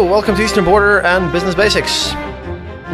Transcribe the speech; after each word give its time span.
Welcome 0.00 0.34
to 0.36 0.42
Eastern 0.42 0.64
Border 0.64 1.00
and 1.02 1.30
Business 1.30 1.54
Basics. 1.54 2.14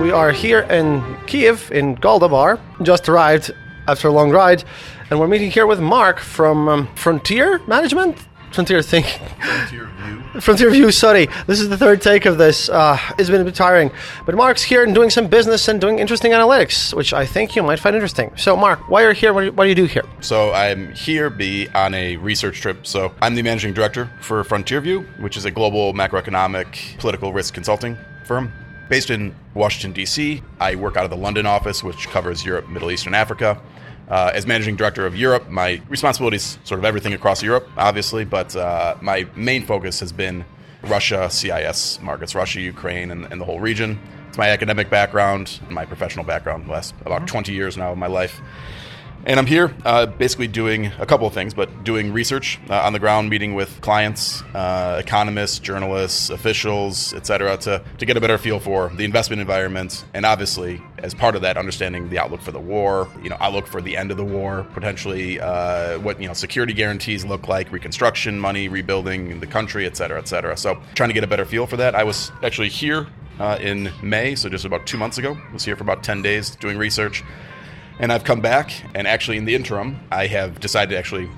We 0.00 0.10
are 0.10 0.32
here 0.32 0.62
in 0.62 1.16
Kiev, 1.28 1.70
in 1.70 1.96
Goldabar, 1.96 2.60
just 2.82 3.08
arrived 3.08 3.54
after 3.86 4.08
a 4.08 4.10
long 4.10 4.32
ride, 4.32 4.64
and 5.08 5.20
we're 5.20 5.28
meeting 5.28 5.52
here 5.52 5.68
with 5.68 5.78
Mark 5.78 6.18
from 6.18 6.68
um, 6.68 6.94
Frontier 6.96 7.60
Management? 7.68 8.18
Frontier 8.52 8.82
Think. 8.82 9.06
Frontier 9.06 9.86
View. 9.86 10.40
Frontier 10.40 10.70
View, 10.70 10.90
sorry. 10.90 11.28
This 11.46 11.60
is 11.60 11.68
the 11.68 11.76
third 11.76 12.00
take 12.00 12.26
of 12.26 12.38
this. 12.38 12.68
Uh, 12.68 12.98
it's 13.18 13.30
been 13.30 13.40
a 13.40 13.44
bit 13.44 13.54
tiring. 13.54 13.90
But 14.24 14.34
Mark's 14.34 14.62
here 14.62 14.82
and 14.82 14.94
doing 14.94 15.10
some 15.10 15.28
business 15.28 15.68
and 15.68 15.80
doing 15.80 15.98
interesting 15.98 16.32
analytics, 16.32 16.94
which 16.94 17.12
I 17.12 17.26
think 17.26 17.56
you 17.56 17.62
might 17.62 17.78
find 17.78 17.94
interesting. 17.94 18.32
So, 18.36 18.56
Mark, 18.56 18.88
why 18.88 19.04
are 19.04 19.10
you 19.10 19.14
here? 19.14 19.32
What 19.32 19.40
do 19.40 19.46
you, 19.46 19.52
what 19.52 19.64
do, 19.64 19.68
you 19.68 19.74
do 19.74 19.84
here? 19.84 20.04
So, 20.20 20.52
I'm 20.52 20.92
here 20.92 21.30
be 21.30 21.68
on 21.74 21.94
a 21.94 22.16
research 22.16 22.60
trip. 22.60 22.86
So, 22.86 23.12
I'm 23.20 23.34
the 23.34 23.42
managing 23.42 23.74
director 23.74 24.10
for 24.20 24.42
Frontier 24.44 24.80
View, 24.80 25.00
which 25.18 25.36
is 25.36 25.44
a 25.44 25.50
global 25.50 25.92
macroeconomic 25.92 26.98
political 26.98 27.32
risk 27.32 27.54
consulting 27.54 27.96
firm. 28.24 28.52
Based 28.88 29.10
in 29.10 29.34
Washington, 29.54 29.92
D.C., 29.92 30.42
I 30.60 30.76
work 30.76 30.96
out 30.96 31.04
of 31.04 31.10
the 31.10 31.16
London 31.16 31.44
office, 31.44 31.82
which 31.82 32.08
covers 32.08 32.44
Europe, 32.44 32.68
Middle 32.68 32.90
East, 32.90 33.06
and 33.06 33.16
Africa. 33.16 33.60
Uh, 34.08 34.30
as 34.34 34.46
managing 34.46 34.76
director 34.76 35.04
of 35.04 35.16
Europe, 35.16 35.48
my 35.48 35.80
responsibilities 35.88 36.58
sort 36.62 36.78
of 36.78 36.84
everything 36.84 37.12
across 37.12 37.42
Europe, 37.42 37.68
obviously, 37.76 38.24
but 38.24 38.54
uh, 38.54 38.94
my 39.00 39.26
main 39.34 39.66
focus 39.66 39.98
has 39.98 40.12
been 40.12 40.44
Russia, 40.84 41.28
CIS 41.28 42.00
markets, 42.00 42.34
Russia, 42.34 42.60
Ukraine, 42.60 43.10
and, 43.10 43.24
and, 43.32 43.40
the 43.40 43.44
whole 43.44 43.58
region. 43.58 43.98
It's 44.28 44.38
my 44.38 44.50
academic 44.50 44.90
background, 44.90 45.58
my 45.70 45.84
professional 45.84 46.24
background, 46.24 46.68
last 46.68 46.94
about 47.04 47.26
20 47.26 47.52
years 47.52 47.76
now 47.76 47.92
of 47.92 47.98
my 47.98 48.06
life. 48.06 48.40
And 49.26 49.40
I'm 49.40 49.46
here 49.46 49.74
uh, 49.84 50.06
basically 50.06 50.46
doing 50.46 50.86
a 51.00 51.04
couple 51.04 51.26
of 51.26 51.34
things, 51.34 51.52
but 51.52 51.82
doing 51.82 52.12
research 52.12 52.60
uh, 52.70 52.82
on 52.82 52.92
the 52.92 53.00
ground, 53.00 53.28
meeting 53.28 53.56
with 53.56 53.80
clients, 53.80 54.42
uh, 54.54 55.02
economists, 55.04 55.58
journalists, 55.58 56.30
officials, 56.30 57.12
et 57.12 57.26
cetera, 57.26 57.56
to, 57.56 57.82
to 57.98 58.06
get 58.06 58.16
a 58.16 58.20
better 58.20 58.38
feel 58.38 58.60
for 58.60 58.88
the 58.94 59.04
investment 59.04 59.40
environment. 59.40 60.04
And 60.14 60.24
obviously, 60.24 60.80
as 60.98 61.12
part 61.12 61.34
of 61.34 61.42
that, 61.42 61.56
understanding 61.56 62.08
the 62.08 62.20
outlook 62.20 62.40
for 62.40 62.52
the 62.52 62.60
war, 62.60 63.08
you 63.20 63.28
know, 63.28 63.36
outlook 63.40 63.66
for 63.66 63.82
the 63.82 63.96
end 63.96 64.12
of 64.12 64.16
the 64.16 64.24
war, 64.24 64.64
potentially 64.74 65.40
uh, 65.40 65.98
what, 65.98 66.22
you 66.22 66.28
know, 66.28 66.34
security 66.34 66.72
guarantees 66.72 67.24
look 67.24 67.48
like, 67.48 67.72
reconstruction 67.72 68.38
money, 68.38 68.68
rebuilding 68.68 69.40
the 69.40 69.46
country, 69.48 69.86
et 69.86 69.96
cetera, 69.96 70.20
et 70.20 70.28
cetera. 70.28 70.56
So 70.56 70.80
trying 70.94 71.08
to 71.08 71.14
get 71.14 71.24
a 71.24 71.26
better 71.26 71.44
feel 71.44 71.66
for 71.66 71.78
that. 71.78 71.96
I 71.96 72.04
was 72.04 72.30
actually 72.44 72.68
here 72.68 73.08
uh, 73.40 73.58
in 73.60 73.90
May, 74.04 74.36
so 74.36 74.48
just 74.48 74.64
about 74.64 74.86
two 74.86 74.98
months 74.98 75.18
ago. 75.18 75.36
I 75.36 75.52
was 75.52 75.64
here 75.64 75.74
for 75.74 75.82
about 75.82 76.04
10 76.04 76.22
days 76.22 76.54
doing 76.54 76.78
research. 76.78 77.24
And 77.98 78.12
I've 78.12 78.24
come 78.24 78.40
back, 78.40 78.72
and 78.94 79.06
actually, 79.06 79.38
in 79.38 79.46
the 79.46 79.54
interim, 79.54 80.00
I 80.12 80.26
have 80.26 80.60
decided 80.60 80.90
to 80.90 80.98
actually 80.98 81.30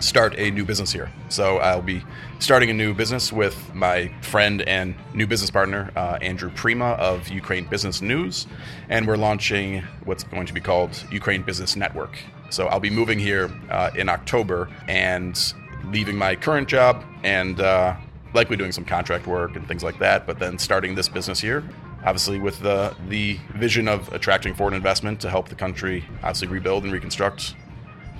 start 0.00 0.34
a 0.38 0.50
new 0.50 0.64
business 0.64 0.90
here. 0.92 1.10
So 1.28 1.58
I'll 1.58 1.82
be 1.82 2.02
starting 2.38 2.70
a 2.70 2.72
new 2.72 2.94
business 2.94 3.32
with 3.32 3.74
my 3.74 4.10
friend 4.22 4.62
and 4.62 4.94
new 5.12 5.26
business 5.26 5.50
partner, 5.50 5.90
uh, 5.96 6.18
Andrew 6.22 6.50
Prima 6.54 6.92
of 6.92 7.28
Ukraine 7.28 7.64
Business 7.64 8.00
News. 8.00 8.46
And 8.88 9.06
we're 9.06 9.16
launching 9.16 9.82
what's 10.04 10.24
going 10.24 10.46
to 10.46 10.54
be 10.54 10.60
called 10.60 11.04
Ukraine 11.10 11.42
Business 11.42 11.76
Network. 11.76 12.16
So 12.50 12.68
I'll 12.68 12.80
be 12.80 12.90
moving 12.90 13.18
here 13.18 13.50
uh, 13.70 13.90
in 13.94 14.08
October 14.08 14.70
and 14.86 15.52
leaving 15.86 16.16
my 16.16 16.36
current 16.36 16.68
job 16.68 17.04
and 17.22 17.60
uh, 17.60 17.96
likely 18.34 18.56
doing 18.56 18.72
some 18.72 18.84
contract 18.84 19.26
work 19.26 19.56
and 19.56 19.66
things 19.66 19.82
like 19.82 19.98
that, 19.98 20.26
but 20.26 20.38
then 20.38 20.58
starting 20.58 20.94
this 20.94 21.08
business 21.08 21.40
here 21.40 21.64
obviously 22.04 22.38
with 22.38 22.60
the 22.60 22.94
the 23.08 23.38
vision 23.56 23.88
of 23.88 24.12
attracting 24.12 24.54
foreign 24.54 24.74
investment 24.74 25.20
to 25.20 25.30
help 25.30 25.48
the 25.48 25.54
country 25.54 26.04
obviously 26.22 26.48
rebuild 26.48 26.84
and 26.84 26.92
reconstruct 26.92 27.54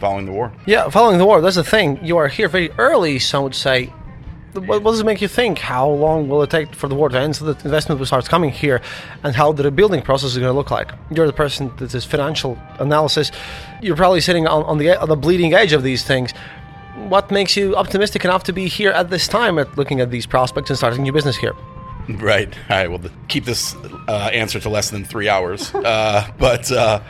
following 0.00 0.26
the 0.26 0.32
war. 0.32 0.52
Yeah, 0.66 0.88
following 0.90 1.18
the 1.18 1.26
war. 1.26 1.40
That's 1.40 1.56
the 1.56 1.64
thing. 1.64 2.04
You 2.04 2.16
are 2.18 2.28
here 2.28 2.48
very 2.48 2.70
early. 2.72 3.18
Some 3.18 3.44
would 3.44 3.54
say. 3.54 3.92
What, 4.54 4.82
does 4.82 5.00
it 5.00 5.06
make 5.06 5.20
you 5.20 5.28
think? 5.28 5.58
How 5.58 5.88
long 5.88 6.28
will 6.28 6.42
it 6.42 6.50
take 6.50 6.74
for 6.74 6.88
the 6.88 6.94
war 6.94 7.08
to 7.10 7.18
end 7.18 7.36
so 7.36 7.44
that 7.44 7.64
investment 7.64 8.00
will 8.00 8.06
start 8.06 8.24
coming 8.28 8.50
here, 8.50 8.80
and 9.22 9.36
how 9.36 9.52
the 9.52 9.62
rebuilding 9.62 10.02
process 10.02 10.30
is 10.30 10.38
going 10.38 10.48
to 10.48 10.56
look 10.56 10.70
like? 10.70 10.90
You're 11.10 11.26
the 11.26 11.32
person 11.32 11.70
that 11.76 11.94
is 11.94 12.04
financial 12.04 12.58
analysis. 12.80 13.30
You're 13.82 13.94
probably 13.94 14.20
sitting 14.20 14.48
on, 14.48 14.64
on 14.64 14.78
the 14.78 15.00
on 15.00 15.08
the 15.08 15.16
bleeding 15.16 15.52
edge 15.54 15.72
of 15.72 15.82
these 15.82 16.02
things. 16.02 16.32
What 17.08 17.30
makes 17.30 17.56
you 17.56 17.76
optimistic 17.76 18.24
enough 18.24 18.42
to 18.44 18.52
be 18.52 18.66
here 18.66 18.90
at 18.90 19.10
this 19.10 19.28
time 19.28 19.58
at 19.58 19.76
looking 19.76 20.00
at 20.00 20.10
these 20.10 20.26
prospects 20.26 20.70
and 20.70 20.76
starting 20.76 21.02
new 21.02 21.12
business 21.12 21.36
here? 21.36 21.54
Right. 22.18 22.52
All 22.70 22.76
right. 22.76 22.90
Well, 22.90 23.00
keep 23.28 23.44
this 23.44 23.74
uh, 24.08 24.30
answer 24.32 24.58
to 24.60 24.68
less 24.68 24.90
than 24.90 25.04
three 25.04 25.28
hours. 25.28 25.74
Uh, 25.74 26.26
but 26.38 26.72
uh, 26.72 27.02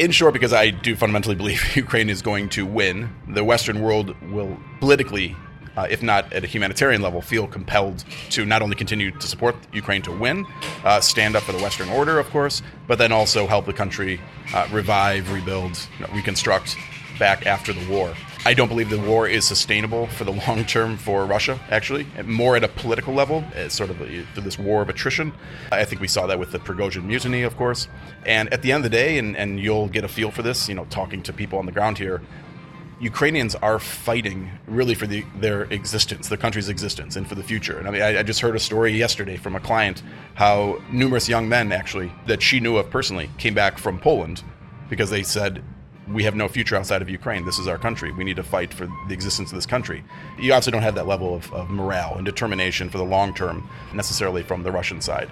in 0.00 0.10
short, 0.10 0.32
because 0.32 0.52
I 0.52 0.70
do 0.70 0.96
fundamentally 0.96 1.36
believe 1.36 1.76
Ukraine 1.76 2.10
is 2.10 2.20
going 2.20 2.48
to 2.50 2.66
win, 2.66 3.10
the 3.28 3.44
Western 3.44 3.80
world 3.80 4.14
will 4.32 4.58
politically, 4.80 5.36
uh, 5.76 5.86
if 5.88 6.02
not 6.02 6.32
at 6.32 6.42
a 6.42 6.48
humanitarian 6.48 7.00
level, 7.00 7.22
feel 7.22 7.46
compelled 7.46 8.04
to 8.30 8.44
not 8.44 8.60
only 8.60 8.74
continue 8.74 9.12
to 9.12 9.26
support 9.26 9.54
Ukraine 9.72 10.02
to 10.02 10.10
win, 10.12 10.46
uh, 10.84 11.00
stand 11.00 11.36
up 11.36 11.44
for 11.44 11.52
the 11.52 11.62
Western 11.62 11.88
order, 11.90 12.18
of 12.18 12.28
course, 12.30 12.60
but 12.88 12.98
then 12.98 13.12
also 13.12 13.46
help 13.46 13.66
the 13.66 13.72
country 13.72 14.20
uh, 14.52 14.66
revive, 14.72 15.30
rebuild, 15.32 15.78
reconstruct 16.12 16.76
back 17.20 17.46
after 17.46 17.72
the 17.72 17.88
war. 17.88 18.12
I 18.46 18.54
don't 18.54 18.68
believe 18.68 18.88
the 18.88 18.98
war 18.98 19.28
is 19.28 19.46
sustainable 19.46 20.06
for 20.06 20.24
the 20.24 20.32
long 20.48 20.64
term 20.64 20.96
for 20.96 21.26
Russia, 21.26 21.60
actually, 21.68 22.06
more 22.24 22.56
at 22.56 22.64
a 22.64 22.68
political 22.68 23.12
level, 23.12 23.44
it's 23.54 23.74
sort 23.74 23.90
of 23.90 24.00
a, 24.00 24.26
this 24.40 24.58
war 24.58 24.80
of 24.80 24.88
attrition. 24.88 25.32
I 25.70 25.84
think 25.84 26.00
we 26.00 26.08
saw 26.08 26.26
that 26.26 26.38
with 26.38 26.50
the 26.50 26.58
Prigozhin 26.58 27.04
mutiny, 27.04 27.42
of 27.42 27.56
course. 27.58 27.86
And 28.24 28.50
at 28.52 28.62
the 28.62 28.72
end 28.72 28.84
of 28.84 28.90
the 28.90 28.96
day, 28.96 29.18
and, 29.18 29.36
and 29.36 29.60
you'll 29.60 29.88
get 29.88 30.04
a 30.04 30.08
feel 30.08 30.30
for 30.30 30.40
this, 30.40 30.70
you 30.70 30.74
know, 30.74 30.86
talking 30.86 31.22
to 31.24 31.34
people 31.34 31.58
on 31.58 31.66
the 31.66 31.72
ground 31.72 31.98
here, 31.98 32.22
Ukrainians 32.98 33.54
are 33.56 33.78
fighting 33.78 34.50
really 34.66 34.94
for 34.94 35.06
the, 35.06 35.24
their 35.36 35.62
existence, 35.64 36.28
the 36.28 36.36
country's 36.36 36.68
existence, 36.70 37.16
and 37.16 37.26
for 37.28 37.34
the 37.34 37.42
future. 37.42 37.78
And 37.78 37.88
I 37.88 37.90
mean, 37.90 38.02
I, 38.02 38.20
I, 38.20 38.22
just 38.22 38.40
heard 38.40 38.56
a 38.56 38.58
story 38.58 38.92
yesterday 38.92 39.36
from 39.36 39.56
a 39.56 39.60
client 39.60 40.02
how 40.34 40.80
numerous 40.90 41.28
young 41.28 41.48
men, 41.48 41.72
actually, 41.72 42.12
that 42.26 42.42
she 42.42 42.60
knew 42.60 42.76
of 42.76 42.90
personally, 42.90 43.30
came 43.38 43.54
back 43.54 43.78
from 43.78 43.98
Poland 43.98 44.42
because 44.90 45.08
they 45.08 45.22
said 45.22 45.62
we 46.12 46.24
have 46.24 46.34
no 46.34 46.48
future 46.48 46.76
outside 46.76 47.02
of 47.02 47.08
Ukraine. 47.08 47.44
This 47.44 47.58
is 47.58 47.68
our 47.68 47.78
country. 47.78 48.12
We 48.12 48.24
need 48.24 48.36
to 48.36 48.42
fight 48.42 48.72
for 48.74 48.86
the 48.86 49.14
existence 49.14 49.50
of 49.50 49.56
this 49.56 49.66
country. 49.66 50.02
You 50.38 50.52
obviously 50.52 50.72
don't 50.72 50.82
have 50.82 50.94
that 50.96 51.06
level 51.06 51.34
of, 51.34 51.52
of 51.52 51.70
morale 51.70 52.14
and 52.16 52.24
determination 52.24 52.90
for 52.90 52.98
the 52.98 53.04
long 53.04 53.34
term 53.34 53.68
necessarily 53.94 54.42
from 54.42 54.62
the 54.62 54.72
Russian 54.72 55.00
side. 55.00 55.30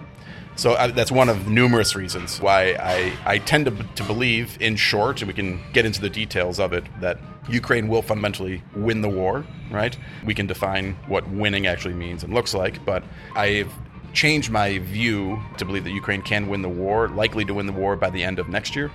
So 0.56 0.72
uh, 0.72 0.88
that's 0.88 1.12
one 1.12 1.28
of 1.28 1.46
numerous 1.46 1.94
reasons 1.94 2.40
why 2.40 2.76
I, 2.80 3.12
I 3.24 3.38
tend 3.38 3.66
to, 3.66 3.70
to 3.94 4.02
believe, 4.02 4.56
in 4.60 4.74
short, 4.74 5.20
and 5.20 5.28
we 5.28 5.34
can 5.34 5.60
get 5.72 5.86
into 5.86 6.00
the 6.00 6.10
details 6.10 6.58
of 6.58 6.72
it, 6.72 6.84
that 7.00 7.18
Ukraine 7.48 7.86
will 7.86 8.02
fundamentally 8.02 8.62
win 8.74 9.00
the 9.00 9.08
war, 9.08 9.46
right? 9.70 9.96
We 10.24 10.34
can 10.34 10.48
define 10.48 10.94
what 11.06 11.28
winning 11.30 11.68
actually 11.68 11.94
means 11.94 12.24
and 12.24 12.34
looks 12.34 12.54
like, 12.54 12.84
but 12.84 13.04
I've 13.36 13.72
changed 14.12 14.50
my 14.50 14.78
view 14.78 15.40
to 15.58 15.64
believe 15.64 15.84
that 15.84 15.92
Ukraine 15.92 16.22
can 16.22 16.48
win 16.48 16.62
the 16.62 16.68
war, 16.68 17.08
likely 17.08 17.44
to 17.44 17.54
win 17.54 17.66
the 17.66 17.72
war 17.72 17.94
by 17.94 18.10
the 18.10 18.24
end 18.24 18.40
of 18.40 18.48
next 18.48 18.74
year. 18.74 18.90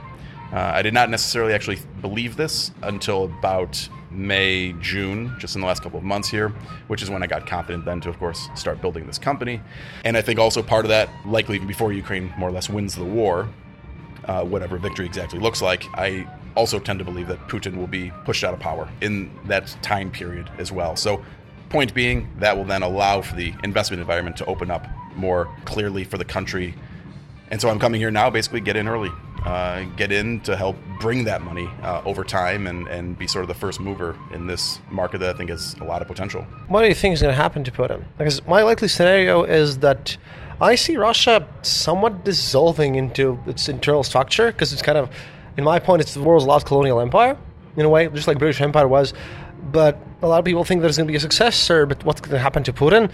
Uh, 0.54 0.72
I 0.76 0.84
did 0.84 0.94
not 0.94 1.10
necessarily 1.10 1.52
actually 1.54 1.80
believe 2.00 2.38
this 2.38 2.72
until 2.84 3.24
about 3.24 3.90
May, 4.12 4.74
June, 4.74 5.36
just 5.40 5.56
in 5.56 5.62
the 5.62 5.68
last 5.68 5.82
couple 5.82 5.98
of 5.98 6.06
months 6.06 6.30
here, 6.30 6.50
which 6.88 7.02
is 7.02 7.10
when 7.10 7.24
I 7.24 7.28
got 7.28 7.48
confident 7.48 7.86
then 7.86 8.00
to, 8.02 8.10
of 8.10 8.20
course, 8.20 8.50
start 8.54 8.80
building 8.80 9.08
this 9.08 9.18
company. 9.18 9.60
And 10.06 10.16
I 10.16 10.22
think 10.22 10.38
also 10.38 10.62
part 10.62 10.86
of 10.86 10.90
that, 10.90 11.10
likely 11.26 11.56
even 11.56 11.68
before 11.68 11.92
Ukraine 11.92 12.32
more 12.38 12.50
or 12.50 12.52
less 12.52 12.70
wins 12.70 12.94
the 12.94 13.04
war, 13.04 13.50
uh, 14.26 14.44
whatever 14.46 14.78
victory 14.78 15.08
exactly 15.08 15.40
looks 15.40 15.60
like, 15.60 15.86
I 15.96 16.28
also 16.56 16.78
tend 16.78 17.00
to 17.00 17.06
believe 17.06 17.28
that 17.30 17.48
Putin 17.48 17.76
will 17.76 17.88
be 17.88 18.12
pushed 18.24 18.44
out 18.44 18.54
of 18.54 18.60
power 18.60 18.88
in 19.02 19.32
that 19.46 19.76
time 19.82 20.12
period 20.12 20.52
as 20.60 20.72
well. 20.72 20.96
So, 20.96 21.26
point 21.70 21.96
being, 21.96 22.30
that 22.38 22.56
will 22.56 22.66
then 22.66 22.84
allow 22.84 23.24
for 23.24 23.36
the 23.36 23.56
investment 23.64 24.02
environment 24.02 24.38
to 24.38 24.46
open 24.46 24.70
up 24.70 24.86
more 25.16 25.50
clearly 25.66 26.04
for 26.04 26.20
the 26.20 26.26
country. 26.26 26.76
And 27.50 27.60
so 27.60 27.70
I'm 27.70 27.80
coming 27.80 28.00
here 28.00 28.12
now, 28.12 28.30
basically 28.30 28.62
get 28.62 28.76
in 28.76 28.88
early 28.88 29.12
uh, 29.46 29.84
get 29.98 30.12
in 30.12 30.40
to 30.42 30.56
help 30.56 30.76
bring 31.00 31.26
that 31.26 31.42
money 31.42 31.70
uh, 31.82 32.02
over 32.06 32.24
time 32.24 32.68
and, 32.68 32.88
and 32.88 33.18
be 33.18 33.28
sort 33.28 33.44
of 33.44 33.50
the 33.50 33.54
first 33.54 33.80
mover 33.80 34.18
in 34.32 34.48
this 34.48 34.80
market 34.90 35.20
that 35.20 35.36
I 35.36 35.38
think 35.38 35.50
has 35.50 35.76
a 35.82 35.84
lot 35.84 36.02
of 36.02 36.08
potential. 36.08 36.44
What 36.68 36.82
do 36.82 36.88
you 36.88 36.94
think 36.94 37.14
is 37.14 37.22
going 37.22 37.34
to 37.34 37.42
happen 37.42 37.64
to 37.66 37.72
Putin? 37.72 38.04
Because 38.18 38.46
my 38.48 38.64
likely 38.64 38.88
scenario 38.88 39.44
is 39.44 39.80
that 39.80 40.18
I 40.62 40.76
see 40.76 40.96
Russia 40.96 41.48
somewhat 41.62 42.24
dissolving 42.24 42.96
into 42.96 43.40
its 43.46 43.68
internal 43.68 44.04
structure 44.04 44.52
because 44.52 44.72
it's 44.72 44.82
kind 44.82 44.98
of, 44.98 45.10
in 45.58 45.64
my 45.64 45.80
point, 45.80 46.02
it's 46.02 46.14
the 46.14 46.24
world's 46.24 46.46
last 46.46 46.66
colonial 46.66 47.02
empire 47.02 47.38
in 47.76 47.86
a 47.86 47.90
way, 47.90 48.08
just 48.08 48.28
like 48.28 48.40
British 48.40 48.62
Empire 48.62 48.88
was. 48.88 49.14
But 49.72 49.98
a 50.22 50.28
lot 50.28 50.40
of 50.40 50.46
people 50.46 50.64
think 50.64 50.82
there's 50.82 50.98
going 50.98 51.08
to 51.08 51.12
be 51.12 51.18
a 51.18 51.20
successor. 51.20 51.86
But 51.86 52.04
what's 52.06 52.22
going 52.22 52.32
to 52.32 52.40
happen 52.40 52.64
to 52.64 52.74
Putin? 52.74 53.12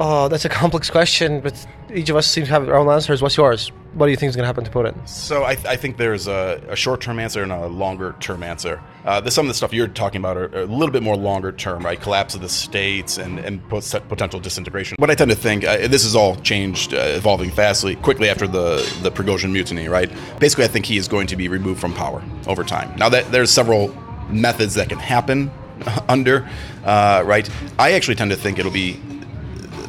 Oh, 0.00 0.28
that's 0.28 0.44
a 0.44 0.48
complex 0.48 0.88
question, 0.90 1.40
but 1.40 1.66
each 1.92 2.08
of 2.08 2.14
us 2.14 2.28
seems 2.28 2.46
to 2.46 2.52
have 2.52 2.68
our 2.68 2.76
own 2.76 2.88
answers. 2.88 3.20
What's 3.20 3.36
yours? 3.36 3.72
What 3.98 4.06
do 4.06 4.12
you 4.12 4.16
think 4.16 4.30
is 4.30 4.36
going 4.36 4.44
to 4.44 4.46
happen 4.46 4.62
to 4.62 4.70
Putin? 4.70 5.08
So 5.08 5.44
I, 5.44 5.56
th- 5.56 5.66
I 5.66 5.74
think 5.74 5.96
there's 5.96 6.28
a, 6.28 6.62
a 6.68 6.76
short-term 6.76 7.18
answer 7.18 7.42
and 7.42 7.50
a 7.50 7.66
longer-term 7.66 8.44
answer. 8.44 8.80
Uh, 9.04 9.20
there's 9.20 9.34
some 9.34 9.46
of 9.46 9.48
the 9.48 9.54
stuff 9.54 9.72
you're 9.72 9.88
talking 9.88 10.20
about 10.20 10.36
are, 10.36 10.44
are 10.56 10.62
a 10.62 10.66
little 10.66 10.92
bit 10.92 11.02
more 11.02 11.16
longer-term, 11.16 11.84
right? 11.84 12.00
Collapse 12.00 12.36
of 12.36 12.40
the 12.40 12.48
states 12.48 13.18
and, 13.18 13.40
and 13.40 13.68
potential 13.68 14.38
disintegration. 14.38 14.94
What 15.00 15.10
I 15.10 15.16
tend 15.16 15.32
to 15.32 15.36
think, 15.36 15.64
uh, 15.64 15.88
this 15.88 16.04
has 16.04 16.14
all 16.14 16.36
changed, 16.36 16.94
uh, 16.94 16.98
evolving 17.16 17.50
fastly, 17.50 17.96
quickly 17.96 18.28
after 18.28 18.46
the, 18.46 18.76
the 19.02 19.10
Prigozhin 19.10 19.50
mutiny, 19.50 19.88
right? 19.88 20.08
Basically, 20.38 20.64
I 20.64 20.68
think 20.68 20.86
he 20.86 20.96
is 20.96 21.08
going 21.08 21.26
to 21.26 21.34
be 21.34 21.48
removed 21.48 21.80
from 21.80 21.92
power 21.92 22.22
over 22.46 22.62
time. 22.62 22.96
Now, 22.98 23.08
that 23.08 23.32
there's 23.32 23.50
several 23.50 23.88
methods 24.28 24.74
that 24.74 24.90
can 24.90 25.00
happen 25.00 25.50
under, 26.08 26.48
uh, 26.84 27.24
right? 27.26 27.50
I 27.80 27.94
actually 27.94 28.14
tend 28.14 28.30
to 28.30 28.36
think 28.36 28.60
it'll 28.60 28.70
be 28.70 29.00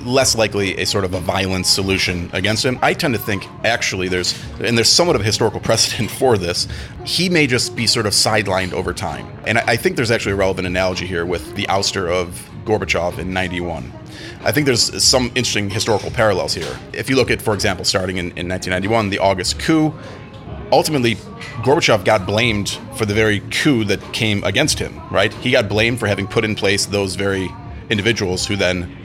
less 0.05 0.35
likely 0.35 0.77
a 0.77 0.85
sort 0.85 1.03
of 1.03 1.13
a 1.13 1.19
violent 1.19 1.65
solution 1.65 2.29
against 2.33 2.65
him. 2.65 2.79
I 2.81 2.93
tend 2.93 3.13
to 3.13 3.19
think 3.19 3.47
actually 3.63 4.07
there's 4.07 4.39
and 4.59 4.77
there's 4.77 4.89
somewhat 4.89 5.15
of 5.15 5.21
a 5.21 5.25
historical 5.25 5.59
precedent 5.69 6.11
for 6.11 6.37
this. 6.37 6.67
He 7.05 7.29
may 7.29 7.47
just 7.47 7.75
be 7.75 7.87
sort 7.87 8.05
of 8.05 8.13
sidelined 8.13 8.73
over 8.73 8.93
time, 8.93 9.27
and 9.45 9.57
I, 9.59 9.75
think 9.77 9.95
there's 9.95 10.11
actually 10.11 10.33
a 10.33 10.37
relevant 10.37 10.67
analogy 10.67 11.07
here 11.07 11.25
with 11.25 11.55
the 11.55 11.65
ouster 11.67 12.09
of 12.09 12.49
Gorbachev 12.65 13.17
in 13.17 13.33
'91. 13.33 13.91
I 14.43 14.51
think 14.51 14.65
there's 14.65 15.03
some 15.03 15.27
interesting 15.35 15.69
historical 15.69 16.11
parallels 16.11 16.53
here. 16.53 16.77
If 16.93 17.09
you 17.09 17.15
look 17.15 17.29
at, 17.29 17.41
for 17.41 17.53
example, 17.53 17.83
starting 17.83 18.17
in, 18.17 18.25
in 18.37 18.47
1991, 18.47 19.09
the 19.09 19.19
August 19.19 19.59
coup, 19.59 19.93
ultimately 20.71 21.15
Gorbachev 21.63 22.05
got 22.05 22.25
blamed 22.25 22.69
for 22.95 23.05
the 23.05 23.13
very 23.13 23.41
coup 23.51 23.83
that 23.85 24.01
came 24.13 24.43
against 24.43 24.79
him, 24.79 25.01
right? 25.11 25.33
He 25.35 25.51
got 25.51 25.67
blamed 25.67 25.99
for 25.99 26.07
having 26.07 26.27
put 26.27 26.45
in 26.45 26.55
place 26.55 26.85
those 26.85 27.15
very 27.15 27.49
individuals 27.89 28.45
who 28.45 28.55
then, 28.55 28.95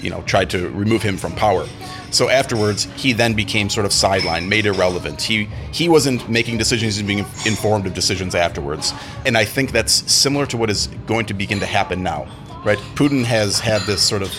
you 0.00 0.10
know, 0.10 0.22
tried 0.22 0.50
to 0.50 0.70
remove 0.70 1.02
him 1.02 1.16
from 1.16 1.32
power. 1.32 1.66
So 2.10 2.28
afterwards, 2.28 2.84
he 2.96 3.12
then 3.12 3.34
became 3.34 3.70
sort 3.70 3.86
of 3.86 3.92
sidelined, 3.92 4.48
made 4.48 4.66
irrelevant. 4.66 5.22
He 5.22 5.44
he 5.72 5.88
wasn't 5.88 6.28
making 6.28 6.58
decisions 6.58 6.98
and 6.98 7.06
being 7.06 7.20
informed 7.46 7.86
of 7.86 7.94
decisions 7.94 8.34
afterwards. 8.34 8.92
And 9.24 9.36
I 9.38 9.44
think 9.44 9.70
that's 9.70 10.12
similar 10.12 10.46
to 10.46 10.56
what 10.56 10.70
is 10.70 10.88
going 11.06 11.26
to 11.26 11.34
begin 11.34 11.60
to 11.60 11.66
happen 11.66 12.02
now, 12.02 12.26
right? 12.64 12.78
Putin 12.94 13.24
has 13.24 13.60
had 13.60 13.82
this 13.82 14.02
sort 14.02 14.22
of 14.22 14.32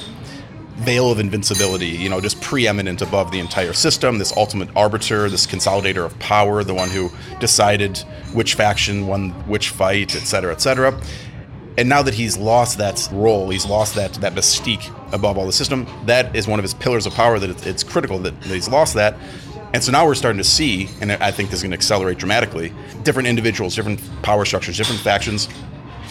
veil 0.81 1.11
of 1.11 1.19
invincibility, 1.19 1.87
you 1.87 2.09
know, 2.09 2.19
just 2.19 2.41
preeminent 2.41 3.01
above 3.01 3.31
the 3.31 3.39
entire 3.39 3.71
system, 3.71 4.17
this 4.17 4.35
ultimate 4.35 4.67
arbiter, 4.75 5.29
this 5.29 5.45
consolidator 5.45 6.03
of 6.03 6.17
power, 6.17 6.63
the 6.63 6.73
one 6.73 6.89
who 6.89 7.09
decided 7.39 7.99
which 8.33 8.55
faction 8.55 9.05
won 9.05 9.29
which 9.47 9.69
fight, 9.69 10.15
et 10.15 10.23
cetera, 10.23 10.51
et 10.51 10.59
cetera. 10.59 10.99
And 11.81 11.89
now 11.89 12.03
that 12.03 12.13
he's 12.13 12.37
lost 12.37 12.77
that 12.77 13.09
role, 13.11 13.49
he's 13.49 13.65
lost 13.65 13.95
that 13.95 14.13
that 14.21 14.35
mystique 14.35 14.93
above 15.11 15.35
all 15.39 15.47
the 15.47 15.51
system. 15.51 15.87
That 16.05 16.35
is 16.35 16.47
one 16.47 16.59
of 16.59 16.63
his 16.63 16.75
pillars 16.75 17.07
of 17.07 17.15
power. 17.15 17.39
That 17.39 17.65
it's 17.65 17.83
critical 17.83 18.19
that, 18.19 18.35
he's 18.43 18.69
lost 18.69 18.93
that. 18.93 19.17
And 19.73 19.83
so 19.83 19.91
now 19.91 20.05
we're 20.05 20.13
starting 20.13 20.37
to 20.37 20.43
see, 20.43 20.89
and 21.01 21.11
I 21.11 21.31
think 21.31 21.49
this 21.49 21.57
is 21.57 21.63
going 21.63 21.71
to 21.71 21.77
accelerate 21.77 22.19
dramatically, 22.19 22.71
different 23.01 23.27
individuals, 23.27 23.73
different 23.75 23.99
power 24.21 24.45
structures, 24.45 24.77
different 24.77 25.01
factions 25.01 25.49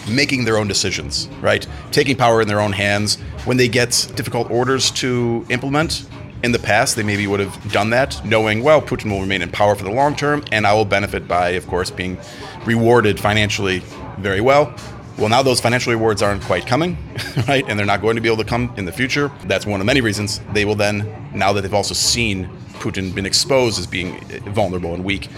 making 0.08 0.44
their 0.44 0.56
own 0.56 0.66
decisions, 0.66 1.28
right? 1.40 1.64
Taking 1.92 2.16
power 2.16 2.42
in 2.42 2.48
their 2.48 2.60
own 2.60 2.72
hands. 2.72 3.20
When 3.44 3.56
they 3.56 3.68
get 3.68 4.10
difficult 4.16 4.50
orders 4.50 4.90
to 5.02 5.46
implement, 5.50 6.04
in 6.42 6.50
the 6.50 6.58
past, 6.58 6.96
they 6.96 7.04
maybe 7.04 7.28
would 7.28 7.38
have 7.38 7.72
done 7.72 7.90
that, 7.90 8.24
knowing, 8.24 8.64
well, 8.64 8.82
Putin 8.82 9.12
will 9.12 9.20
remain 9.20 9.40
in 9.40 9.52
power 9.52 9.76
for 9.76 9.84
the 9.84 9.92
long 9.92 10.16
term, 10.16 10.42
and 10.50 10.66
I 10.66 10.72
will 10.72 10.84
benefit 10.86 11.28
by, 11.28 11.50
of 11.50 11.68
course, 11.68 11.92
being 11.92 12.18
rewarded 12.64 13.20
financially 13.20 13.82
very 14.18 14.40
well. 14.40 14.74
Well, 15.20 15.28
now 15.28 15.42
those 15.42 15.60
financial 15.60 15.92
rewards 15.92 16.22
aren't 16.22 16.42
quite 16.44 16.66
coming, 16.66 16.96
right? 17.46 17.62
And 17.68 17.78
they're 17.78 17.84
not 17.84 18.00
going 18.00 18.16
to 18.16 18.22
be 18.22 18.28
able 18.28 18.42
to 18.42 18.48
come 18.48 18.72
in 18.78 18.86
the 18.86 18.92
future. 18.92 19.30
That's 19.44 19.66
one 19.66 19.78
of 19.78 19.84
many 19.84 20.00
reasons 20.00 20.40
they 20.54 20.64
will 20.64 20.74
then, 20.74 21.30
now 21.34 21.52
that 21.52 21.60
they've 21.60 21.74
also 21.74 21.92
seen 21.92 22.48
Putin 22.78 23.14
been 23.14 23.26
exposed 23.26 23.78
as 23.78 23.86
being 23.86 24.18
vulnerable 24.54 24.94
and 24.94 25.04
weak, 25.04 25.28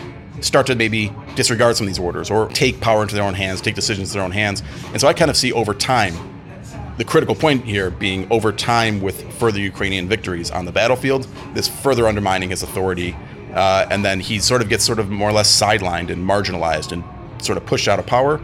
start 0.41 0.69
to 0.69 0.77
maybe 0.77 1.13
disregard 1.35 1.77
some 1.77 1.89
of 1.89 1.89
these 1.89 1.99
orders 1.99 2.31
or 2.31 2.47
take 2.51 2.81
power 2.81 3.03
into 3.03 3.17
their 3.17 3.25
own 3.25 3.35
hands, 3.35 3.61
take 3.61 3.75
decisions 3.75 4.13
in 4.13 4.19
their 4.19 4.25
own 4.25 4.31
hands. 4.31 4.63
And 4.93 5.01
so 5.01 5.09
I 5.09 5.13
kind 5.15 5.33
of 5.33 5.37
see 5.37 5.53
over 5.53 5.75
time, 5.75 6.15
the 6.97 7.05
critical 7.05 7.35
point 7.35 7.65
here 7.65 7.91
being 7.91 8.31
over 8.31 8.53
time 8.53 9.03
with 9.03 9.33
further 9.33 9.59
Ukrainian 9.59 10.09
victories 10.09 10.53
on 10.53 10.65
the 10.65 10.71
battlefield, 10.71 11.27
this 11.55 11.67
further 11.67 12.07
undermining 12.07 12.51
his 12.51 12.63
authority. 12.63 13.17
Uh, 13.53 13.89
and 13.91 14.05
then 14.05 14.21
he 14.21 14.39
sort 14.39 14.63
of 14.63 14.69
gets 14.69 14.85
sort 14.85 15.01
of 15.01 15.11
more 15.11 15.29
or 15.29 15.33
less 15.33 15.51
sidelined 15.51 16.11
and 16.11 16.25
marginalized 16.25 16.93
and 16.93 17.03
sort 17.45 17.59
of 17.59 17.67
pushed 17.67 17.89
out 17.89 17.99
of 17.99 18.07
power. 18.07 18.41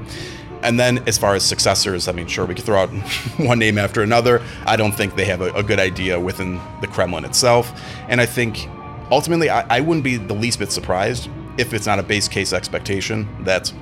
And 0.63 0.79
then, 0.79 0.99
as 1.07 1.17
far 1.17 1.35
as 1.35 1.45
successors, 1.45 2.09
I 2.09 2.13
mean, 2.13 2.27
sure, 2.27 2.45
we 2.45 2.55
could 2.55 2.65
throw 2.65 2.81
out 2.81 2.89
one 3.39 3.59
name 3.59 3.79
after 3.79 4.03
another. 4.03 4.43
I 4.67 4.77
don't 4.77 4.93
think 4.93 5.15
they 5.15 5.25
have 5.27 5.41
a, 5.41 5.53
a 5.53 5.63
good 5.63 5.79
idea 5.79 6.19
within 6.19 6.61
the 6.81 6.87
Kremlin 6.87 7.25
itself. 7.25 7.81
And 8.09 8.21
I 8.21 8.27
think 8.27 8.69
ultimately, 9.11 9.51
I, 9.51 9.67
I 9.77 9.81
wouldn't 9.81 10.05
be 10.05 10.17
the 10.17 10.35
least 10.35 10.59
bit 10.59 10.73
surprised 10.73 11.29
if 11.59 11.73
it's 11.73 11.87
not 11.87 11.99
a 11.99 12.03
base 12.03 12.29
case 12.29 12.53
expectation, 12.53 13.29
that 13.45 13.73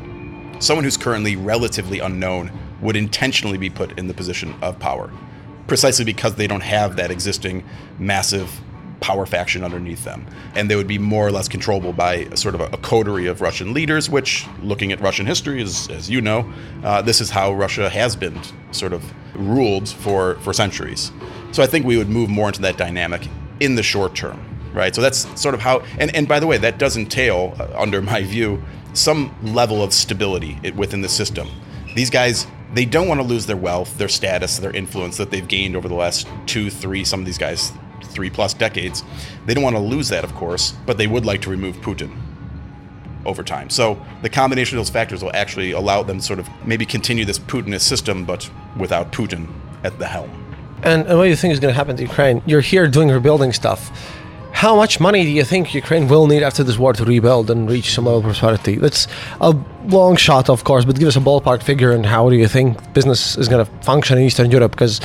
someone 0.58 0.84
who's 0.84 0.96
currently 0.96 1.36
relatively 1.36 2.00
unknown 2.00 2.50
would 2.80 2.96
intentionally 2.96 3.58
be 3.58 3.70
put 3.70 3.98
in 3.98 4.06
the 4.06 4.14
position 4.14 4.54
of 4.62 4.78
power, 4.78 5.10
precisely 5.66 6.04
because 6.04 6.34
they 6.34 6.46
don't 6.46 6.62
have 6.62 6.96
that 6.96 7.10
existing 7.10 7.64
massive 7.98 8.50
power 9.00 9.26
faction 9.26 9.62
underneath 9.64 10.04
them. 10.04 10.26
And 10.54 10.70
they 10.70 10.76
would 10.76 10.86
be 10.86 10.98
more 10.98 11.26
or 11.26 11.30
less 11.30 11.48
controllable 11.48 11.92
by 11.92 12.28
sort 12.30 12.54
of 12.54 12.60
a, 12.60 12.64
a 12.66 12.78
coterie 12.78 13.26
of 13.26 13.40
Russian 13.40 13.74
leaders, 13.74 14.08
which, 14.08 14.46
looking 14.62 14.92
at 14.92 15.00
Russian 15.00 15.26
history, 15.26 15.60
is, 15.60 15.88
as 15.90 16.10
you 16.10 16.20
know, 16.20 16.52
uh, 16.84 17.02
this 17.02 17.20
is 17.20 17.30
how 17.30 17.52
Russia 17.52 17.88
has 17.88 18.16
been 18.16 18.40
sort 18.70 18.92
of 18.92 19.04
ruled 19.34 19.88
for, 19.88 20.36
for 20.36 20.52
centuries. 20.52 21.12
So 21.52 21.62
I 21.62 21.66
think 21.66 21.86
we 21.86 21.96
would 21.96 22.08
move 22.08 22.28
more 22.28 22.48
into 22.48 22.62
that 22.62 22.76
dynamic 22.76 23.28
in 23.60 23.74
the 23.74 23.82
short 23.82 24.14
term 24.14 24.40
right? 24.76 24.94
So 24.94 25.00
that's 25.00 25.40
sort 25.40 25.54
of 25.54 25.60
how. 25.60 25.82
And 25.98 26.14
and 26.14 26.28
by 26.28 26.38
the 26.38 26.46
way, 26.46 26.58
that 26.58 26.78
does 26.78 26.96
entail, 26.96 27.56
uh, 27.58 27.68
under 27.76 28.02
my 28.02 28.22
view, 28.22 28.62
some 28.92 29.34
level 29.42 29.82
of 29.82 29.92
stability 29.92 30.60
within 30.76 31.00
the 31.00 31.08
system. 31.08 31.48
These 31.96 32.10
guys. 32.10 32.46
They 32.74 32.84
don't 32.84 33.06
want 33.06 33.20
to 33.20 33.26
lose 33.26 33.46
their 33.46 33.56
wealth, 33.56 33.96
their 33.96 34.08
status, 34.08 34.58
their 34.58 34.74
influence 34.74 35.16
that 35.18 35.30
they've 35.30 35.46
gained 35.46 35.76
over 35.76 35.88
the 35.88 35.94
last 35.94 36.26
two, 36.46 36.68
three, 36.68 37.04
some 37.04 37.20
of 37.20 37.26
these 37.26 37.38
guys, 37.38 37.72
three 38.06 38.30
plus 38.30 38.54
decades. 38.54 39.04
They 39.46 39.54
don't 39.54 39.64
want 39.64 39.76
to 39.76 39.82
lose 39.82 40.08
that, 40.08 40.24
of 40.24 40.34
course, 40.34 40.72
but 40.86 40.98
they 40.98 41.06
would 41.06 41.24
like 41.24 41.42
to 41.42 41.50
remove 41.50 41.76
Putin 41.78 42.16
over 43.26 43.42
time. 43.42 43.68
So 43.70 44.00
the 44.22 44.30
combination 44.30 44.78
of 44.78 44.80
those 44.80 44.90
factors 44.90 45.22
will 45.22 45.34
actually 45.34 45.72
allow 45.72 46.02
them 46.02 46.20
sort 46.20 46.38
of 46.38 46.48
maybe 46.64 46.86
continue 46.86 47.24
this 47.24 47.38
Putinist 47.38 47.82
system, 47.82 48.24
but 48.24 48.50
without 48.76 49.12
Putin 49.12 49.48
at 49.84 49.98
the 49.98 50.06
helm. 50.06 50.30
And, 50.82 51.06
and 51.06 51.18
what 51.18 51.24
do 51.24 51.30
you 51.30 51.36
think 51.36 51.52
is 51.52 51.60
going 51.60 51.72
to 51.72 51.76
happen 51.76 51.96
to 51.96 52.02
Ukraine? 52.02 52.42
You're 52.46 52.60
here 52.60 52.86
doing 52.86 53.10
rebuilding 53.10 53.52
stuff. 53.52 53.90
How 54.52 54.74
much 54.74 55.00
money 55.00 55.22
do 55.22 55.30
you 55.30 55.44
think 55.44 55.74
Ukraine 55.74 56.08
will 56.08 56.26
need 56.26 56.42
after 56.42 56.64
this 56.64 56.78
war 56.78 56.94
to 56.94 57.04
rebuild 57.04 57.50
and 57.50 57.68
reach 57.68 57.92
some 57.92 58.06
level 58.06 58.20
of 58.20 58.24
prosperity? 58.24 58.76
That's 58.76 59.06
a 59.40 59.54
long 59.84 60.16
shot, 60.16 60.48
of 60.48 60.64
course, 60.64 60.86
but 60.86 60.98
give 60.98 61.08
us 61.08 61.16
a 61.16 61.20
ballpark 61.20 61.62
figure 61.62 61.92
and 61.92 62.06
how 62.06 62.30
do 62.30 62.36
you 62.36 62.48
think 62.48 62.94
business 62.94 63.36
is 63.36 63.48
going 63.48 63.66
to 63.66 63.70
function 63.82 64.16
in 64.16 64.24
Eastern 64.24 64.50
Europe? 64.50 64.72
Because 64.72 65.00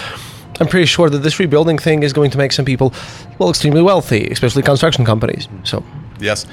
I'm 0.62 0.68
pretty 0.68 0.86
sure 0.86 1.10
that 1.10 1.18
this 1.18 1.40
rebuilding 1.40 1.80
thing 1.80 2.04
is 2.04 2.14
going 2.14 2.30
to 2.32 2.38
make 2.38 2.52
some 2.52 2.66
people, 2.66 2.94
well, 3.40 3.50
extremely 3.50 3.82
wealthy, 3.82 4.28
especially 4.28 4.62
construction 4.62 5.04
companies. 5.04 5.48
So, 5.64 5.84
yes. 6.20 6.46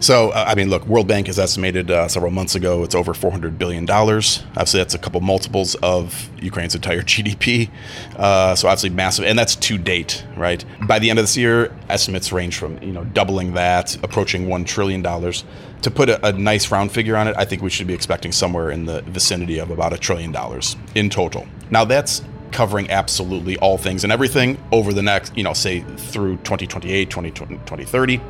So, 0.00 0.30
uh, 0.30 0.44
I 0.48 0.56
mean, 0.56 0.68
look, 0.68 0.84
World 0.86 1.06
Bank 1.06 1.28
has 1.28 1.38
estimated 1.38 1.90
uh, 1.90 2.08
several 2.08 2.32
months 2.32 2.54
ago 2.56 2.82
it's 2.82 2.94
over 2.94 3.14
$400 3.14 3.56
billion. 3.56 3.88
Obviously, 3.88 4.80
that's 4.80 4.94
a 4.94 4.98
couple 4.98 5.20
multiples 5.20 5.76
of 5.76 6.28
Ukraine's 6.42 6.74
entire 6.74 7.02
GDP. 7.12 7.70
Uh, 8.16 8.56
so, 8.56 8.66
obviously, 8.66 8.90
massive. 8.90 9.24
And 9.24 9.38
that's 9.38 9.54
to 9.56 9.78
date, 9.78 10.24
right? 10.36 10.64
By 10.86 10.98
the 10.98 11.08
end 11.08 11.20
of 11.20 11.22
this 11.22 11.36
year, 11.36 11.72
estimates 11.88 12.32
range 12.32 12.58
from, 12.58 12.82
you 12.82 12.92
know, 12.92 13.04
doubling 13.04 13.54
that, 13.54 13.94
approaching 14.02 14.46
$1 14.48 14.66
trillion. 14.66 15.02
To 15.02 15.90
put 15.90 16.08
a, 16.08 16.26
a 16.26 16.32
nice 16.32 16.72
round 16.72 16.90
figure 16.90 17.16
on 17.16 17.28
it, 17.28 17.36
I 17.38 17.44
think 17.44 17.62
we 17.62 17.70
should 17.70 17.86
be 17.86 17.94
expecting 17.94 18.32
somewhere 18.32 18.72
in 18.72 18.86
the 18.86 19.02
vicinity 19.02 19.58
of 19.58 19.70
about 19.70 19.92
a 19.92 19.98
trillion 19.98 20.32
dollars 20.32 20.76
in 20.96 21.08
total. 21.08 21.46
Now, 21.70 21.84
that's 21.84 22.22
covering 22.52 22.90
absolutely 22.90 23.56
all 23.58 23.78
things 23.78 24.04
and 24.04 24.12
everything 24.12 24.58
over 24.72 24.92
the 24.92 25.02
next, 25.02 25.36
you 25.36 25.42
know, 25.42 25.52
say 25.52 25.80
through 25.80 26.36
2028, 26.38 27.10
2020, 27.10 27.54
2030. 27.54 28.20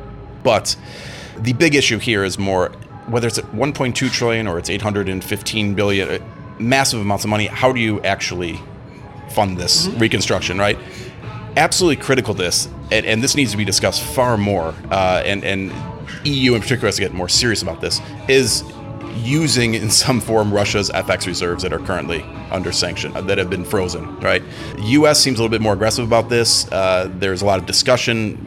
But 0.43 0.75
the 1.37 1.53
big 1.53 1.75
issue 1.75 1.99
here 1.99 2.23
is 2.23 2.37
more 2.37 2.71
whether 3.07 3.27
it's 3.27 3.37
at 3.37 3.45
1.2 3.45 4.11
trillion 4.11 4.47
or 4.47 4.59
it's 4.59 4.69
815 4.69 5.73
billion, 5.73 6.09
uh, 6.09 6.19
massive 6.59 7.01
amounts 7.01 7.23
of 7.23 7.29
money. 7.29 7.47
How 7.47 7.71
do 7.71 7.79
you 7.79 8.01
actually 8.01 8.59
fund 9.29 9.57
this 9.57 9.87
mm-hmm. 9.87 9.99
reconstruction, 9.99 10.57
right? 10.57 10.77
Absolutely 11.55 12.03
critical 12.03 12.33
this, 12.33 12.67
and, 12.91 13.05
and, 13.05 13.23
this 13.23 13.35
needs 13.35 13.51
to 13.51 13.57
be 13.57 13.65
discussed 13.65 14.03
far 14.03 14.37
more. 14.37 14.75
Uh, 14.91 15.23
and, 15.25 15.43
and 15.43 15.71
EU 16.23 16.53
in 16.53 16.61
particular 16.61 16.87
has 16.87 16.97
to 16.97 17.01
get 17.01 17.13
more 17.13 17.29
serious 17.29 17.61
about 17.61 17.81
this. 17.81 17.99
Is 18.27 18.63
using 19.23 19.73
in 19.73 19.89
some 19.89 20.19
form 20.19 20.53
Russia's 20.53 20.89
FX 20.89 21.27
reserves 21.27 21.63
that 21.63 21.73
are 21.73 21.79
currently 21.79 22.23
under 22.51 22.71
sanction, 22.71 23.15
uh, 23.15 23.21
that 23.21 23.37
have 23.37 23.49
been 23.49 23.65
frozen, 23.65 24.19
right? 24.19 24.43
US 24.77 25.19
seems 25.19 25.39
a 25.39 25.41
little 25.41 25.51
bit 25.51 25.61
more 25.61 25.73
aggressive 25.73 26.05
about 26.05 26.29
this. 26.29 26.71
Uh, 26.71 27.11
there's 27.15 27.41
a 27.41 27.45
lot 27.45 27.59
of 27.59 27.65
discussion 27.65 28.43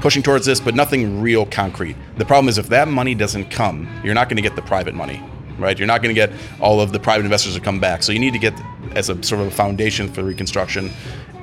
pushing 0.00 0.22
towards 0.22 0.46
this, 0.46 0.60
but 0.60 0.74
nothing 0.74 1.20
real 1.20 1.46
concrete. 1.46 1.96
The 2.16 2.24
problem 2.24 2.48
is 2.48 2.58
if 2.58 2.68
that 2.68 2.88
money 2.88 3.14
doesn't 3.14 3.50
come, 3.50 3.88
you're 4.02 4.14
not 4.14 4.28
going 4.28 4.36
to 4.36 4.42
get 4.42 4.56
the 4.56 4.62
private 4.62 4.94
money, 4.94 5.22
right? 5.58 5.78
You're 5.78 5.88
not 5.88 6.02
going 6.02 6.14
to 6.14 6.18
get 6.18 6.32
all 6.60 6.80
of 6.80 6.92
the 6.92 7.00
private 7.00 7.24
investors 7.24 7.54
to 7.54 7.60
come 7.60 7.80
back. 7.80 8.02
So 8.02 8.12
you 8.12 8.18
need 8.18 8.32
to 8.32 8.38
get, 8.38 8.54
as 8.92 9.08
a 9.10 9.22
sort 9.22 9.40
of 9.40 9.48
a 9.48 9.50
foundation 9.50 10.08
for 10.08 10.22
reconstruction, 10.22 10.90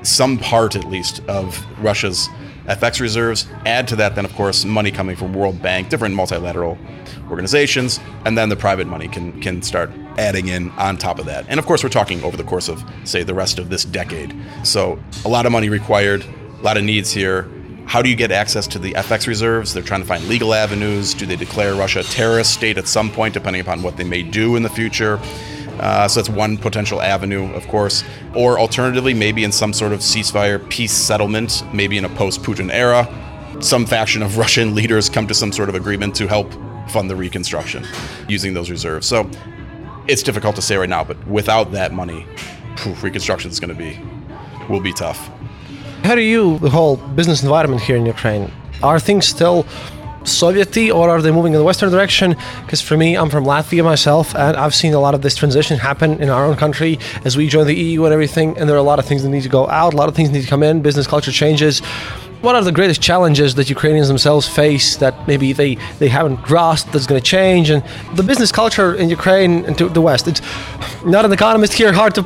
some 0.04 0.38
part 0.38 0.76
at 0.76 0.86
least 0.86 1.22
of 1.28 1.64
Russia's 1.84 2.28
FX 2.66 3.02
reserves. 3.02 3.48
Add 3.66 3.88
to 3.90 3.96
that, 3.98 4.16
then, 4.16 4.26
of 4.26 4.34
course, 4.34 4.66
money 4.66 4.92
coming 4.92 5.16
from 5.16 5.34
World 5.34 5.62
Bank, 5.62 5.90
different 5.90 6.16
multilateral 6.16 6.78
organizations, 7.30 8.00
and 8.26 8.38
then 8.38 8.50
the 8.50 8.56
private 8.56 8.88
money 8.88 9.08
can 9.08 9.40
can 9.42 9.62
start 9.62 9.90
adding 10.18 10.48
in 10.48 10.70
on 10.72 10.98
top 10.98 11.20
of 11.20 11.26
that. 11.26 11.46
And 11.48 11.60
of 11.60 11.66
course, 11.66 11.84
we're 11.84 11.90
talking 11.90 12.24
over 12.24 12.38
the 12.38 12.44
course 12.44 12.70
of, 12.70 12.84
say, 13.04 13.24
the 13.24 13.34
rest 13.34 13.60
of 13.60 13.70
this 13.70 13.86
decade. 13.86 14.36
So 14.64 15.00
a 15.26 15.30
lot 15.30 15.46
of 15.46 15.52
money 15.52 15.70
required, 15.70 16.26
a 16.60 16.62
lot 16.62 16.78
of 16.78 16.84
needs 16.84 17.12
here. 17.12 17.50
How 17.86 18.02
do 18.02 18.10
you 18.10 18.16
get 18.16 18.32
access 18.32 18.68
to 18.68 18.80
the 18.80 18.94
FX 18.94 19.28
reserves? 19.28 19.74
They're 19.74 19.84
trying 19.84 20.02
to 20.02 20.08
find 20.08 20.24
legal 20.26 20.54
avenues. 20.54 21.14
Do 21.14 21.26
they 21.26 21.36
declare 21.36 21.74
Russia 21.74 22.00
a 22.00 22.04
terrorist 22.04 22.54
state 22.54 22.78
at 22.78 22.88
some 22.88 23.10
point, 23.12 23.34
depending 23.34 23.62
upon 23.62 23.82
what 23.82 23.98
they 23.98 24.04
may 24.04 24.22
do 24.22 24.56
in 24.56 24.64
the 24.64 24.70
future? 24.70 25.20
Uh, 25.80 26.08
so 26.08 26.20
that's 26.20 26.30
one 26.30 26.58
potential 26.58 27.02
avenue, 27.02 27.52
of 27.54 27.68
course. 27.68 28.04
Or 28.36 28.60
alternatively, 28.60 29.14
maybe 29.14 29.44
in 29.44 29.52
some 29.52 29.74
sort 29.74 29.94
of 29.94 30.00
ceasefire 30.00 30.68
peace 30.70 30.92
settlement, 30.92 31.64
maybe 31.74 31.98
in 31.98 32.06
a 32.06 32.10
post 32.10 32.44
Putin 32.44 32.72
era, 32.72 33.08
some 33.62 33.86
faction 33.86 34.22
of 34.22 34.38
Russian 34.46 34.76
leaders 34.76 35.10
come 35.10 35.28
to 35.28 35.34
some 35.34 35.52
sort 35.52 35.70
of 35.70 35.76
agreement 35.76 36.16
to 36.16 36.28
help 36.28 36.52
fund 36.90 37.10
the 37.10 37.16
reconstruction 37.16 37.86
using 38.28 38.54
those 38.54 38.70
reserves. 38.70 39.08
So 39.08 39.30
it's 40.08 40.24
difficult 40.24 40.56
to 40.58 40.62
say 40.62 40.76
right 40.78 40.90
now, 40.90 41.04
but 41.04 41.26
without 41.28 41.72
that 41.72 41.94
money, 41.94 42.26
reconstruction 43.02 43.52
is 43.52 43.60
going 43.60 43.74
to 43.74 43.78
be 43.78 44.00
will 44.70 44.82
be 44.82 44.94
tough. 44.94 45.30
How 46.04 46.16
do 46.16 46.22
you 46.22 46.58
the 46.60 46.70
whole 46.70 46.98
business 46.98 47.44
environment 47.44 47.82
here 47.82 47.96
in 47.96 48.06
Ukraine? 48.06 48.52
Are 48.82 49.00
things 49.00 49.28
still 49.28 49.66
Soviety 50.24 50.92
or 50.92 51.10
are 51.10 51.22
they 51.22 51.32
moving 51.32 51.54
in 51.54 51.60
the 51.60 51.66
Western 51.66 51.92
direction? 51.92 52.36
Because 52.62 52.82
for 52.82 52.96
me, 52.96 53.16
I'm 53.16 53.30
from 53.30 53.44
Latvia 53.44 53.84
myself, 53.84 54.36
and 54.36 54.56
I've 54.56 54.76
seen 54.76 54.94
a 54.94 55.00
lot 55.00 55.16
of 55.16 55.22
this 55.22 55.36
transition 55.36 55.80
happen 55.80 56.22
in 56.22 56.30
our 56.30 56.46
own 56.46 56.56
country 56.56 57.00
as 57.26 57.36
we 57.38 57.48
join 57.48 57.68
the 57.68 57.76
EU 57.76 58.06
and 58.06 58.14
everything. 58.14 58.58
And 58.58 58.70
there 58.70 58.76
are 58.76 58.80
a 58.80 58.84
lot 58.84 59.00
of 59.00 59.06
things 59.06 59.24
that 59.24 59.30
need 59.30 59.44
to 59.44 59.50
go 59.50 59.68
out, 59.68 59.94
a 59.94 59.98
lot 59.98 60.10
of 60.10 60.16
things 60.16 60.30
need 60.30 60.44
to 60.44 60.48
come 60.48 60.64
in, 60.64 60.82
business 60.82 61.08
culture 61.08 61.32
changes. 61.32 61.80
What 62.42 62.56
are 62.56 62.64
the 62.64 62.72
greatest 62.72 63.02
challenges 63.02 63.54
that 63.56 63.70
Ukrainians 63.70 64.08
themselves 64.08 64.48
face 64.48 64.96
that 64.98 65.28
maybe 65.28 65.54
they, 65.54 65.76
they 66.00 66.08
haven't 66.08 66.42
grasped 66.42 66.92
that's 66.92 67.06
going 67.06 67.22
to 67.22 67.26
change? 67.28 67.70
And 67.70 67.84
the 68.16 68.24
business 68.24 68.52
culture 68.52 68.96
in 68.96 69.10
Ukraine 69.10 69.64
and 69.66 69.78
to 69.78 69.90
the 69.90 70.02
West, 70.02 70.28
it's 70.28 70.42
not 71.06 71.24
an 71.24 71.32
economist 71.32 71.74
here, 71.74 71.94
hard 71.94 72.16
to 72.16 72.24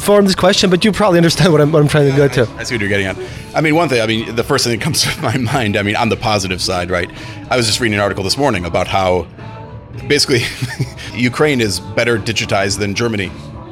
form 0.00 0.24
this 0.24 0.34
question, 0.34 0.70
but 0.70 0.84
you 0.84 0.92
probably 0.92 1.18
understand 1.18 1.52
what 1.52 1.60
I'm, 1.60 1.72
what 1.72 1.82
I'm 1.82 1.88
trying 1.88 2.10
to 2.10 2.16
go 2.16 2.28
to. 2.28 2.42
I 2.56 2.64
see 2.64 2.74
what 2.74 2.80
you're 2.80 2.88
getting 2.88 3.06
at. 3.06 3.16
I 3.54 3.60
mean, 3.60 3.74
one 3.74 3.88
thing, 3.88 4.00
I 4.00 4.06
mean, 4.06 4.34
the 4.34 4.44
first 4.44 4.64
thing 4.64 4.76
that 4.78 4.84
comes 4.84 5.02
to 5.14 5.22
my 5.22 5.36
mind, 5.36 5.76
I 5.76 5.82
mean, 5.82 5.96
on 5.96 6.08
the 6.08 6.16
positive 6.16 6.60
side, 6.60 6.90
right? 6.90 7.10
I 7.50 7.56
was 7.56 7.66
just 7.66 7.80
reading 7.80 7.94
an 7.94 8.00
article 8.00 8.24
this 8.24 8.36
morning 8.36 8.64
about 8.64 8.88
how 8.88 9.26
basically 10.08 10.42
Ukraine 11.14 11.60
is 11.60 11.80
better 11.80 12.18
digitized 12.18 12.78
than 12.78 12.94
Germany. 12.94 13.30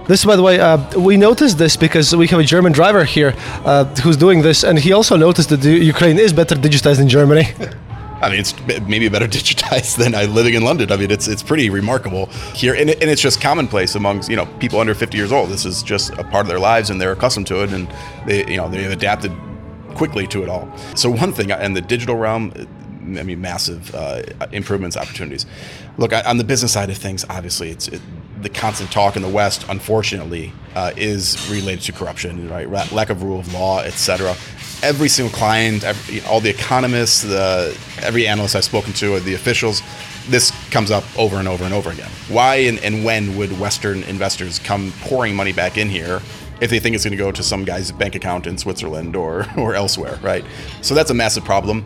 This, 0.09 0.25
by 0.25 0.35
the 0.35 0.43
way, 0.43 0.59
uh, 0.59 0.99
we 0.99 1.17
noticed 1.17 1.59
this 1.59 1.77
because 1.77 2.15
we 2.15 2.27
have 2.29 2.41
a 2.41 2.45
German 2.45 2.73
driver 2.73 3.05
here 3.05 3.35
uh, 3.65 3.85
who's 4.03 4.17
doing 4.17 4.43
this, 4.43 4.65
and 4.65 4.79
he 4.79 4.93
also 4.93 5.17
noticed 5.17 5.49
that 5.51 5.63
Ukraine 5.65 6.19
is 6.19 6.33
better 6.33 6.57
digitized 6.57 6.97
than 6.97 7.09
Germany. 7.09 7.49
I 8.23 8.31
mean, 8.31 8.41
it's 8.41 8.55
maybe 8.87 9.09
better 9.09 9.27
digitized 9.29 9.97
than 9.97 10.15
I 10.15 10.25
living 10.25 10.55
in 10.55 10.63
London. 10.63 10.93
I 10.93 10.97
mean, 10.97 11.11
it's 11.11 11.29
it's 11.29 11.43
pretty 11.43 11.69
remarkable 11.71 12.27
here, 12.55 12.75
and, 12.75 12.89
and 12.89 13.05
it's 13.05 13.21
just 13.21 13.41
commonplace 13.41 13.95
among 13.95 14.23
you 14.31 14.37
know 14.37 14.47
people 14.61 14.81
under 14.81 14.95
50 14.95 15.17
years 15.17 15.33
old. 15.33 15.51
This 15.51 15.67
is 15.67 15.83
just 15.83 16.13
a 16.15 16.25
part 16.25 16.47
of 16.47 16.49
their 16.49 16.61
lives, 16.61 16.89
and 16.89 17.01
they're 17.01 17.13
accustomed 17.13 17.49
to 17.49 17.63
it, 17.63 17.73
and 17.73 17.89
they 18.27 18.47
you 18.51 18.57
know 18.57 18.69
they've 18.69 18.91
adapted 18.91 19.33
quickly 19.95 20.27
to 20.29 20.43
it 20.43 20.49
all. 20.49 20.73
So 20.95 21.11
one 21.11 21.33
thing 21.33 21.51
in 21.51 21.75
the 21.75 21.83
digital 21.83 22.17
realm, 22.17 22.53
I 23.19 23.23
mean, 23.25 23.41
massive 23.41 23.95
uh, 23.95 24.23
improvements 24.53 24.97
opportunities. 24.97 25.45
Look, 25.99 26.13
on 26.13 26.39
the 26.39 26.45
business 26.45 26.73
side 26.73 26.89
of 26.89 26.97
things, 26.97 27.27
obviously, 27.29 27.71
it's 27.71 27.89
it, 27.89 28.01
the 28.41 28.49
constant 28.49 28.91
talk 28.91 29.17
in 29.17 29.23
the 29.23 29.29
West, 29.29 29.67
unfortunately, 29.69 30.53
uh, 30.75 30.93
is 30.97 31.51
related 31.51 31.83
to 31.85 31.93
corruption, 31.93 32.49
right? 32.49 32.71
Lack 32.93 33.11
of 33.11 33.23
rule 33.23 33.41
of 33.41 33.53
law, 33.53 33.81
etc 33.81 34.35
every 34.83 35.09
single 35.09 35.35
client, 35.35 35.85
every, 35.85 36.21
all 36.23 36.41
the 36.41 36.51
economists, 36.51 37.23
the 37.23 37.77
every 38.03 38.27
analyst 38.27 38.57
I've 38.57 38.65
spoken 38.65 38.93
to, 38.95 39.15
or 39.15 39.21
the 39.21 39.35
officials, 39.35 39.81
this 40.29 40.51
comes 40.71 40.91
up 40.91 41.05
over 41.19 41.37
and 41.37 41.49
over 41.49 41.65
and 41.65 41.73
over 41.73 41.91
again. 41.91 42.11
Why 42.29 42.57
and, 42.57 42.79
and 42.81 43.05
when 43.05 43.37
would 43.37 43.59
Western 43.59 44.03
investors 44.05 44.59
come 44.59 44.93
pouring 45.03 45.35
money 45.35 45.53
back 45.53 45.79
in 45.79 45.89
here 45.89 46.21
if 46.61 46.71
they 46.71 46.79
think 46.79 46.95
it's 46.95 47.05
going 47.05 47.13
to 47.13 47.17
go 47.17 47.33
to 47.33 47.43
some 47.43 47.65
guy's 47.65 47.91
bank 47.91 48.15
account 48.15 48.47
in 48.47 48.57
Switzerland 48.59 49.17
or, 49.17 49.47
or 49.57 49.75
elsewhere, 49.75 50.19
right? 50.23 50.45
So 50.81 50.95
that's 50.95 51.11
a 51.11 51.15
massive 51.15 51.45
problem. 51.45 51.85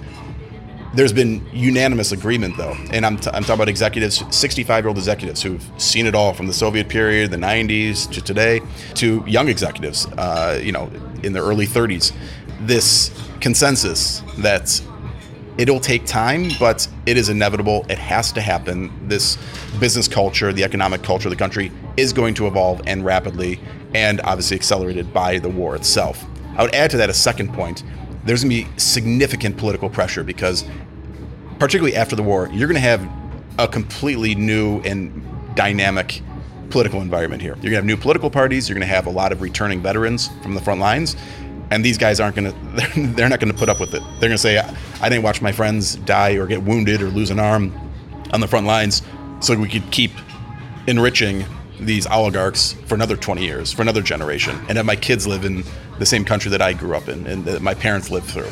There's 0.94 1.12
been 1.12 1.46
unanimous 1.52 2.12
agreement, 2.12 2.56
though, 2.56 2.74
and 2.90 3.04
I'm, 3.04 3.18
t- 3.18 3.28
I'm 3.30 3.42
talking 3.42 3.56
about 3.56 3.68
executives, 3.68 4.22
65 4.34 4.84
year 4.84 4.88
old 4.88 4.96
executives 4.96 5.42
who've 5.42 5.62
seen 5.76 6.06
it 6.06 6.14
all 6.14 6.32
from 6.32 6.46
the 6.46 6.54
Soviet 6.54 6.88
period, 6.88 7.30
the 7.30 7.36
90s 7.36 8.10
to 8.12 8.22
today, 8.22 8.62
to 8.94 9.22
young 9.26 9.48
executives, 9.48 10.06
uh, 10.16 10.58
you 10.62 10.72
know, 10.72 10.90
in 11.22 11.34
their 11.34 11.42
early 11.42 11.66
30s 11.66 12.12
this 12.60 13.10
consensus 13.40 14.22
that 14.38 14.80
it'll 15.58 15.80
take 15.80 16.04
time, 16.04 16.50
but 16.58 16.86
it 17.06 17.16
is 17.16 17.28
inevitable. 17.28 17.86
It 17.88 17.98
has 17.98 18.32
to 18.32 18.40
happen. 18.40 19.08
This 19.08 19.38
business 19.78 20.08
culture, 20.08 20.52
the 20.52 20.64
economic 20.64 21.02
culture 21.02 21.28
of 21.28 21.30
the 21.30 21.38
country 21.38 21.72
is 21.96 22.12
going 22.12 22.34
to 22.34 22.46
evolve 22.46 22.82
and 22.86 23.04
rapidly, 23.04 23.60
and 23.94 24.20
obviously 24.22 24.56
accelerated 24.56 25.12
by 25.12 25.38
the 25.38 25.48
war 25.48 25.76
itself. 25.76 26.24
I 26.56 26.62
would 26.62 26.74
add 26.74 26.90
to 26.90 26.96
that 26.98 27.10
a 27.10 27.14
second 27.14 27.52
point. 27.52 27.82
There's 28.24 28.42
going 28.42 28.64
to 28.64 28.64
be 28.64 28.78
significant 28.78 29.56
political 29.56 29.88
pressure 29.88 30.24
because, 30.24 30.64
particularly 31.58 31.96
after 31.96 32.16
the 32.16 32.22
war, 32.22 32.48
you're 32.52 32.68
going 32.68 32.74
to 32.74 32.80
have 32.80 33.08
a 33.58 33.68
completely 33.68 34.34
new 34.34 34.80
and 34.80 35.24
dynamic 35.54 36.20
political 36.68 37.00
environment 37.00 37.40
here. 37.40 37.52
You're 37.52 37.62
going 37.62 37.72
to 37.72 37.76
have 37.76 37.84
new 37.84 37.96
political 37.96 38.28
parties. 38.28 38.68
You're 38.68 38.74
going 38.74 38.86
to 38.86 38.94
have 38.94 39.06
a 39.06 39.10
lot 39.10 39.32
of 39.32 39.40
returning 39.40 39.80
veterans 39.80 40.28
from 40.42 40.54
the 40.54 40.60
front 40.60 40.80
lines 40.80 41.16
and 41.70 41.84
these 41.84 41.98
guys 41.98 42.20
aren't 42.20 42.36
going 42.36 42.52
to 42.76 43.00
they're 43.14 43.28
not 43.28 43.40
going 43.40 43.52
to 43.52 43.58
put 43.58 43.68
up 43.68 43.80
with 43.80 43.94
it. 43.94 44.02
They're 44.20 44.28
going 44.28 44.32
to 44.32 44.38
say 44.38 44.58
i 45.00 45.08
didn't 45.08 45.24
watch 45.24 45.42
my 45.42 45.52
friends 45.52 45.96
die 45.96 46.32
or 46.32 46.46
get 46.46 46.62
wounded 46.62 47.02
or 47.02 47.08
lose 47.08 47.30
an 47.30 47.38
arm 47.38 47.72
on 48.32 48.40
the 48.40 48.48
front 48.48 48.66
lines 48.66 49.02
so 49.40 49.56
we 49.56 49.68
could 49.68 49.90
keep 49.90 50.10
enriching 50.86 51.44
these 51.80 52.06
oligarchs 52.06 52.72
for 52.86 52.94
another 52.94 53.16
20 53.16 53.44
years 53.44 53.72
for 53.72 53.82
another 53.82 54.00
generation 54.00 54.58
and 54.68 54.78
have 54.78 54.86
my 54.86 54.96
kids 54.96 55.26
live 55.26 55.44
in 55.44 55.62
the 55.98 56.06
same 56.06 56.24
country 56.24 56.50
that 56.50 56.62
i 56.62 56.72
grew 56.72 56.96
up 56.96 57.08
in 57.08 57.26
and 57.26 57.44
that 57.44 57.60
my 57.60 57.74
parents 57.74 58.10
lived 58.10 58.26
through 58.26 58.48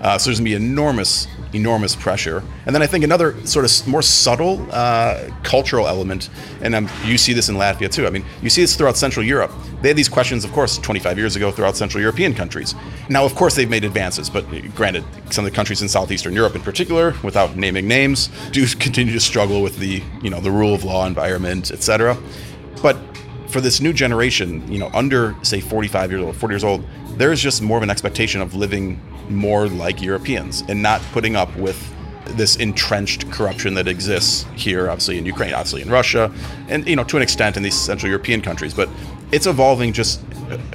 uh, 0.00 0.18
so 0.18 0.30
there's 0.30 0.38
going 0.38 0.50
to 0.50 0.50
be 0.50 0.54
enormous 0.54 1.26
enormous 1.54 1.96
pressure. 1.96 2.42
And 2.66 2.74
then 2.74 2.82
I 2.82 2.86
think 2.86 3.04
another 3.04 3.34
sort 3.46 3.64
of 3.64 3.88
more 3.88 4.02
subtle 4.02 4.66
uh, 4.70 5.30
cultural 5.42 5.86
element, 5.86 6.30
and 6.60 6.74
um, 6.74 6.88
you 7.04 7.18
see 7.18 7.32
this 7.32 7.48
in 7.48 7.56
Latvia 7.56 7.90
too. 7.90 8.06
I 8.06 8.10
mean, 8.10 8.24
you 8.42 8.50
see 8.50 8.62
this 8.62 8.76
throughout 8.76 8.96
Central 8.96 9.24
Europe. 9.24 9.52
They 9.80 9.88
had 9.88 9.96
these 9.96 10.08
questions, 10.08 10.44
of 10.44 10.52
course, 10.52 10.78
25 10.78 11.18
years 11.18 11.36
ago 11.36 11.50
throughout 11.50 11.76
Central 11.76 12.00
European 12.00 12.34
countries. 12.34 12.74
Now, 13.08 13.24
of 13.24 13.34
course, 13.34 13.54
they've 13.54 13.70
made 13.70 13.84
advances, 13.84 14.28
but 14.28 14.44
granted, 14.74 15.04
some 15.30 15.44
of 15.44 15.50
the 15.50 15.54
countries 15.54 15.82
in 15.82 15.88
Southeastern 15.88 16.34
Europe, 16.34 16.54
in 16.54 16.62
particular, 16.62 17.14
without 17.22 17.56
naming 17.56 17.86
names, 17.88 18.28
do 18.52 18.66
continue 18.78 19.12
to 19.12 19.20
struggle 19.20 19.62
with 19.62 19.78
the 19.78 20.02
you 20.22 20.30
know 20.30 20.40
the 20.40 20.50
rule 20.50 20.74
of 20.74 20.84
law 20.84 21.06
environment, 21.06 21.70
etc. 21.70 22.16
But 22.82 22.96
for 23.48 23.60
this 23.60 23.80
new 23.80 23.94
generation, 23.94 24.70
you 24.70 24.78
know, 24.78 24.90
under 24.92 25.34
say 25.42 25.60
45 25.60 26.10
years 26.10 26.22
old, 26.22 26.36
40 26.36 26.52
years 26.52 26.64
old, 26.64 26.84
there's 27.16 27.40
just 27.40 27.62
more 27.62 27.78
of 27.78 27.82
an 27.82 27.90
expectation 27.90 28.40
of 28.42 28.54
living 28.54 29.00
more 29.30 29.68
like 29.68 30.02
Europeans 30.02 30.62
and 30.68 30.82
not 30.82 31.00
putting 31.12 31.36
up 31.36 31.54
with 31.56 31.94
this 32.36 32.56
entrenched 32.56 33.30
corruption 33.30 33.74
that 33.74 33.88
exists 33.88 34.44
here, 34.54 34.90
obviously 34.90 35.18
in 35.18 35.24
Ukraine, 35.24 35.54
obviously 35.54 35.82
in 35.82 35.90
Russia, 35.90 36.32
and 36.68 36.86
you 36.86 36.96
know 36.96 37.04
to 37.04 37.16
an 37.16 37.22
extent 37.22 37.56
in 37.56 37.62
these 37.62 37.78
Central 37.78 38.10
European 38.10 38.40
countries. 38.42 38.74
But 38.74 38.88
it's 39.32 39.46
evolving 39.46 39.92
just 39.92 40.20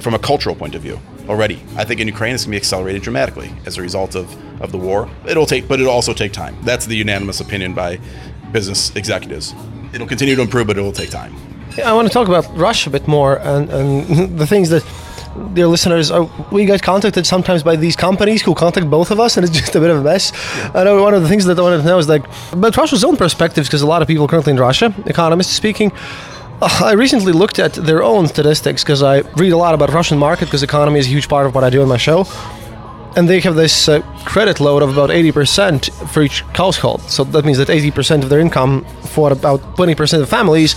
from 0.00 0.14
a 0.14 0.18
cultural 0.18 0.54
point 0.54 0.74
of 0.74 0.82
view 0.82 0.98
already. 1.28 1.62
I 1.76 1.84
think 1.84 2.00
in 2.00 2.08
Ukraine 2.08 2.34
it's 2.34 2.44
going 2.44 2.52
to 2.52 2.56
be 2.58 2.62
accelerated 2.62 3.02
dramatically 3.02 3.52
as 3.66 3.78
a 3.78 3.82
result 3.82 4.14
of, 4.14 4.26
of 4.60 4.72
the 4.72 4.78
war. 4.78 5.08
It'll 5.26 5.46
take, 5.46 5.66
but 5.68 5.80
it'll 5.80 5.92
also 5.92 6.12
take 6.12 6.32
time. 6.32 6.56
That's 6.62 6.86
the 6.86 6.96
unanimous 6.96 7.40
opinion 7.40 7.74
by 7.74 7.98
business 8.52 8.94
executives. 8.94 9.54
It'll 9.92 10.06
continue 10.06 10.36
to 10.36 10.42
improve, 10.42 10.66
but 10.66 10.78
it 10.78 10.82
will 10.82 10.92
take 10.92 11.10
time. 11.10 11.34
I 11.84 11.92
want 11.92 12.06
to 12.06 12.12
talk 12.12 12.28
about 12.28 12.46
Russia 12.56 12.90
a 12.90 12.92
bit 12.92 13.08
more 13.08 13.38
and, 13.38 13.68
and 13.70 14.38
the 14.38 14.46
things 14.46 14.70
that 14.70 14.84
dear 15.52 15.66
listeners, 15.66 16.10
are, 16.10 16.28
we 16.50 16.64
get 16.64 16.82
contacted 16.82 17.26
sometimes 17.26 17.62
by 17.62 17.76
these 17.76 17.96
companies 17.96 18.42
who 18.42 18.54
contact 18.54 18.88
both 18.90 19.10
of 19.10 19.20
us, 19.20 19.36
and 19.36 19.46
it's 19.46 19.56
just 19.60 19.74
a 19.74 19.80
bit 19.80 19.90
of 19.90 19.98
a 19.98 20.02
mess. 20.02 20.32
Yeah. 20.32 20.72
I 20.74 20.84
know 20.84 21.02
one 21.02 21.14
of 21.14 21.22
the 21.22 21.28
things 21.28 21.44
that 21.44 21.58
I 21.58 21.62
wanted 21.62 21.78
to 21.78 21.84
know 21.84 21.98
is 21.98 22.08
like, 22.08 22.24
but 22.56 22.76
Russia's 22.76 23.04
own 23.04 23.16
perspectives, 23.16 23.68
because 23.68 23.82
a 23.82 23.86
lot 23.86 24.02
of 24.02 24.08
people 24.08 24.28
currently 24.28 24.52
in 24.52 24.58
Russia, 24.58 24.94
economists 25.06 25.52
speaking, 25.52 25.92
uh, 26.62 26.80
I 26.84 26.92
recently 26.92 27.32
looked 27.32 27.58
at 27.58 27.74
their 27.74 28.02
own 28.02 28.26
statistics 28.28 28.84
because 28.84 29.02
I 29.02 29.20
read 29.36 29.52
a 29.52 29.56
lot 29.56 29.74
about 29.74 29.90
Russian 29.92 30.18
market 30.18 30.46
because 30.46 30.62
economy 30.62 31.00
is 31.00 31.06
a 31.06 31.10
huge 31.10 31.28
part 31.28 31.46
of 31.46 31.54
what 31.54 31.64
I 31.64 31.70
do 31.70 31.82
in 31.82 31.88
my 31.88 31.96
show 31.96 32.26
and 33.16 33.28
they 33.28 33.40
have 33.40 33.54
this 33.54 33.88
uh, 33.88 34.00
credit 34.24 34.60
load 34.60 34.82
of 34.82 34.90
about 34.90 35.10
80% 35.10 35.90
for 36.10 36.22
each 36.22 36.42
household. 36.54 37.00
So 37.02 37.24
that 37.24 37.44
means 37.44 37.58
that 37.58 37.68
80% 37.68 38.22
of 38.22 38.28
their 38.28 38.40
income 38.40 38.84
for 39.02 39.32
about 39.32 39.60
20% 39.76 40.20
of 40.20 40.28
families 40.28 40.74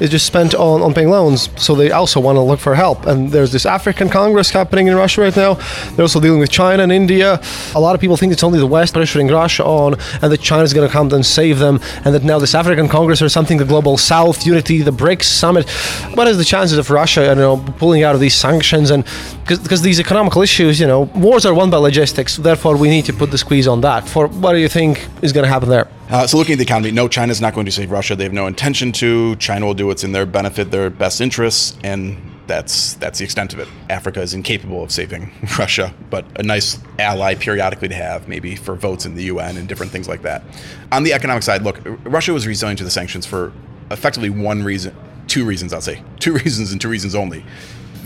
is 0.00 0.10
just 0.10 0.26
spent 0.26 0.54
on, 0.54 0.82
on 0.82 0.94
paying 0.94 1.10
loans. 1.10 1.48
So 1.60 1.74
they 1.74 1.90
also 1.90 2.20
want 2.20 2.36
to 2.36 2.40
look 2.40 2.60
for 2.60 2.74
help. 2.74 3.06
And 3.06 3.30
there's 3.30 3.52
this 3.52 3.66
African 3.66 4.08
Congress 4.08 4.50
happening 4.50 4.88
in 4.88 4.94
Russia 4.94 5.22
right 5.22 5.36
now. 5.36 5.54
They're 5.94 6.04
also 6.04 6.20
dealing 6.20 6.40
with 6.40 6.50
China 6.50 6.82
and 6.82 6.92
India. 6.92 7.40
A 7.74 7.80
lot 7.80 7.94
of 7.94 8.00
people 8.00 8.16
think 8.16 8.32
it's 8.32 8.44
only 8.44 8.58
the 8.58 8.66
West 8.66 8.94
pressuring 8.94 9.30
Russia 9.30 9.64
on 9.64 9.94
and 10.22 10.32
that 10.32 10.40
China's 10.40 10.72
going 10.72 10.86
to 10.86 10.92
come 10.92 11.12
and 11.12 11.24
save 11.24 11.58
them. 11.58 11.80
And 12.04 12.14
that 12.14 12.24
now 12.24 12.38
this 12.38 12.54
African 12.54 12.88
Congress 12.88 13.22
or 13.22 13.28
something, 13.28 13.58
the 13.58 13.64
Global 13.64 13.98
South 13.98 14.46
Unity, 14.46 14.82
the 14.82 14.90
BRICS 14.90 15.24
Summit. 15.24 15.68
What 16.14 16.28
is 16.28 16.38
the 16.38 16.44
chances 16.44 16.78
of 16.78 16.90
Russia, 16.90 17.26
you 17.26 17.34
know, 17.34 17.56
pulling 17.78 18.02
out 18.02 18.14
of 18.14 18.20
these 18.20 18.34
sanctions? 18.34 18.90
And 18.90 19.04
because 19.46 19.82
these 19.82 20.00
economical 20.00 20.42
issues, 20.42 20.80
you 20.80 20.86
know, 20.86 21.02
wars 21.14 21.46
are 21.46 21.54
won 21.54 21.70
by 21.70 21.76
logistics. 21.76 22.36
Therefore, 22.36 22.76
we 22.76 22.88
need 22.88 23.04
to 23.06 23.12
put 23.12 23.30
the 23.30 23.38
squeeze 23.38 23.68
on 23.68 23.80
that. 23.82 24.08
For 24.08 24.26
what 24.28 24.52
do 24.52 24.58
you 24.58 24.68
think 24.68 25.06
is 25.22 25.32
going 25.32 25.44
to 25.44 25.50
happen 25.50 25.68
there? 25.68 25.88
Uh, 26.08 26.24
so, 26.24 26.36
looking 26.36 26.52
at 26.52 26.58
the 26.58 26.64
economy, 26.64 26.92
no, 26.92 27.08
China's 27.08 27.40
not 27.40 27.52
going 27.52 27.66
to 27.66 27.72
save 27.72 27.90
Russia. 27.90 28.14
They 28.14 28.24
have 28.24 28.32
no 28.32 28.46
intention 28.46 28.92
to. 28.92 29.34
China 29.36 29.66
will 29.66 29.74
do 29.74 29.88
what's 29.88 30.04
in 30.04 30.12
their 30.12 30.24
benefit, 30.24 30.70
their 30.70 30.88
best 30.88 31.20
interests, 31.20 31.76
and 31.82 32.16
that's 32.46 32.94
that's 32.94 33.18
the 33.18 33.24
extent 33.24 33.52
of 33.52 33.58
it. 33.58 33.68
Africa 33.90 34.20
is 34.20 34.32
incapable 34.32 34.84
of 34.84 34.92
saving 34.92 35.32
Russia, 35.58 35.92
but 36.10 36.24
a 36.38 36.44
nice 36.44 36.78
ally 37.00 37.34
periodically 37.34 37.88
to 37.88 37.94
have, 37.94 38.28
maybe 38.28 38.54
for 38.54 38.76
votes 38.76 39.04
in 39.04 39.16
the 39.16 39.24
UN 39.24 39.56
and 39.56 39.68
different 39.68 39.90
things 39.90 40.08
like 40.08 40.22
that. 40.22 40.44
On 40.92 41.02
the 41.02 41.12
economic 41.12 41.42
side, 41.42 41.62
look, 41.62 41.80
Russia 42.04 42.32
was 42.32 42.46
resilient 42.46 42.78
to 42.78 42.84
the 42.84 42.90
sanctions 42.90 43.26
for 43.26 43.52
effectively 43.90 44.30
one 44.30 44.62
reason, 44.62 44.94
two 45.26 45.44
reasons, 45.44 45.72
I'll 45.72 45.80
say. 45.80 46.02
Two 46.20 46.32
reasons 46.34 46.72
and 46.72 46.80
two 46.80 46.88
reasons 46.88 47.14
only. 47.14 47.44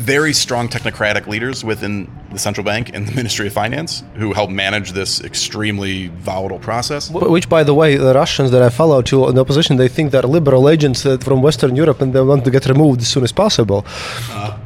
Very 0.00 0.32
strong 0.32 0.68
technocratic 0.68 1.26
leaders 1.26 1.62
within 1.62 2.10
the 2.32 2.38
central 2.38 2.64
bank 2.64 2.90
and 2.94 3.06
the 3.06 3.14
Ministry 3.20 3.46
of 3.48 3.52
Finance 3.52 4.02
who 4.14 4.32
help 4.32 4.50
manage 4.50 4.92
this 4.92 5.20
extremely 5.20 6.08
volatile 6.08 6.58
process. 6.58 7.10
Which, 7.10 7.48
by 7.48 7.64
the 7.64 7.74
way, 7.74 7.96
the 7.96 8.14
Russians 8.14 8.50
that 8.50 8.62
I 8.62 8.70
follow 8.70 9.02
to 9.02 9.28
in 9.28 9.34
the 9.34 9.42
opposition, 9.42 9.76
they 9.76 9.88
think 9.88 10.10
they're 10.12 10.22
liberal 10.22 10.68
agents 10.68 11.04
uh, 11.04 11.18
from 11.18 11.42
Western 11.42 11.76
Europe 11.76 12.00
and 12.00 12.12
they 12.12 12.20
want 12.22 12.44
to 12.44 12.50
get 12.50 12.66
removed 12.66 13.00
as 13.02 13.08
soon 13.08 13.24
as 13.24 13.32
possible. 13.32 13.84
Uh, 14.30 14.58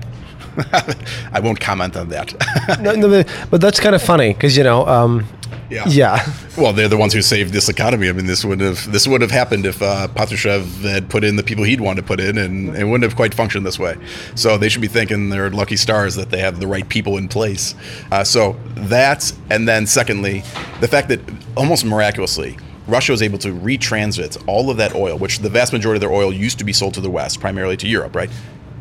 I 1.33 1.41
won't 1.41 1.61
comment 1.61 1.97
on 1.97 2.09
that. 2.11 2.33
no, 2.81 2.95
no, 2.95 3.25
but 3.51 3.61
that's 3.61 3.81
kind 3.81 3.95
of 3.95 4.03
funny 4.03 4.33
because 4.33 4.57
you 4.57 4.63
know 4.63 4.87
um, 4.87 5.27
yeah. 5.71 5.85
Yeah. 5.89 6.33
Well, 6.57 6.73
they're 6.73 6.89
the 6.89 6.97
ones 6.97 7.13
who 7.13 7.23
saved 7.23 7.53
this 7.53 7.69
economy. 7.69 8.09
I 8.09 8.13
mean, 8.13 8.27
this 8.27 8.45
would 8.45 8.61
have 8.61 8.91
this 8.91 9.09
would 9.09 9.21
have 9.23 9.31
happened 9.31 9.67
if 9.67 9.83
uh, 9.83 10.09
Patrushev 10.09 10.83
had 10.83 11.09
put 11.09 11.25
in 11.25 11.37
the 11.37 11.43
people 11.43 11.65
he'd 11.65 11.81
want 11.81 11.97
to 11.99 12.03
put 12.03 12.21
in, 12.21 12.39
and 12.39 12.77
it 12.77 12.85
wouldn't 12.85 13.03
have 13.03 13.17
quite 13.17 13.35
functioned 13.35 13.67
this 13.67 13.79
way. 13.79 13.97
So 14.35 14.57
they 14.57 14.69
should 14.69 14.81
be 14.81 14.89
thanking 14.89 15.31
their 15.31 15.51
lucky 15.51 15.77
stars 15.77 16.15
that 16.15 16.31
they 16.31 16.39
have 16.39 16.61
the 16.61 16.67
right 16.67 16.89
people 16.89 17.17
in 17.17 17.29
place. 17.29 17.75
Uh, 18.13 18.23
so 18.23 18.57
that's 18.75 19.37
and 19.51 19.67
then 19.69 19.87
secondly, 19.87 20.45
the 20.81 20.89
fact 20.89 21.09
that 21.09 21.21
almost 21.57 21.85
miraculously. 21.85 22.57
Russia 22.87 23.13
was 23.13 23.23
able 23.23 23.39
to 23.39 23.49
retransit 23.49 24.43
all 24.47 24.69
of 24.69 24.77
that 24.77 24.95
oil, 24.95 25.17
which 25.17 25.39
the 25.39 25.49
vast 25.49 25.73
majority 25.73 25.97
of 25.97 26.01
their 26.03 26.13
oil 26.13 26.31
used 26.31 26.59
to 26.59 26.65
be 26.65 26.73
sold 26.73 26.93
to 26.93 27.01
the 27.01 27.09
West, 27.09 27.41
primarily 27.41 27.79
to 27.79 27.89
Europe, 27.89 28.15
right? 28.15 28.29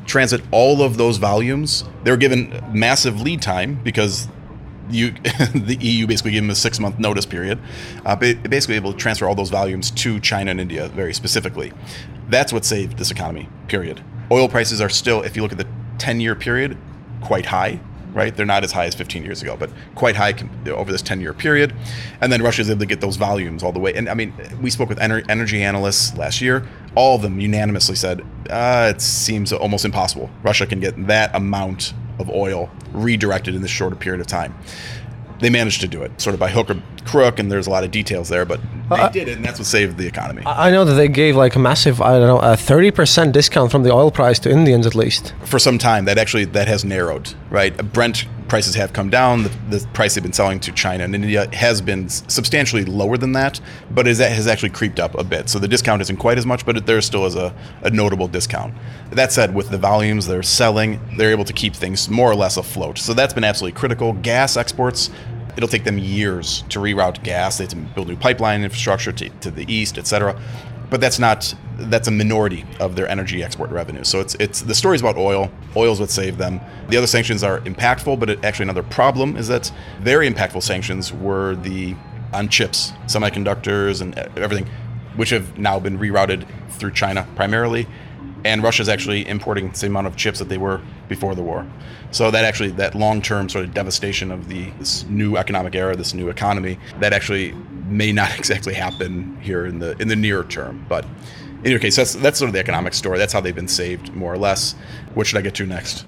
Transit 0.05 0.41
all 0.51 0.81
of 0.81 0.97
those 0.97 1.15
volumes. 1.15 1.85
They 2.03 2.11
were 2.11 2.17
given 2.17 2.61
massive 2.73 3.21
lead 3.21 3.41
time 3.41 3.79
because 3.81 4.27
you, 4.89 5.11
the 5.53 5.77
EU 5.79 6.07
basically 6.07 6.31
gave 6.31 6.43
them 6.43 6.49
a 6.49 6.55
six 6.55 6.79
month 6.79 6.99
notice 6.99 7.25
period, 7.25 7.59
uh, 8.05 8.15
basically 8.15 8.75
able 8.75 8.91
to 8.91 8.97
transfer 8.97 9.27
all 9.27 9.35
those 9.35 9.49
volumes 9.49 9.91
to 9.91 10.19
China 10.19 10.51
and 10.51 10.61
India 10.61 10.87
very 10.89 11.13
specifically. 11.13 11.71
That's 12.29 12.53
what 12.53 12.65
saved 12.65 12.97
this 12.97 13.11
economy, 13.11 13.49
period. 13.67 14.03
Oil 14.31 14.47
prices 14.47 14.81
are 14.81 14.89
still, 14.89 15.21
if 15.21 15.35
you 15.35 15.41
look 15.41 15.51
at 15.51 15.57
the 15.57 15.67
10 15.97 16.19
year 16.19 16.35
period, 16.35 16.77
quite 17.21 17.45
high, 17.45 17.79
right? 18.13 18.35
They're 18.35 18.45
not 18.45 18.63
as 18.63 18.71
high 18.71 18.85
as 18.85 18.95
15 18.95 19.23
years 19.23 19.41
ago, 19.41 19.57
but 19.57 19.69
quite 19.95 20.15
high 20.15 20.33
over 20.67 20.91
this 20.91 21.01
10 21.01 21.21
year 21.21 21.33
period. 21.33 21.73
And 22.21 22.31
then 22.31 22.41
Russia 22.41 22.61
is 22.61 22.69
able 22.69 22.81
to 22.81 22.85
get 22.85 23.01
those 23.01 23.15
volumes 23.15 23.63
all 23.63 23.71
the 23.71 23.79
way. 23.79 23.93
And 23.93 24.07
I 24.09 24.13
mean, 24.13 24.33
we 24.61 24.69
spoke 24.69 24.89
with 24.89 24.99
energy 24.99 25.63
analysts 25.63 26.15
last 26.17 26.41
year. 26.41 26.67
All 26.95 27.15
of 27.15 27.21
them 27.21 27.39
unanimously 27.39 27.95
said 27.95 28.21
uh, 28.49 28.91
it 28.93 29.01
seems 29.01 29.51
almost 29.51 29.85
impossible. 29.85 30.29
Russia 30.43 30.65
can 30.65 30.79
get 30.79 31.07
that 31.07 31.35
amount 31.35 31.93
of 32.19 32.29
oil 32.29 32.69
redirected 32.93 33.55
in 33.55 33.61
this 33.61 33.71
shorter 33.71 33.95
period 33.95 34.21
of 34.21 34.27
time. 34.27 34.55
They 35.39 35.49
managed 35.49 35.81
to 35.81 35.87
do 35.87 36.03
it, 36.03 36.21
sort 36.21 36.33
of 36.33 36.39
by 36.39 36.49
hook 36.49 36.69
or 36.69 36.81
crook, 37.05 37.37
and 37.39 37.51
there's 37.51 37.67
a 37.67 37.69
lot 37.69 37.83
of 37.83 37.91
details 37.91 38.29
there, 38.29 38.45
but 38.45 38.61
they 38.89 38.95
uh, 38.95 39.09
did 39.09 39.27
it, 39.27 39.35
and 39.37 39.45
that's 39.45 39.59
what 39.59 39.65
saved 39.65 39.97
the 39.97 40.07
economy. 40.07 40.43
I 40.45 40.71
know 40.71 40.85
that 40.85 40.93
they 40.93 41.07
gave 41.07 41.35
like 41.35 41.55
a 41.55 41.59
massive, 41.59 42.01
I 42.01 42.17
don't 42.17 42.27
know, 42.27 42.39
a 42.39 42.55
30% 42.55 43.31
discount 43.31 43.71
from 43.71 43.83
the 43.83 43.91
oil 43.91 44.11
price 44.11 44.39
to 44.39 44.51
Indians 44.51 44.87
at 44.87 44.95
least. 44.95 45.33
For 45.43 45.59
some 45.59 45.77
time, 45.77 46.05
that 46.05 46.17
actually 46.17 46.45
that 46.45 46.67
has 46.67 46.85
narrowed, 46.85 47.33
right? 47.49 47.75
Brent 47.91 48.25
prices 48.53 48.75
have 48.75 48.93
come 48.93 49.09
down. 49.09 49.41
The, 49.41 49.49
the, 49.71 49.87
price 49.95 50.13
they've 50.13 50.21
been 50.21 50.31
selling 50.31 50.59
to 50.59 50.71
China 50.73 51.05
and 51.05 51.15
India 51.15 51.49
has 51.55 51.81
been 51.81 52.07
substantially 52.07 52.85
lower 52.85 53.17
than 53.17 53.31
that, 53.31 53.59
but 53.89 54.05
is, 54.05 54.19
has 54.19 54.45
actually 54.45 54.69
creeped 54.69 54.99
up 54.99 55.15
a 55.17 55.23
bit. 55.23 55.49
So 55.49 55.57
the 55.57 55.67
discount 55.67 56.03
isn't 56.03 56.17
quite 56.17 56.37
as 56.37 56.45
much, 56.45 56.63
but 56.63 56.85
there 56.85 57.01
still 57.01 57.25
is 57.25 57.33
a, 57.35 57.51
a 57.81 57.89
notable 57.89 58.27
discount. 58.27 58.75
That 59.09 59.31
said, 59.31 59.55
with 59.55 59.71
the 59.71 59.79
volumes 59.79 60.27
they're 60.27 60.43
selling, 60.43 60.99
they're 61.17 61.31
able 61.31 61.45
to 61.45 61.53
keep 61.53 61.73
things 61.73 62.07
more 62.09 62.29
or 62.29 62.35
less 62.35 62.57
afloat. 62.57 62.99
So 62.99 63.15
that's 63.15 63.33
been 63.33 63.43
absolutely 63.43 63.75
critical. 63.75 64.13
Gas 64.13 64.55
exports 64.55 65.09
it'll 65.57 65.69
take 65.69 65.83
them 65.83 65.97
years 65.97 66.63
to 66.69 66.77
reroute 66.77 67.23
gas. 67.23 67.57
They 67.57 67.63
have 67.63 67.71
to 67.71 67.75
build 67.75 68.07
new 68.07 68.15
pipeline 68.15 68.63
infrastructure 68.63 69.11
to, 69.13 69.29
to 69.29 69.49
the 69.49 69.71
east, 69.71 69.97
et 69.97 70.05
cetera 70.05 70.39
but 70.93 71.01
that's 71.01 71.17
not 71.17 71.55
that's 71.77 72.07
a 72.07 72.11
minority 72.11 72.63
of 72.79 72.95
their 72.95 73.07
energy 73.07 73.43
export 73.43 73.71
revenue. 73.71 74.03
So 74.03 74.19
it's 74.19 74.35
it's 74.35 74.61
the 74.61 74.75
story's 74.75 75.01
about 75.01 75.17
oil. 75.17 75.51
Oil's 75.75 75.99
what 75.99 76.11
saved 76.11 76.37
them. 76.37 76.61
The 76.89 76.97
other 76.97 77.07
sanctions 77.07 77.41
are 77.43 77.61
impactful, 77.61 78.19
but 78.19 78.29
it, 78.29 78.45
actually 78.45 78.65
another 78.65 78.83
problem 78.83 79.35
is 79.35 79.47
that 79.47 79.71
very 80.01 80.29
impactful 80.29 80.61
sanctions 80.61 81.11
were 81.11 81.55
the 81.55 81.95
on 82.31 82.47
chips, 82.47 82.93
semiconductors, 83.07 84.03
and 84.03 84.15
everything, 84.37 84.69
which 85.15 85.31
have 85.31 85.57
now 85.57 85.79
been 85.79 85.97
rerouted 85.97 86.45
through 86.73 86.91
China 86.91 87.27
primarily, 87.35 87.87
and 88.45 88.61
Russia's 88.61 88.87
actually 88.87 89.27
importing 89.27 89.71
the 89.71 89.75
same 89.75 89.93
amount 89.93 90.05
of 90.05 90.15
chips 90.15 90.37
that 90.37 90.49
they 90.49 90.59
were 90.59 90.79
before 91.09 91.33
the 91.33 91.41
war. 91.41 91.65
So 92.13 92.29
that 92.29 92.45
actually 92.45 92.69
that 92.71 92.93
long-term 92.93 93.49
sort 93.49 93.65
of 93.65 93.73
devastation 93.73 94.31
of 94.31 94.47
the 94.47 94.69
this 94.77 95.03
new 95.05 95.35
economic 95.35 95.73
era, 95.73 95.95
this 95.95 96.13
new 96.13 96.29
economy, 96.29 96.77
that 96.99 97.11
actually 97.11 97.53
may 97.87 98.11
not 98.11 98.33
exactly 98.37 98.75
happen 98.75 99.35
here 99.41 99.65
in 99.65 99.79
the 99.79 99.99
in 99.99 100.07
the 100.07 100.15
near 100.15 100.43
term. 100.43 100.85
But 100.87 101.05
in 101.63 101.71
any 101.71 101.79
case, 101.79 101.95
that's 101.95 102.13
that's 102.13 102.37
sort 102.37 102.49
of 102.49 102.53
the 102.53 102.59
economic 102.59 102.93
story. 102.93 103.17
That's 103.17 103.33
how 103.33 103.41
they've 103.41 103.55
been 103.55 103.67
saved, 103.67 104.13
more 104.13 104.31
or 104.31 104.37
less. 104.37 104.75
What 105.15 105.25
should 105.25 105.39
I 105.39 105.41
get 105.41 105.55
to 105.55 105.65
next? 105.65 106.05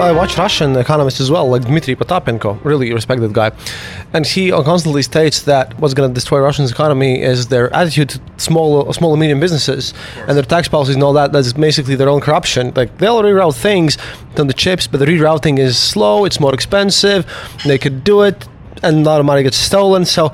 I 0.00 0.12
watch 0.12 0.38
Russian 0.38 0.76
economists 0.76 1.20
as 1.20 1.30
well, 1.30 1.48
like 1.48 1.62
Dmitry 1.62 1.96
Potapenko, 1.96 2.64
really 2.64 2.92
respected 2.92 3.32
guy, 3.32 3.50
and 4.12 4.24
he 4.24 4.50
constantly 4.50 5.02
states 5.02 5.42
that 5.42 5.78
what's 5.80 5.92
going 5.92 6.08
to 6.08 6.14
destroy 6.14 6.40
Russia's 6.40 6.70
economy 6.70 7.20
is 7.20 7.48
their 7.48 7.74
attitude 7.74 8.10
to 8.10 8.20
small, 8.36 8.92
small 8.92 9.12
and 9.12 9.20
medium 9.20 9.40
businesses 9.40 9.92
and 10.16 10.36
their 10.36 10.44
tax 10.44 10.68
policies 10.68 10.94
and 10.94 11.02
all 11.02 11.12
that. 11.14 11.32
That's 11.32 11.52
basically 11.52 11.96
their 11.96 12.08
own 12.08 12.20
corruption. 12.20 12.72
Like 12.76 12.98
they'll 12.98 13.20
reroute 13.22 13.56
things 13.56 13.98
on 14.36 14.46
the 14.46 14.54
chips, 14.54 14.86
but 14.86 14.98
the 14.98 15.06
rerouting 15.06 15.58
is 15.58 15.76
slow. 15.76 16.24
It's 16.24 16.38
more 16.38 16.54
expensive. 16.54 17.26
They 17.66 17.78
could 17.78 18.04
do 18.04 18.22
it, 18.22 18.46
and 18.84 18.98
a 18.98 19.10
lot 19.10 19.18
of 19.18 19.26
money 19.26 19.42
gets 19.42 19.56
stolen. 19.56 20.04
So, 20.04 20.32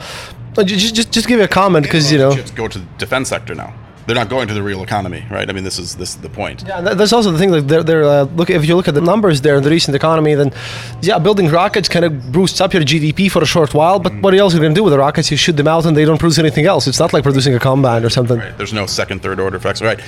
uh, 0.58 0.64
just 0.64 0.94
just, 0.94 1.10
just 1.10 1.26
give 1.26 1.38
you 1.38 1.44
a 1.44 1.48
comment 1.48 1.84
because 1.86 2.12
you 2.12 2.18
know 2.18 2.34
chips 2.34 2.50
go 2.50 2.68
to 2.68 2.78
the 2.78 2.86
defense 2.98 3.30
sector 3.30 3.54
now 3.54 3.72
They're 4.06 4.14
not 4.14 4.28
going 4.28 4.48
to 4.48 4.54
the 4.54 4.62
real 4.62 4.82
economy, 4.82 5.24
right? 5.30 5.48
I 5.48 5.52
mean, 5.52 5.64
this 5.64 5.78
is 5.78 5.96
this 5.96 6.10
is 6.10 6.16
the 6.16 6.28
point. 6.28 6.64
Yeah, 6.66 6.80
that's 6.80 7.12
also 7.12 7.30
the 7.30 7.38
thing. 7.38 7.50
Like, 7.50 7.66
they're, 7.66 7.82
they're 7.82 8.04
uh, 8.04 8.24
look 8.24 8.50
if 8.50 8.66
you 8.66 8.76
look 8.76 8.88
at 8.88 8.94
the 8.94 9.00
numbers 9.00 9.40
there 9.40 9.56
in 9.56 9.62
the 9.62 9.70
recent 9.70 9.94
economy, 9.96 10.34
then 10.34 10.52
yeah, 11.00 11.18
building 11.18 11.48
rockets 11.48 11.88
kind 11.88 12.04
of 12.04 12.32
boosts 12.32 12.60
up 12.60 12.74
your 12.74 12.82
GDP 12.82 13.30
for 13.30 13.42
a 13.42 13.46
short 13.46 13.72
while. 13.72 13.98
But 13.98 14.14
what 14.20 14.34
else 14.34 14.52
are 14.52 14.56
you 14.56 14.62
going 14.62 14.74
to 14.74 14.78
do 14.78 14.84
with 14.84 14.92
the 14.92 14.98
rockets? 14.98 15.30
You 15.30 15.36
shoot 15.36 15.56
them 15.56 15.68
out, 15.68 15.86
and 15.86 15.96
they 15.96 16.04
don't 16.04 16.18
produce 16.18 16.38
anything 16.38 16.66
else. 16.66 16.86
It's 16.86 17.00
not 17.00 17.12
like 17.12 17.22
producing 17.22 17.54
a 17.54 17.60
combine 17.60 18.04
or 18.04 18.10
something. 18.10 18.38
Right. 18.38 18.56
There's 18.58 18.72
no 18.72 18.86
second, 18.86 19.22
third 19.22 19.40
order 19.40 19.56
effects. 19.56 19.80
Right. 19.80 20.00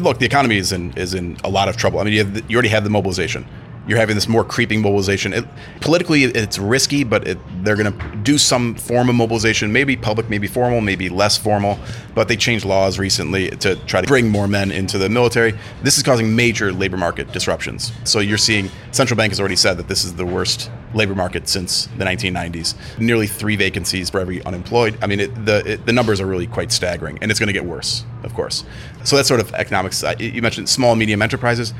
Look, 0.00 0.18
the 0.18 0.26
economy 0.26 0.56
is 0.56 0.72
in 0.72 0.92
is 0.96 1.14
in 1.14 1.36
a 1.44 1.48
lot 1.48 1.68
of 1.68 1.76
trouble. 1.76 2.00
I 2.00 2.04
mean, 2.04 2.14
you, 2.14 2.24
the, 2.24 2.42
you 2.48 2.56
already 2.56 2.68
have 2.70 2.84
the 2.84 2.90
mobilization 2.90 3.46
you're 3.86 3.98
having 3.98 4.16
this 4.16 4.28
more 4.28 4.44
creeping 4.44 4.82
mobilization. 4.82 5.32
It, 5.32 5.44
politically, 5.80 6.24
it's 6.24 6.58
risky, 6.58 7.04
but 7.04 7.26
it, 7.26 7.38
they're 7.62 7.76
going 7.76 7.92
to 7.92 8.16
do 8.18 8.38
some 8.38 8.74
form 8.74 9.08
of 9.08 9.14
mobilization, 9.14 9.72
maybe 9.72 9.96
public, 9.96 10.28
maybe 10.28 10.46
formal, 10.46 10.80
maybe 10.80 11.08
less 11.08 11.36
formal. 11.36 11.78
But 12.14 12.28
they 12.28 12.36
changed 12.36 12.64
laws 12.64 12.98
recently 12.98 13.50
to 13.50 13.76
try 13.86 14.00
to 14.00 14.06
bring 14.06 14.28
more 14.28 14.48
men 14.48 14.70
into 14.72 14.98
the 14.98 15.08
military. 15.08 15.54
This 15.82 15.96
is 15.96 16.02
causing 16.02 16.34
major 16.34 16.72
labor 16.72 16.96
market 16.96 17.32
disruptions. 17.32 17.92
So 18.04 18.20
you're 18.20 18.38
seeing 18.38 18.70
central 18.90 19.16
bank 19.16 19.30
has 19.30 19.40
already 19.40 19.56
said 19.56 19.76
that 19.78 19.88
this 19.88 20.04
is 20.04 20.14
the 20.14 20.26
worst 20.26 20.70
labor 20.94 21.14
market 21.14 21.48
since 21.48 21.86
the 21.98 22.04
1990s. 22.04 22.74
Nearly 22.98 23.26
three 23.26 23.56
vacancies 23.56 24.10
for 24.10 24.18
every 24.18 24.42
unemployed. 24.44 24.98
I 25.02 25.06
mean, 25.06 25.20
it, 25.20 25.44
the 25.44 25.80
the 25.84 25.92
numbers 25.92 26.20
are 26.20 26.26
really 26.26 26.46
quite 26.46 26.72
staggering, 26.72 27.18
and 27.20 27.30
it's 27.30 27.38
going 27.38 27.48
to 27.48 27.52
get 27.52 27.64
worse, 27.64 28.04
of 28.22 28.34
course. 28.34 28.64
So 29.04 29.16
that's 29.16 29.28
sort 29.28 29.40
of 29.40 29.52
economics. 29.54 30.02
You 30.18 30.42
mentioned 30.42 30.68
small, 30.68 30.96
medium 30.96 31.22
enterprises 31.22 31.74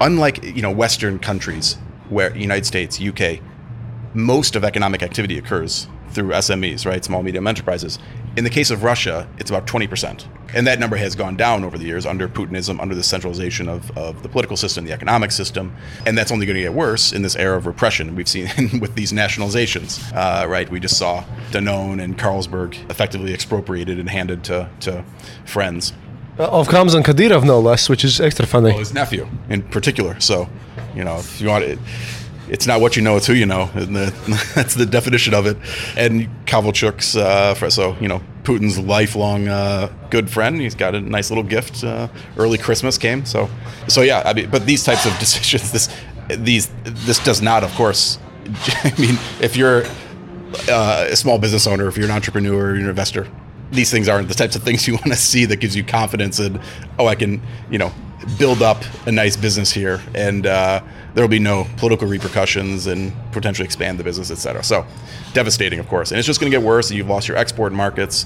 unlike 0.00 0.42
you 0.42 0.62
know 0.62 0.70
Western 0.70 1.18
countries, 1.18 1.76
where 2.08 2.36
United 2.36 2.66
States, 2.66 3.00
UK, 3.00 3.40
most 4.14 4.56
of 4.56 4.64
economic 4.64 5.02
activity 5.02 5.38
occurs 5.38 5.88
through 6.10 6.30
SMEs, 6.30 6.86
right, 6.86 7.04
small 7.04 7.22
medium 7.22 7.46
enterprises. 7.46 7.98
In 8.36 8.44
the 8.44 8.50
case 8.50 8.70
of 8.70 8.82
Russia, 8.82 9.28
it's 9.38 9.50
about 9.50 9.66
20%. 9.66 10.26
And 10.54 10.66
that 10.68 10.78
number 10.78 10.96
has 10.96 11.16
gone 11.16 11.36
down 11.36 11.64
over 11.64 11.76
the 11.76 11.84
years 11.84 12.06
under 12.06 12.28
Putinism, 12.28 12.80
under 12.80 12.94
the 12.94 13.02
centralization 13.02 13.68
of, 13.68 13.96
of 13.98 14.22
the 14.22 14.28
political 14.28 14.56
system, 14.56 14.84
the 14.84 14.92
economic 14.92 15.32
system. 15.32 15.74
And 16.06 16.16
that's 16.16 16.30
only 16.30 16.46
going 16.46 16.56
to 16.56 16.62
get 16.62 16.74
worse 16.74 17.12
in 17.12 17.22
this 17.22 17.34
era 17.34 17.56
of 17.56 17.66
repression 17.66 18.14
we've 18.14 18.28
seen 18.28 18.48
with 18.80 18.94
these 18.94 19.12
nationalizations, 19.12 20.00
uh, 20.14 20.46
right? 20.46 20.70
We 20.70 20.78
just 20.78 20.96
saw 20.96 21.24
Danone 21.50 22.02
and 22.02 22.16
Carlsberg 22.16 22.88
effectively 22.88 23.34
expropriated 23.34 23.98
and 23.98 24.08
handed 24.08 24.44
to, 24.44 24.70
to 24.80 25.04
friends. 25.44 25.92
Uh, 26.38 26.48
of 26.48 26.68
Ramzan 26.68 27.04
Kadyrov, 27.04 27.44
no 27.44 27.60
less, 27.60 27.88
which 27.88 28.04
is 28.04 28.20
extra 28.20 28.46
funny. 28.46 28.70
Well, 28.70 28.78
his 28.78 28.92
nephew 28.92 29.28
in 29.48 29.62
particular. 29.62 30.18
So, 30.20 30.48
you 30.94 31.04
know, 31.04 31.18
if 31.18 31.40
you 31.40 31.48
want 31.48 31.64
it, 31.64 31.78
it's 32.48 32.66
not 32.66 32.80
what 32.80 32.96
you 32.96 33.02
know, 33.02 33.16
it's 33.16 33.26
who 33.26 33.34
you 33.34 33.46
know. 33.46 33.70
And 33.74 33.94
the, 33.94 34.50
that's 34.54 34.74
the 34.74 34.86
definition 34.86 35.32
of 35.32 35.46
it. 35.46 35.56
And 35.96 36.28
Kovalchuk's, 36.46 37.16
uh, 37.16 37.54
so, 37.70 37.96
you 38.00 38.08
know, 38.08 38.20
Putin's 38.42 38.78
lifelong 38.78 39.48
uh, 39.48 39.92
good 40.10 40.28
friend. 40.28 40.60
He's 40.60 40.74
got 40.74 40.94
a 40.94 41.00
nice 41.00 41.30
little 41.30 41.44
gift. 41.44 41.84
Uh, 41.84 42.08
early 42.36 42.58
Christmas 42.58 42.98
came. 42.98 43.24
So, 43.24 43.48
so 43.88 44.02
yeah, 44.02 44.22
I 44.24 44.32
mean, 44.32 44.50
but 44.50 44.66
these 44.66 44.84
types 44.84 45.06
of 45.06 45.16
decisions, 45.18 45.72
this, 45.72 45.88
these, 46.28 46.68
this 46.84 47.22
does 47.24 47.42
not, 47.42 47.62
of 47.62 47.72
course, 47.74 48.18
I 48.84 48.92
mean, 48.98 49.18
if 49.40 49.56
you're 49.56 49.84
uh, 50.68 51.06
a 51.10 51.16
small 51.16 51.38
business 51.38 51.66
owner, 51.66 51.86
if 51.86 51.96
you're 51.96 52.06
an 52.06 52.12
entrepreneur, 52.12 52.74
you're 52.74 52.84
an 52.84 52.88
investor, 52.88 53.28
these 53.74 53.90
things 53.90 54.08
aren't 54.08 54.28
the 54.28 54.34
types 54.34 54.56
of 54.56 54.62
things 54.62 54.86
you 54.86 54.94
want 55.04 55.06
to 55.06 55.16
see 55.16 55.44
that 55.44 55.60
gives 55.60 55.76
you 55.76 55.84
confidence 55.84 56.40
in 56.40 56.60
oh 56.98 57.06
i 57.06 57.14
can 57.14 57.40
you 57.70 57.78
know 57.78 57.92
build 58.38 58.62
up 58.62 58.82
a 59.06 59.12
nice 59.12 59.36
business 59.36 59.70
here 59.70 60.00
and 60.14 60.46
uh, 60.46 60.82
there 61.12 61.22
will 61.22 61.28
be 61.28 61.38
no 61.38 61.66
political 61.76 62.08
repercussions 62.08 62.86
and 62.86 63.12
potentially 63.32 63.66
expand 63.66 63.98
the 63.98 64.04
business 64.04 64.30
etc 64.30 64.62
so 64.62 64.86
devastating 65.34 65.78
of 65.78 65.88
course. 65.88 66.10
And 66.10 66.18
it's 66.18 66.26
just 66.26 66.40
going 66.40 66.50
to 66.50 66.56
get 66.56 66.64
worse 66.64 66.88
And 66.88 66.96
you've 66.96 67.08
lost 67.08 67.28
your 67.28 67.36
export 67.36 67.72
markets. 67.72 68.24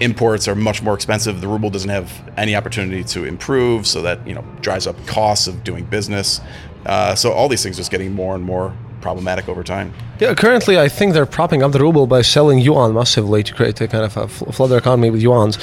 Imports 0.00 0.48
are 0.48 0.54
much 0.54 0.82
more 0.82 0.94
expensive. 0.94 1.40
The 1.40 1.48
ruble 1.48 1.70
doesn't 1.70 1.90
have 1.90 2.10
any 2.36 2.54
opportunity 2.54 3.04
to 3.04 3.24
improve 3.24 3.86
so 3.86 4.00
that 4.02 4.26
you 4.26 4.34
know 4.34 4.44
drives 4.62 4.86
up 4.86 4.96
costs 5.06 5.46
of 5.46 5.64
doing 5.64 5.84
business. 5.84 6.40
Uh, 6.86 7.14
so 7.14 7.32
all 7.32 7.48
these 7.48 7.62
things 7.62 7.76
just 7.76 7.90
getting 7.90 8.12
more 8.12 8.34
and 8.34 8.44
more 8.44 8.74
problematic 9.06 9.48
over 9.48 9.62
time. 9.62 9.94
Yeah, 10.18 10.34
currently 10.34 10.80
I 10.80 10.88
think 10.88 11.12
they're 11.14 11.32
propping 11.38 11.62
up 11.62 11.70
the 11.70 11.78
ruble 11.78 12.08
by 12.08 12.22
selling 12.22 12.58
yuan 12.58 12.92
massively 12.92 13.44
to 13.44 13.54
create 13.54 13.80
a 13.80 13.86
kind 13.86 14.04
of 14.04 14.16
a 14.16 14.26
flood 14.26 14.70
their 14.70 14.78
economy 14.78 15.10
with 15.10 15.22
yuans. 15.22 15.54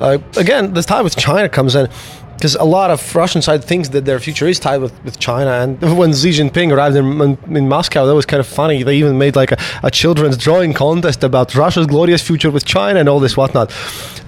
Uh, 0.00 0.18
again, 0.36 0.74
this 0.74 0.84
time 0.84 1.04
with 1.04 1.16
China 1.16 1.48
comes 1.48 1.76
in 1.76 1.88
because 2.38 2.54
a 2.54 2.64
lot 2.64 2.92
of 2.92 3.16
Russian 3.16 3.42
side 3.42 3.64
thinks 3.64 3.88
that 3.88 4.04
their 4.04 4.20
future 4.20 4.46
is 4.46 4.60
tied 4.60 4.80
with, 4.80 4.92
with 5.02 5.18
China. 5.18 5.50
And 5.50 5.98
when 5.98 6.12
Xi 6.14 6.30
Jinping 6.30 6.70
arrived 6.72 6.94
in, 6.94 7.20
in, 7.20 7.56
in 7.56 7.68
Moscow, 7.68 8.06
that 8.06 8.14
was 8.14 8.26
kind 8.26 8.38
of 8.38 8.46
funny. 8.46 8.84
They 8.84 8.96
even 8.96 9.18
made 9.18 9.34
like 9.34 9.50
a, 9.50 9.58
a, 9.82 9.90
children's 9.90 10.36
drawing 10.36 10.72
contest 10.72 11.24
about 11.24 11.52
Russia's 11.56 11.88
glorious 11.88 12.22
future 12.22 12.52
with 12.52 12.64
China 12.64 13.00
and 13.00 13.08
all 13.08 13.18
this 13.18 13.36
whatnot. 13.36 13.72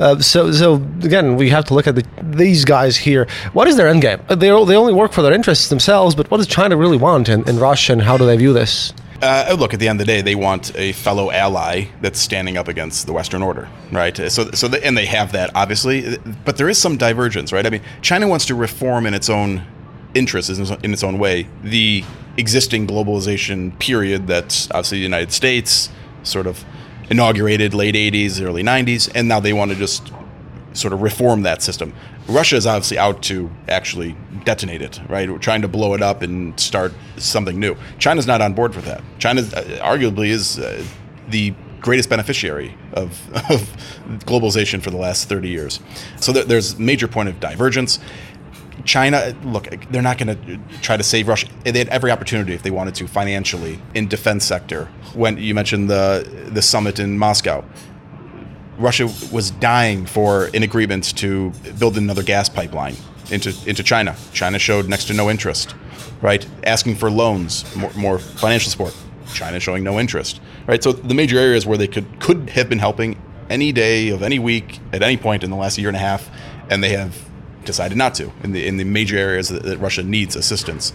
Uh, 0.01 0.19
so, 0.19 0.51
so 0.51 0.75
again, 1.05 1.37
we 1.37 1.51
have 1.51 1.65
to 1.67 1.75
look 1.75 1.87
at 1.87 1.95
the, 1.95 2.05
these 2.21 2.65
guys 2.65 2.97
here. 2.97 3.29
What 3.53 3.69
is 3.69 3.77
their 3.77 3.87
end 3.87 4.03
game? 4.03 4.19
They, 4.29 4.37
they 4.37 4.51
only 4.51 4.93
work 4.93 5.13
for 5.13 5.23
their 5.23 5.33
interests 5.33 5.69
themselves, 5.69 6.17
but 6.17 6.29
what 6.33 6.39
does 6.39 6.49
China 6.49 6.77
really 6.77 6.97
want 6.99 7.29
in, 7.29 7.49
in 7.49 7.61
Russia 7.61 7.93
and 7.93 8.03
how 8.03 8.17
do 8.17 8.27
they 8.27 8.37
view 8.37 8.53
this? 8.53 8.93
Uh, 9.23 9.55
look, 9.59 9.75
at 9.75 9.81
the 9.81 9.89
end 9.89 10.01
of 10.01 10.07
the 10.07 10.13
day, 10.13 10.23
they 10.23 10.35
want 10.35 10.75
a 10.77 10.93
fellow 10.93 11.31
ally 11.31 11.85
that's 12.01 12.19
standing 12.19 12.57
up 12.57 12.69
against 12.69 13.07
the 13.07 13.13
Western 13.13 13.43
order, 13.43 13.69
right? 13.93 14.17
So, 14.17 14.51
so, 14.53 14.67
the, 14.67 14.85
and 14.85 14.97
they 14.97 15.05
have 15.07 15.33
that 15.33 15.51
obviously, 15.55 16.17
but 16.45 16.57
there 16.57 16.71
is 16.71 16.79
some 16.79 16.97
divergence, 16.97 17.53
right? 17.53 17.67
I 17.67 17.71
mean, 17.71 17.83
China 18.01 18.29
wants 18.29 18.47
to 18.47 18.55
reform 18.55 19.07
in 19.07 19.13
its 19.13 19.29
own 19.29 19.67
interests, 20.15 20.59
in 20.59 20.93
its 20.93 21.03
own 21.03 21.19
way, 21.19 21.47
the 21.63 22.03
existing 22.37 22.87
globalization 22.87 23.79
period 23.79 24.27
that's 24.27 24.71
obviously 24.71 24.99
the 24.99 25.05
United 25.05 25.33
States 25.33 25.91
sort 26.23 26.47
of 26.47 26.65
inaugurated 27.11 27.75
late 27.75 27.95
80s, 27.95 28.41
early 28.43 28.63
90s, 28.63 29.11
and 29.15 29.29
now 29.29 29.41
they 29.41 29.53
want 29.53 29.71
to 29.71 29.77
just 29.77 30.11
sort 30.73 30.93
of 30.93 31.03
reform 31.03 31.43
that 31.43 31.63
system. 31.63 31.93
Russia 32.29 32.57
is 32.57 32.67
obviously 32.67 32.99
out 32.99 33.23
to 33.25 33.51
actually 33.69 34.17
detonate 34.45 34.83
it, 34.83 35.01
right? 35.09 35.31
We're 35.31 35.39
trying 35.39 35.63
to 35.63 35.69
blow 35.69 35.95
it 35.95 36.03
up 36.03 36.23
and 36.23 36.59
start 36.59 36.93
something 37.17 37.59
new. 37.59 37.77
China's 37.99 38.27
not 38.27 38.41
on 38.41 38.55
board 38.55 38.75
for 38.75 38.81
that. 38.83 39.03
China 39.19 39.43
uh, 39.43 39.63
arguably 39.83 40.29
is 40.29 40.59
uh, 40.59 40.85
the 41.29 41.55
greatest 41.81 42.09
beneficiary 42.09 42.77
of, 42.93 43.29
of, 43.51 43.77
globalization 44.27 44.83
for 44.83 44.91
the 44.91 44.97
last 44.97 45.29
30 45.29 45.49
years. 45.49 45.81
So 46.21 46.33
th- 46.33 46.47
there's 46.47 46.79
major 46.79 47.09
point 47.09 47.29
of 47.29 47.41
divergence. 47.41 47.99
China, 48.85 49.35
look, 49.45 49.69
they're 49.91 50.03
not 50.03 50.19
going 50.19 50.37
to 50.37 50.79
try 50.81 50.97
to 50.97 51.03
save 51.03 51.29
Russia. 51.29 51.49
They 51.65 51.79
had 51.79 51.89
every 51.89 52.11
opportunity 52.11 52.55
if 52.55 52.63
they 52.63 52.71
wanted 52.71 52.95
to 52.97 53.07
financially 53.07 53.81
in 53.95 54.09
defense 54.09 54.45
sector. 54.45 54.87
When 55.15 55.37
you 55.37 55.55
mentioned 55.55 55.91
the 55.91 56.49
the 56.51 56.63
summit 56.63 56.99
in 56.99 57.19
Moscow, 57.19 57.63
Russia 58.81 59.07
was 59.31 59.51
dying 59.53 60.07
for 60.07 60.47
an 60.55 60.63
agreement 60.63 61.17
to 61.19 61.51
build 61.79 61.99
another 61.99 62.23
gas 62.23 62.49
pipeline 62.49 62.97
into 63.31 63.55
into 63.67 63.83
China. 63.83 64.17
China 64.33 64.59
showed 64.59 64.89
next 64.89 65.05
to 65.07 65.15
no 65.15 65.29
interest, 65.31 65.75
right? 66.23 66.47
Asking 66.65 66.97
for 66.97 67.11
loans, 67.11 67.65
more, 67.77 67.93
more 67.93 68.19
financial 68.19 68.71
support. 68.71 68.97
China 69.35 69.61
showing 69.61 69.85
no 69.85 70.01
interest, 70.01 70.41
right? 70.67 70.83
So 70.83 70.93
the 70.93 71.15
major 71.15 71.39
areas 71.39 71.67
where 71.67 71.79
they 71.79 71.87
could 71.87 72.07
could 72.21 72.51
have 72.51 72.69
been 72.69 72.81
helping 72.81 73.21
any 73.51 73.71
day 73.71 74.09
of 74.09 74.23
any 74.23 74.39
week 74.39 74.81
at 74.93 75.03
any 75.03 75.17
point 75.17 75.45
in 75.45 75.51
the 75.51 75.57
last 75.57 75.79
year 75.79 75.89
and 75.89 75.97
a 75.97 76.01
half, 76.01 76.31
and 76.71 76.83
they 76.83 76.91
have 76.91 77.29
decided 77.65 77.99
not 77.99 78.15
to 78.15 78.33
in 78.43 78.53
the 78.53 78.67
in 78.67 78.79
the 78.79 78.85
major 78.85 79.19
areas 79.19 79.51
that, 79.51 79.63
that 79.63 79.79
Russia 79.79 80.03
needs 80.03 80.37
assistance. 80.37 80.95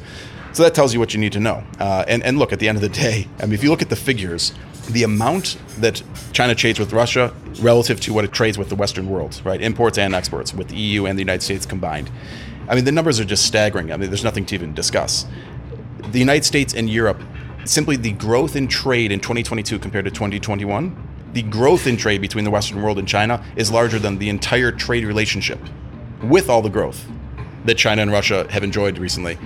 So 0.54 0.64
that 0.64 0.74
tells 0.74 0.94
you 0.94 1.00
what 1.00 1.14
you 1.14 1.20
need 1.20 1.34
to 1.34 1.40
know. 1.40 1.64
Uh, 1.80 2.04
and 2.08 2.24
and 2.24 2.40
look, 2.40 2.52
at 2.52 2.60
the 2.60 2.68
end 2.68 2.78
of 2.78 2.82
the 2.82 2.90
day, 2.90 3.28
I 3.40 3.44
mean, 3.44 3.54
if 3.54 3.64
you 3.64 3.70
look 3.70 3.84
at 3.84 3.90
the 3.90 3.96
figures, 3.96 4.54
the 4.90 5.04
amount 5.04 5.58
that 5.80 6.02
China 6.32 6.56
trades 6.56 6.80
with 6.80 6.94
Russia 6.94 7.34
relative 7.60 8.00
to 8.02 8.14
what 8.14 8.26
it 8.26 8.32
trades 8.32 8.58
with 8.58 8.70
the 8.70 8.76
Western 8.76 9.10
world, 9.10 9.42
right? 9.44 9.62
Imports 9.62 9.98
and 9.98 10.14
exports 10.14 10.54
with 10.54 10.70
the 10.70 10.76
EU 10.76 11.06
and 11.06 11.18
the 11.18 11.22
United 11.22 11.42
States 11.42 11.66
combined. 11.66 12.10
I 12.68 12.76
mean, 12.76 12.86
the 12.86 12.92
numbers 12.92 13.20
are 13.20 13.26
just 13.26 13.46
staggering. 13.46 13.92
I 13.92 13.98
mean, 13.98 14.10
there's 14.10 14.24
nothing 14.24 14.46
to 14.48 14.56
even 14.56 14.74
discuss. 14.74 15.26
The 16.12 16.20
United 16.20 16.46
States 16.46 16.74
and 16.74 16.90
Europe, 16.90 17.22
simply 17.66 17.96
the 17.96 18.12
growth 18.14 18.56
in 18.56 18.68
trade 18.68 19.12
in 19.12 19.20
2022 19.20 19.80
compared 19.80 20.06
to 20.06 20.12
2021, 20.12 20.96
the 21.34 21.44
growth 21.44 21.86
in 21.86 21.98
trade 21.98 22.22
between 22.22 22.46
the 22.46 22.52
Western 22.52 22.82
world 22.82 22.98
and 22.98 23.08
China 23.08 23.44
is 23.56 23.72
larger 23.72 24.00
than 24.00 24.18
the 24.20 24.30
entire 24.30 24.72
trade 24.72 25.04
relationship 25.04 25.60
with 26.24 26.50
all 26.50 26.62
the 26.62 26.70
growth 26.70 27.06
that 27.66 27.78
China 27.78 28.02
and 28.02 28.12
Russia 28.12 28.48
have 28.50 28.64
enjoyed 28.64 28.98
recently. 28.98 29.38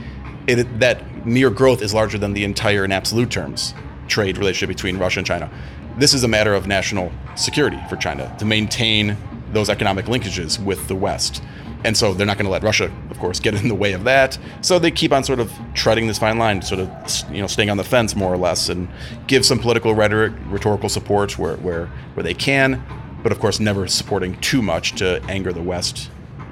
It, 0.47 0.79
that 0.79 1.25
mere 1.25 1.49
growth 1.49 1.81
is 1.81 1.93
larger 1.93 2.17
than 2.17 2.33
the 2.33 2.43
entire, 2.43 2.85
in 2.85 2.91
absolute 2.91 3.31
terms, 3.31 3.73
trade 4.09 4.37
relationship 4.37 4.75
between 4.75 4.97
Russia 4.97 5.19
and 5.19 5.27
China. 5.27 5.49
This 5.97 6.13
is 6.13 6.23
a 6.23 6.27
matter 6.27 6.53
of 6.53 6.67
national 6.67 7.11
security 7.35 7.79
for 7.89 7.95
China 7.95 8.33
to 8.39 8.45
maintain 8.45 9.17
those 9.51 9.69
economic 9.69 10.05
linkages 10.05 10.61
with 10.63 10.87
the 10.87 10.95
West. 10.95 11.41
And 11.85 11.95
so 11.95 12.13
they're 12.13 12.27
not 12.27 12.37
going 12.37 12.45
to 12.45 12.51
let 12.51 12.61
Russia, 12.61 12.91
of 13.09 13.19
course, 13.19 13.39
get 13.39 13.53
in 13.53 13.69
the 13.69 13.75
way 13.75 13.93
of 13.93 14.03
that. 14.03 14.37
So 14.61 14.79
they 14.79 14.91
keep 14.91 15.13
on 15.13 15.23
sort 15.23 15.39
of 15.39 15.51
treading 15.73 16.07
this 16.07 16.19
fine 16.19 16.37
line, 16.37 16.61
sort 16.61 16.81
of 16.81 16.89
you 17.31 17.39
know 17.39 17.47
staying 17.47 17.69
on 17.69 17.77
the 17.77 17.83
fence 17.83 18.15
more 18.15 18.33
or 18.33 18.37
less, 18.37 18.67
and 18.67 18.89
give 19.27 19.45
some 19.45 19.59
political 19.59 19.95
rhetoric, 19.95 20.33
rhetorical 20.47 20.89
support 20.89 21.39
where 21.39 21.55
where 21.57 21.85
where 22.15 22.23
they 22.23 22.33
can, 22.33 22.83
but 23.23 23.31
of 23.31 23.39
course 23.39 23.61
never 23.61 23.87
supporting 23.87 24.39
too 24.41 24.61
much 24.61 24.95
to 24.95 25.23
anger 25.29 25.53
the 25.53 25.61
West 25.61 26.09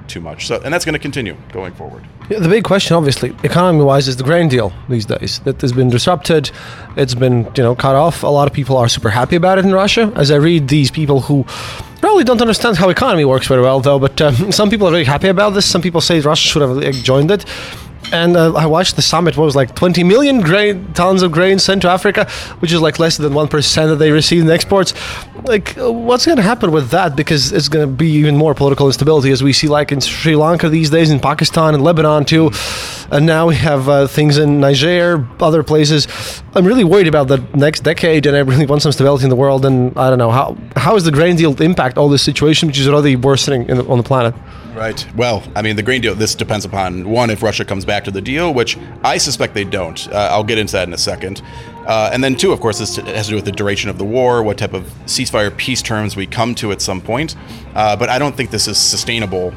too 0.08 0.22
much. 0.22 0.48
So, 0.48 0.62
and 0.63 0.74
that's 0.74 0.86
going 0.86 0.93
to 0.93 1.00
continue 1.00 1.36
going 1.52 1.74
forward. 1.74 2.08
Yeah, 2.30 2.39
the 2.39 2.50
big 2.50 2.63
question, 2.63 2.96
obviously, 2.96 3.36
economy-wise, 3.43 4.08
is 4.08 4.17
the 4.17 4.24
grain 4.24 4.50
deal 4.50 4.74
these 4.89 5.06
days. 5.06 5.39
That 5.39 5.62
has 5.62 5.72
been 5.72 5.89
disrupted. 5.89 6.52
It's 6.98 7.15
been, 7.15 7.46
you 7.56 7.63
know, 7.63 7.76
cut 7.76 7.96
off. 7.96 8.24
A 8.24 8.28
lot 8.28 8.48
of 8.48 8.54
people 8.54 8.76
are 8.78 8.89
super 8.89 9.10
happy 9.10 9.36
about 9.36 9.58
it 9.58 9.65
in 9.65 9.72
Russia. 9.74 10.12
As 10.15 10.30
I 10.32 10.36
read 10.36 10.67
these 10.67 10.91
people 10.91 11.22
who 11.22 11.46
probably 12.02 12.24
don't 12.24 12.41
understand 12.41 12.78
how 12.78 12.89
economy 12.89 13.26
works 13.26 13.48
very 13.48 13.62
well, 13.62 13.80
though. 13.80 14.00
But 14.00 14.22
um, 14.22 14.52
some 14.52 14.70
people 14.70 14.88
are 14.88 14.91
very 14.91 15.06
happy 15.06 15.30
about 15.30 15.52
this. 15.52 15.65
Some 15.65 15.82
people 15.82 16.02
say 16.02 16.20
Russia 16.20 16.48
should 16.48 16.62
have 16.62 16.93
joined 17.04 17.32
it 17.32 17.46
and 18.12 18.38
uh, 18.38 18.54
I 18.54 18.66
watched 18.66 18.96
the 18.96 19.02
summit. 19.02 19.38
What 19.38 19.46
was 19.46 19.56
like 19.56 19.76
20 19.76 20.04
million 20.04 20.42
grain 20.42 20.94
tons 20.94 21.22
of 21.22 21.32
grain 21.32 21.60
sent 21.60 21.82
to 21.82 21.90
Africa, 21.90 22.30
which 22.60 22.72
is 22.72 22.82
like 22.82 23.00
less 23.00 23.18
than 23.18 23.34
one 23.34 23.48
percent 23.48 23.90
that 23.90 23.98
they 23.98 24.12
receive 24.12 24.44
in 24.44 24.50
exports. 24.50 24.94
Like, 25.44 25.78
uh, 25.78 25.92
what's 25.92 26.26
going 26.26 26.38
to 26.38 26.44
happen 26.44 26.72
with 26.72 26.90
that? 26.90 27.16
Because 27.16 27.52
it's 27.52 27.70
going 27.70 27.88
to 27.88 27.94
be 27.94 28.10
even 28.12 28.36
more 28.36 28.54
political 28.54 28.88
instability, 28.88 29.32
as 29.32 29.44
we 29.44 29.54
see 29.54 29.68
like 29.68 29.92
in 29.92 30.02
Sri 30.02 30.36
Lanka 30.36 30.70
these 30.70 30.90
days, 30.90 31.10
in 31.10 31.20
Pakistan 31.20 31.74
and 31.74 31.84
Lebanon 31.84 32.26
too, 32.26 32.52
and 33.12 33.26
now 33.26 33.48
we 33.48 33.56
have 33.56 33.88
uh, 33.88 34.08
things 34.08 34.38
in 34.38 34.60
Niger, 34.60 35.28
other 35.40 35.64
places. 35.64 36.08
I'm 36.56 36.66
really 36.66 36.84
worried 36.84 37.08
about 37.08 37.28
the 37.28 37.38
next 37.54 37.82
decade, 37.82 38.26
and 38.26 38.36
I 38.36 38.40
really 38.40 38.66
want 38.66 38.82
some 38.82 38.92
stability 38.92 39.24
in 39.26 39.30
the 39.30 39.36
world. 39.36 39.66
And 39.66 39.98
I 39.98 40.10
don't 40.10 40.20
know 40.20 40.32
how 40.32 40.58
how 40.76 40.96
is 40.96 41.04
the 41.04 41.12
grain 41.12 41.36
deal 41.36 41.60
impact 41.62 41.98
all 41.98 42.10
this 42.10 42.24
situation, 42.24 42.68
which 42.68 42.80
is 42.80 42.88
already 42.88 43.16
worsening 43.16 43.68
the, 43.68 43.86
on 43.88 43.98
the 43.98 44.04
planet. 44.04 44.34
Right. 44.78 45.08
Well, 45.16 45.44
I 45.56 45.64
mean, 45.64 45.76
the 45.76 45.82
grain 45.82 46.02
deal, 46.02 46.14
this 46.14 46.36
depends 46.36 46.64
upon 46.64 47.10
one, 47.10 47.32
if 47.32 47.42
Russia 47.42 47.66
comes 47.66 47.84
back 47.88 48.04
to 48.04 48.12
the 48.12 48.21
deal, 48.21 48.54
which 48.54 48.78
I 49.04 49.17
suspect 49.17 49.56
they 49.56 49.63
don't. 49.63 50.08
Uh, 50.10 50.30
I'll 50.32 50.43
get 50.43 50.60
into 50.60 50.73
that 50.73 50.88
in 50.88 50.93
a 50.93 50.97
second. 50.97 51.41
Uh, 51.88 52.10
and 52.13 52.23
then, 52.23 52.36
two, 52.36 52.52
of 52.52 52.60
course, 52.60 52.78
this 52.78 52.97
has 52.97 53.26
to 53.26 53.32
do 53.32 53.36
with 53.36 53.45
the 53.45 53.52
duration 53.52 53.89
of 53.89 53.97
the 53.97 54.06
war, 54.06 54.43
what 54.43 54.58
type 54.58 54.73
of 54.73 54.84
ceasefire 55.06 55.56
peace 55.56 55.82
terms 55.82 56.15
we 56.15 56.28
come 56.28 56.54
to 56.56 56.71
at 56.71 56.82
some 56.82 57.02
point. 57.02 57.36
Uh, 57.73 57.95
but 57.95 58.10
I 58.10 58.19
don't 58.19 58.36
think 58.36 58.52
this 58.52 58.67
is 58.67 58.78
sustainable, 58.78 59.54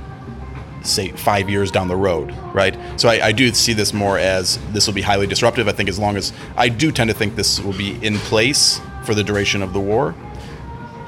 say, 0.83 1.11
five 1.11 1.51
years 1.51 1.73
down 1.73 1.89
the 1.89 1.97
road, 1.97 2.33
right? 2.55 2.79
So 2.99 3.09
I, 3.09 3.27
I 3.27 3.33
do 3.33 3.53
see 3.53 3.73
this 3.73 3.93
more 3.93 4.17
as 4.17 4.59
this 4.73 4.87
will 4.87 4.95
be 4.95 5.03
highly 5.03 5.27
disruptive. 5.27 5.67
I 5.67 5.73
think 5.73 5.89
as 5.89 5.99
long 5.99 6.17
as 6.17 6.33
I 6.57 6.69
do 6.69 6.93
tend 6.93 7.11
to 7.11 7.15
think 7.15 7.35
this 7.35 7.61
will 7.61 7.77
be 7.77 7.99
in 8.07 8.17
place 8.19 8.81
for 9.05 9.15
the 9.15 9.25
duration 9.25 9.61
of 9.61 9.73
the 9.73 9.81
war. 9.81 10.15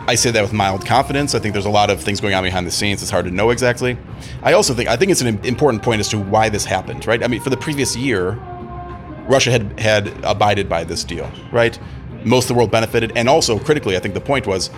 I 0.09 0.17
say 0.17 0.33
that 0.33 0.43
with 0.43 0.53
mild 0.53 0.85
confidence. 0.85 1.35
I 1.35 1.39
think 1.39 1.53
there's 1.53 1.67
a 1.67 1.71
lot 1.71 1.89
of 1.89 2.01
things 2.01 2.21
going 2.21 2.35
on 2.35 2.43
behind 2.43 2.67
the 2.67 2.73
scenes. 2.73 3.03
It's 3.03 3.11
hard 3.11 3.25
to 3.27 3.31
know 3.31 3.51
exactly. 3.51 3.97
I 4.43 4.53
also 4.55 4.75
think 4.75 4.89
I 4.89 4.97
think 4.97 5.13
it's 5.13 5.21
an 5.21 5.45
important 5.45 5.83
point 5.83 6.01
as 6.01 6.09
to 6.09 6.19
why 6.19 6.49
this 6.49 6.65
happened, 6.65 7.07
right? 7.07 7.23
I 7.23 7.29
mean, 7.29 7.41
for 7.41 7.51
the 7.51 7.57
previous 7.57 7.95
year, 7.95 8.33
Russia 9.29 9.53
had 9.53 9.79
had 9.79 10.09
abided 10.25 10.69
by 10.69 10.83
this 10.83 11.05
deal, 11.05 11.31
right? 11.53 11.79
Most 12.25 12.45
of 12.45 12.49
the 12.49 12.55
world 12.55 12.71
benefited, 12.71 13.13
and 13.17 13.29
also 13.29 13.59
critically, 13.59 13.97
I 13.97 14.01
think 14.01 14.15
the 14.15 14.21
point 14.21 14.47
was 14.47 14.71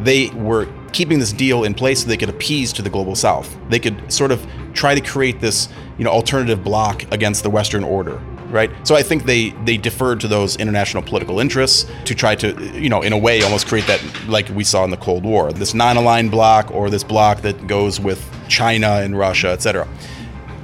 they 0.00 0.30
were 0.30 0.68
keeping 0.92 1.18
this 1.18 1.32
deal 1.32 1.64
in 1.64 1.74
place 1.74 2.02
so 2.02 2.08
they 2.08 2.16
could 2.16 2.28
appease 2.28 2.72
to 2.74 2.82
the 2.82 2.90
global 2.90 3.14
south. 3.14 3.56
They 3.68 3.78
could 3.78 4.12
sort 4.12 4.32
of 4.32 4.46
try 4.72 4.94
to 4.94 5.00
create 5.00 5.40
this, 5.40 5.68
you 5.98 6.04
know, 6.04 6.10
alternative 6.10 6.64
bloc 6.64 7.04
against 7.12 7.42
the 7.42 7.50
Western 7.50 7.84
order, 7.84 8.20
right? 8.52 8.70
So 8.86 8.94
I 8.94 9.02
think 9.02 9.24
they 9.24 9.50
they 9.64 9.76
deferred 9.76 10.20
to 10.20 10.28
those 10.28 10.56
international 10.56 11.02
political 11.02 11.40
interests 11.40 11.90
to 12.04 12.14
try 12.14 12.36
to, 12.36 12.48
you 12.78 12.88
know, 12.88 13.02
in 13.02 13.12
a 13.12 13.18
way, 13.18 13.42
almost 13.42 13.66
create 13.66 13.86
that 13.86 14.00
like 14.28 14.48
we 14.50 14.62
saw 14.62 14.84
in 14.84 14.90
the 14.90 14.96
Cold 14.96 15.24
War, 15.24 15.52
this 15.52 15.74
non-aligned 15.74 16.30
bloc 16.30 16.70
or 16.70 16.90
this 16.90 17.02
bloc 17.02 17.40
that 17.40 17.66
goes 17.66 17.98
with 17.98 18.22
China 18.48 19.00
and 19.02 19.18
Russia, 19.18 19.48
etc. 19.48 19.88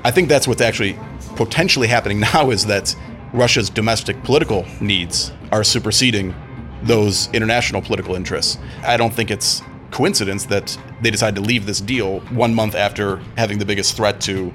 I 0.05 0.11
think 0.11 0.29
that's 0.29 0.47
what's 0.47 0.61
actually 0.61 0.99
potentially 1.35 1.89
happening 1.89 2.21
now 2.35 2.51
is 2.51 2.67
that 2.67 2.95
Russia's 3.33 3.71
domestic 3.71 4.23
political 4.23 4.65
needs 4.81 5.33
are 5.51 5.65
superseding 5.65 6.35
those 6.83 7.29
international 7.33 7.83
political 7.83 8.15
interests. 8.15 8.59
I 8.83 8.97
don't 8.97 9.13
think 9.13 9.31
it's 9.31 9.63
coincidence 9.91 10.45
that 10.47 10.77
they 11.03 11.11
decided 11.11 11.35
to 11.37 11.41
leave 11.41 11.67
this 11.67 11.81
deal 11.81 12.21
one 12.31 12.55
month 12.55 12.75
after 12.75 13.17
having 13.37 13.59
the 13.59 13.65
biggest 13.65 13.97
threat 13.97 14.21
to 14.21 14.55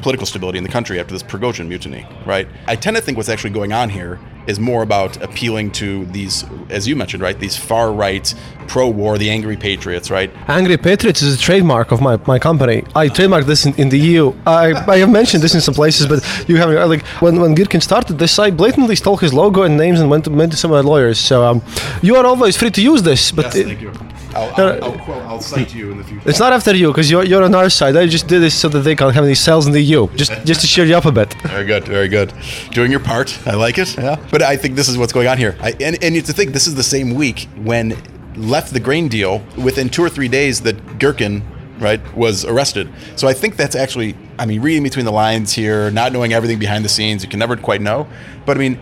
political 0.00 0.26
stability 0.26 0.58
in 0.58 0.64
the 0.64 0.70
country 0.70 0.98
after 1.00 1.12
this 1.12 1.22
Prigozhin 1.22 1.68
mutiny, 1.68 2.06
right? 2.26 2.48
I 2.66 2.76
tend 2.76 2.96
to 2.96 3.02
think 3.02 3.16
what's 3.16 3.28
actually 3.28 3.50
going 3.50 3.72
on 3.72 3.90
here 3.90 4.18
is 4.46 4.58
more 4.58 4.82
about 4.82 5.22
appealing 5.22 5.70
to 5.70 6.06
these, 6.06 6.44
as 6.70 6.88
you 6.88 6.96
mentioned, 6.96 7.22
right, 7.22 7.38
these 7.38 7.56
far 7.56 7.92
right, 7.92 8.34
pro 8.66 8.88
war, 8.88 9.18
the 9.18 9.30
angry 9.30 9.56
patriots, 9.56 10.10
right? 10.10 10.30
Angry 10.48 10.76
patriots 10.76 11.22
is 11.22 11.36
a 11.36 11.38
trademark 11.38 11.92
of 11.92 12.00
my, 12.00 12.18
my 12.26 12.38
company. 12.38 12.82
I 12.94 13.08
trademarked 13.08 13.46
this 13.46 13.66
in, 13.66 13.74
in 13.74 13.88
the 13.90 13.98
EU. 13.98 14.34
I, 14.46 14.72
I 14.90 14.98
have 14.98 15.10
mentioned 15.10 15.42
this 15.42 15.54
in 15.54 15.60
some 15.60 15.74
places, 15.74 16.06
but 16.06 16.20
you 16.48 16.56
haven't. 16.56 16.88
Like 16.88 17.04
when, 17.20 17.40
when 17.40 17.54
Girkin 17.54 17.82
started 17.82 18.18
this, 18.18 18.38
I 18.38 18.50
blatantly 18.50 18.96
stole 18.96 19.18
his 19.18 19.32
logo 19.34 19.62
and 19.62 19.76
names 19.76 20.00
and 20.00 20.10
went 20.10 20.24
to, 20.24 20.30
went 20.30 20.52
to 20.52 20.58
some 20.58 20.72
of 20.72 20.84
my 20.84 20.88
lawyers. 20.88 21.18
So 21.18 21.44
um, 21.44 21.62
you 22.02 22.16
are 22.16 22.26
always 22.26 22.56
free 22.56 22.70
to 22.70 22.82
use 22.82 23.02
this. 23.02 23.32
But 23.32 23.54
yes, 23.54 23.66
thank 23.66 23.80
you. 23.80 23.92
I'll, 24.34 24.54
I'll, 24.56 24.84
I'll, 24.84 24.98
quote, 24.98 25.22
I'll 25.24 25.40
cite 25.40 25.74
you 25.74 25.90
in 25.90 25.98
the 25.98 26.04
future. 26.04 26.28
It's 26.28 26.38
not 26.38 26.52
after 26.52 26.74
you 26.74 26.88
because 26.88 27.10
you're, 27.10 27.24
you're 27.24 27.42
on 27.42 27.54
our 27.54 27.68
side. 27.70 27.96
I 27.96 28.06
just 28.06 28.28
did 28.28 28.40
this 28.40 28.54
so 28.54 28.68
that 28.68 28.80
they 28.80 28.94
can't 28.94 29.14
have 29.14 29.24
any 29.24 29.34
cells 29.34 29.66
in 29.66 29.72
the 29.72 29.80
EU, 29.80 30.08
just 30.14 30.32
just 30.44 30.60
to 30.60 30.66
cheer 30.66 30.84
you 30.84 30.96
up 30.96 31.04
a 31.04 31.12
bit. 31.12 31.34
Very 31.42 31.64
good, 31.64 31.84
very 31.84 32.08
good. 32.08 32.32
Doing 32.70 32.90
your 32.90 33.00
part. 33.00 33.38
I 33.46 33.54
like 33.54 33.78
it. 33.78 33.96
Yeah. 33.96 34.16
But 34.30 34.42
I 34.42 34.56
think 34.56 34.76
this 34.76 34.88
is 34.88 34.96
what's 34.98 35.12
going 35.12 35.26
on 35.26 35.38
here. 35.38 35.56
I, 35.60 35.72
and 35.80 36.02
and 36.02 36.14
you 36.14 36.20
have 36.20 36.26
to 36.26 36.32
think 36.32 36.52
this 36.52 36.66
is 36.66 36.74
the 36.74 36.82
same 36.82 37.14
week 37.14 37.48
when 37.56 37.96
left 38.36 38.72
the 38.72 38.80
grain 38.80 39.08
deal. 39.08 39.42
Within 39.56 39.88
two 39.88 40.02
or 40.02 40.08
three 40.08 40.28
days, 40.28 40.60
that 40.62 40.76
Girkin 40.98 41.42
right 41.80 42.00
was 42.16 42.44
arrested. 42.44 42.92
So 43.16 43.28
I 43.28 43.32
think 43.32 43.56
that's 43.56 43.74
actually. 43.74 44.16
I 44.38 44.46
mean, 44.46 44.62
reading 44.62 44.82
between 44.82 45.04
the 45.04 45.12
lines 45.12 45.52
here, 45.52 45.90
not 45.90 46.12
knowing 46.12 46.32
everything 46.32 46.58
behind 46.58 46.84
the 46.84 46.88
scenes, 46.88 47.22
you 47.22 47.28
can 47.28 47.38
never 47.38 47.56
quite 47.56 47.82
know. 47.82 48.08
But 48.46 48.56
I 48.56 48.60
mean, 48.60 48.78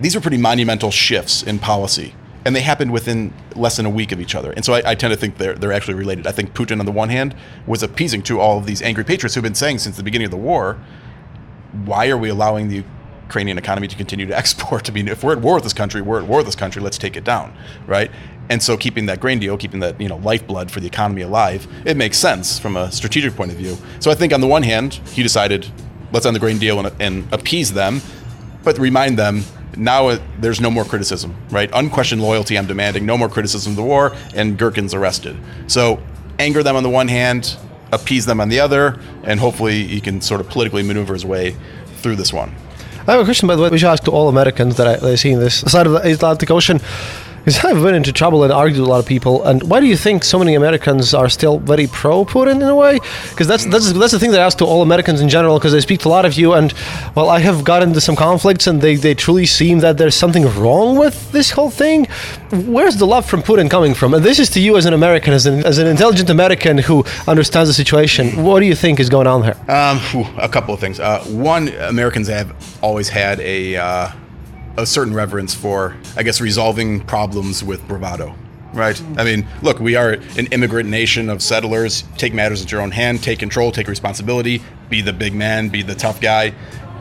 these 0.00 0.14
are 0.14 0.20
pretty 0.20 0.38
monumental 0.38 0.90
shifts 0.90 1.42
in 1.42 1.58
policy 1.58 2.14
and 2.44 2.56
they 2.56 2.60
happened 2.60 2.92
within 2.92 3.32
less 3.54 3.76
than 3.76 3.86
a 3.86 3.90
week 3.90 4.12
of 4.12 4.20
each 4.20 4.34
other. 4.34 4.52
And 4.52 4.64
so 4.64 4.74
I, 4.74 4.90
I, 4.90 4.94
tend 4.94 5.12
to 5.12 5.16
think 5.16 5.36
they're 5.38 5.54
they're 5.54 5.72
actually 5.72 5.94
related. 5.94 6.26
I 6.26 6.32
think 6.32 6.54
Putin, 6.54 6.80
on 6.80 6.86
the 6.86 6.92
one 6.92 7.08
hand, 7.08 7.34
was 7.66 7.82
appeasing 7.82 8.22
to 8.24 8.40
all 8.40 8.58
of 8.58 8.66
these 8.66 8.82
angry 8.82 9.04
patriots 9.04 9.34
who've 9.34 9.44
been 9.44 9.54
saying 9.54 9.78
since 9.78 9.96
the 9.96 10.02
beginning 10.02 10.26
of 10.26 10.30
the 10.30 10.36
war, 10.36 10.78
why 11.84 12.08
are 12.08 12.16
we 12.16 12.28
allowing 12.28 12.68
the 12.68 12.84
Ukrainian 13.24 13.58
economy 13.58 13.88
to 13.88 13.96
continue 13.96 14.26
to 14.26 14.36
export? 14.42 14.88
I 14.88 14.92
mean, 14.92 15.08
if 15.08 15.22
we're 15.22 15.32
at 15.32 15.40
war 15.40 15.54
with 15.54 15.64
this 15.64 15.72
country, 15.72 16.00
we're 16.00 16.20
at 16.20 16.26
war 16.26 16.38
with 16.38 16.46
this 16.46 16.56
country. 16.56 16.82
Let's 16.82 16.98
take 16.98 17.16
it 17.16 17.24
down, 17.24 17.54
right? 17.86 18.10
And 18.48 18.60
so 18.60 18.76
keeping 18.76 19.06
that 19.06 19.20
grain 19.20 19.38
deal, 19.38 19.56
keeping 19.56 19.80
that 19.80 20.00
you 20.00 20.08
know 20.08 20.16
lifeblood 20.16 20.70
for 20.70 20.80
the 20.80 20.86
economy 20.86 21.22
alive, 21.22 21.68
it 21.84 21.96
makes 21.96 22.18
sense 22.18 22.58
from 22.58 22.76
a 22.76 22.90
strategic 22.90 23.36
point 23.36 23.52
of 23.52 23.56
view. 23.56 23.76
So 24.00 24.10
I 24.10 24.14
think 24.14 24.32
on 24.32 24.40
the 24.40 24.48
one 24.48 24.62
hand, 24.62 24.94
he 25.12 25.22
decided, 25.22 25.70
let's 26.12 26.26
end 26.26 26.34
the 26.34 26.40
grain 26.40 26.58
deal 26.58 26.84
and, 26.84 26.90
and 27.00 27.32
appease 27.32 27.72
them, 27.72 28.00
but 28.64 28.78
remind 28.78 29.18
them 29.18 29.44
now 29.76 30.08
it, 30.08 30.22
there's 30.38 30.60
no 30.60 30.70
more 30.70 30.84
criticism, 30.84 31.34
right? 31.50 31.70
Unquestioned 31.72 32.22
loyalty 32.22 32.58
I'm 32.58 32.66
demanding, 32.66 33.06
no 33.06 33.16
more 33.16 33.28
criticism 33.28 33.72
of 33.72 33.76
the 33.76 33.82
war, 33.82 34.16
and 34.34 34.58
Girkin's 34.58 34.94
arrested. 34.94 35.36
So 35.66 36.02
anger 36.38 36.62
them 36.62 36.76
on 36.76 36.82
the 36.82 36.90
one 36.90 37.08
hand, 37.08 37.56
appease 37.92 38.26
them 38.26 38.40
on 38.40 38.48
the 38.48 38.60
other, 38.60 38.98
and 39.24 39.40
hopefully 39.40 39.86
he 39.86 40.00
can 40.00 40.20
sort 40.20 40.40
of 40.40 40.48
politically 40.48 40.82
maneuver 40.82 41.14
his 41.14 41.24
way 41.24 41.56
through 41.96 42.16
this 42.16 42.32
one. 42.32 42.54
I 43.06 43.12
have 43.12 43.20
a 43.22 43.24
question, 43.24 43.48
by 43.48 43.56
the 43.56 43.62
way, 43.62 43.70
which 43.70 43.82
I 43.82 43.92
ask 43.92 44.04
to 44.04 44.10
all 44.10 44.28
Americans 44.28 44.76
that 44.76 45.02
I, 45.02 45.10
I 45.12 45.14
see 45.14 45.30
in 45.30 45.40
this 45.40 45.60
side 45.60 45.86
of 45.86 45.92
the 45.92 46.12
Atlantic 46.12 46.50
Ocean. 46.50 46.80
Because 47.44 47.64
I've 47.64 47.82
been 47.82 47.94
into 47.94 48.12
trouble 48.12 48.44
and 48.44 48.52
argued 48.52 48.80
with 48.80 48.86
a 48.86 48.90
lot 48.90 48.98
of 49.00 49.06
people. 49.06 49.42
And 49.44 49.62
why 49.62 49.80
do 49.80 49.86
you 49.86 49.96
think 49.96 50.24
so 50.24 50.38
many 50.38 50.54
Americans 50.54 51.14
are 51.14 51.28
still 51.28 51.58
very 51.58 51.86
pro 51.86 52.24
Putin 52.24 52.56
in 52.56 52.62
a 52.62 52.76
way? 52.76 52.98
Because 53.30 53.46
that's 53.46 53.64
that's 53.64 53.92
that's 53.92 54.12
the 54.12 54.18
thing 54.18 54.30
that 54.32 54.40
I 54.40 54.44
ask 54.44 54.58
to 54.58 54.66
all 54.66 54.82
Americans 54.82 55.20
in 55.20 55.28
general. 55.28 55.58
Because 55.58 55.74
I 55.74 55.80
speak 55.80 56.00
to 56.00 56.08
a 56.08 56.10
lot 56.10 56.26
of 56.26 56.34
you, 56.34 56.52
and 56.52 56.74
well, 57.16 57.30
I 57.30 57.40
have 57.40 57.64
got 57.64 57.82
into 57.82 58.00
some 58.00 58.14
conflicts, 58.14 58.66
and 58.66 58.82
they, 58.82 58.96
they 58.96 59.14
truly 59.14 59.46
seem 59.46 59.78
that 59.80 59.96
there's 59.96 60.14
something 60.14 60.44
wrong 60.58 60.98
with 60.98 61.32
this 61.32 61.50
whole 61.50 61.70
thing. 61.70 62.06
Where's 62.50 62.96
the 62.96 63.06
love 63.06 63.24
from 63.24 63.42
Putin 63.42 63.70
coming 63.70 63.94
from? 63.94 64.12
And 64.14 64.24
this 64.24 64.38
is 64.38 64.50
to 64.50 64.60
you 64.60 64.76
as 64.76 64.84
an 64.84 64.92
American, 64.92 65.32
as 65.32 65.46
an 65.46 65.64
as 65.64 65.78
an 65.78 65.86
intelligent 65.86 66.28
American 66.28 66.78
who 66.78 67.04
understands 67.26 67.70
the 67.70 67.74
situation. 67.74 68.44
What 68.44 68.60
do 68.60 68.66
you 68.66 68.74
think 68.74 69.00
is 69.00 69.08
going 69.08 69.26
on 69.26 69.44
here? 69.44 69.56
Um, 69.68 69.98
a 70.36 70.48
couple 70.48 70.74
of 70.74 70.80
things. 70.80 71.00
Uh, 71.00 71.24
one, 71.24 71.68
Americans 71.68 72.28
have 72.28 72.54
always 72.82 73.08
had 73.08 73.40
a 73.40 73.76
uh, 73.76 74.08
a 74.82 74.86
certain 74.86 75.14
reverence 75.14 75.54
for, 75.54 75.96
I 76.16 76.22
guess, 76.22 76.40
resolving 76.40 77.00
problems 77.00 77.62
with 77.62 77.86
bravado. 77.86 78.34
Right. 78.72 79.00
I 79.16 79.24
mean, 79.24 79.46
look, 79.62 79.80
we 79.80 79.96
are 79.96 80.12
an 80.38 80.46
immigrant 80.52 80.88
nation 80.88 81.28
of 81.28 81.42
settlers. 81.42 82.04
Take 82.16 82.32
matters 82.32 82.60
into 82.60 82.76
your 82.76 82.82
own 82.82 82.92
hand, 82.92 83.22
take 83.22 83.40
control, 83.40 83.72
take 83.72 83.88
responsibility, 83.88 84.62
be 84.88 85.00
the 85.02 85.12
big 85.12 85.34
man, 85.34 85.68
be 85.68 85.82
the 85.82 85.94
tough 85.94 86.20
guy. 86.20 86.54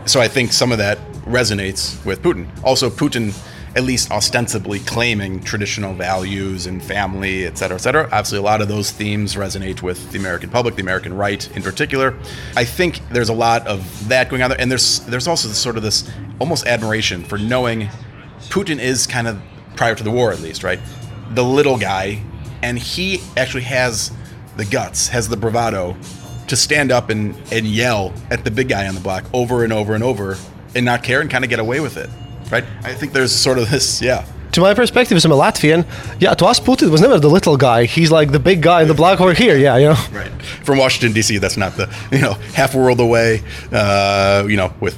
So 0.06 0.20
I 0.20 0.28
think 0.28 0.52
some 0.52 0.72
of 0.72 0.80
that 0.80 0.98
resonates 1.26 2.04
with 2.06 2.24
Putin. 2.24 2.48
Also, 2.64 2.90
Putin 2.90 3.38
at 3.76 3.84
least 3.84 4.10
ostensibly 4.10 4.80
claiming 4.80 5.44
traditional 5.44 5.94
values 5.94 6.66
and 6.66 6.84
family, 6.84 7.46
et 7.46 7.56
cetera, 7.56 7.76
et 7.76 7.82
cetera. 7.82 8.04
Obviously, 8.06 8.40
a 8.40 8.42
lot 8.42 8.62
of 8.62 8.68
those 8.68 8.90
themes 8.90 9.36
resonate 9.36 9.84
with 9.84 10.12
the 10.12 10.18
American 10.18 10.50
public, 10.50 10.76
the 10.76 10.82
American 10.82 11.14
right 11.14 11.56
in 11.56 11.62
particular. 11.62 12.18
I 12.56 12.66
think 12.66 13.00
there's 13.10 13.30
a 13.30 13.34
lot 13.34 13.68
of 13.68 14.08
that 14.10 14.28
going 14.30 14.42
on 14.42 14.50
there, 14.50 14.60
and 14.60 14.72
there's 14.72 15.02
there's 15.02 15.28
also 15.28 15.50
sort 15.50 15.78
of 15.78 15.84
this 15.84 16.10
almost 16.40 16.66
admiration 16.66 17.24
for 17.24 17.38
knowing 17.38 17.90
Putin 18.50 18.80
is 18.80 19.06
kind 19.06 19.28
of 19.28 19.40
prior 19.76 19.96
to 19.96 20.04
the 20.04 20.12
war, 20.12 20.32
at 20.32 20.40
least, 20.40 20.64
right, 20.64 20.80
the 21.32 21.44
little 21.44 21.78
guy, 21.78 22.22
and 22.62 22.78
he 22.78 23.22
actually 23.38 23.64
has 23.64 24.12
the 24.58 24.66
guts, 24.66 25.08
has 25.10 25.30
the 25.30 25.38
bravado 25.38 25.96
to 26.48 26.56
stand 26.56 26.92
up 26.92 27.10
and, 27.10 27.36
and 27.52 27.68
yell 27.68 28.14
at 28.32 28.44
the 28.44 28.52
big 28.52 28.70
guy 28.70 28.88
on 28.88 28.96
the 28.96 29.02
block 29.02 29.24
over 29.34 29.64
and 29.64 29.72
over 29.72 29.94
and 29.94 30.04
over 30.04 30.38
and 30.76 30.84
not 30.84 31.04
care 31.04 31.22
and 31.22 31.30
kind 31.30 31.44
of 31.44 31.50
get 31.50 31.60
away 31.60 31.80
with 31.80 31.96
it 31.98 32.10
right? 32.52 32.64
I 32.84 32.94
think 32.94 33.14
there's 33.14 33.34
sort 33.34 33.58
of 33.58 33.70
this, 33.70 34.02
yeah. 34.02 34.26
To 34.52 34.62
my 34.62 34.74
perspective 34.74 35.16
as 35.16 35.26
a 35.26 35.30
Latvian, 35.30 35.86
yeah, 36.20 36.34
to 36.34 36.46
us 36.46 36.60
Putin 36.60 36.90
was 36.90 37.02
never 37.02 37.20
the 37.20 37.30
little 37.30 37.58
guy. 37.58 37.86
He's 37.86 38.12
like 38.12 38.32
the 38.32 38.40
big 38.40 38.62
guy 38.62 38.82
in 38.82 38.88
the 38.88 38.94
black 38.94 39.22
over 39.22 39.34
here. 39.34 39.58
Yeah, 39.58 39.78
you 39.78 39.90
know. 39.90 39.98
Right. 40.12 40.32
From 40.64 40.78
Washington 40.78 41.14
D.C., 41.14 41.38
that's 41.38 41.58
not 41.58 41.76
the 41.76 41.94
you 42.12 42.22
know 42.22 42.34
half 42.54 42.76
world 42.76 43.00
away. 43.00 43.44
Uh, 43.72 44.46
you 44.48 44.58
know, 44.58 44.74
with 44.80 44.98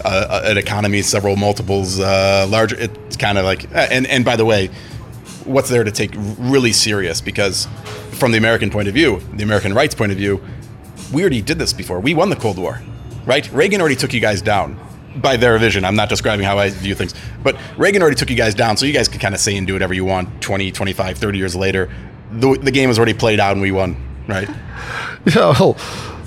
uh, 0.04 0.42
an 0.44 0.58
economy 0.58 1.02
several 1.02 1.36
multiples 1.36 1.98
uh, 2.00 2.46
larger. 2.48 2.76
It's 2.78 3.16
kind 3.16 3.38
of 3.38 3.44
like 3.44 3.66
and 3.74 4.06
and 4.06 4.24
by 4.24 4.36
the 4.36 4.44
way, 4.44 4.68
what's 5.44 5.68
there 5.68 5.84
to 5.84 5.90
take 5.90 6.12
really 6.38 6.72
serious? 6.72 7.20
Because 7.20 7.66
from 8.12 8.32
the 8.32 8.38
American 8.38 8.70
point 8.70 8.88
of 8.88 8.94
view, 8.94 9.20
the 9.32 9.42
American 9.42 9.74
rights 9.74 9.94
point 9.94 10.12
of 10.12 10.18
view, 10.18 10.42
we 11.12 11.22
already 11.22 11.42
did 11.42 11.58
this 11.58 11.72
before. 11.72 12.00
We 12.00 12.14
won 12.14 12.30
the 12.30 12.36
Cold 12.36 12.58
War, 12.58 12.82
right? 13.26 13.50
Reagan 13.52 13.80
already 13.80 13.96
took 13.96 14.12
you 14.12 14.20
guys 14.20 14.42
down 14.42 14.78
by 15.16 15.36
their 15.36 15.58
vision. 15.58 15.84
I'm 15.84 15.96
not 15.96 16.08
describing 16.08 16.44
how 16.46 16.58
I 16.58 16.70
view 16.70 16.94
things. 16.94 17.14
But 17.42 17.56
Reagan 17.76 18.02
already 18.02 18.16
took 18.16 18.30
you 18.30 18.36
guys 18.36 18.54
down, 18.54 18.76
so 18.76 18.86
you 18.86 18.92
guys 18.92 19.08
can 19.08 19.20
kind 19.20 19.34
of 19.34 19.40
say 19.40 19.56
and 19.56 19.66
do 19.66 19.72
whatever 19.72 19.94
you 19.94 20.04
want 20.04 20.40
20, 20.42 20.70
25, 20.72 21.18
30 21.18 21.38
years 21.38 21.56
later. 21.56 21.90
The, 22.32 22.56
the 22.62 22.70
game 22.70 22.88
was 22.88 22.98
already 22.98 23.14
played 23.14 23.40
out 23.40 23.52
and 23.52 23.60
we 23.60 23.72
won, 23.72 23.96
right? 24.28 24.48
Yeah, 25.26 25.54
well, 25.60 25.76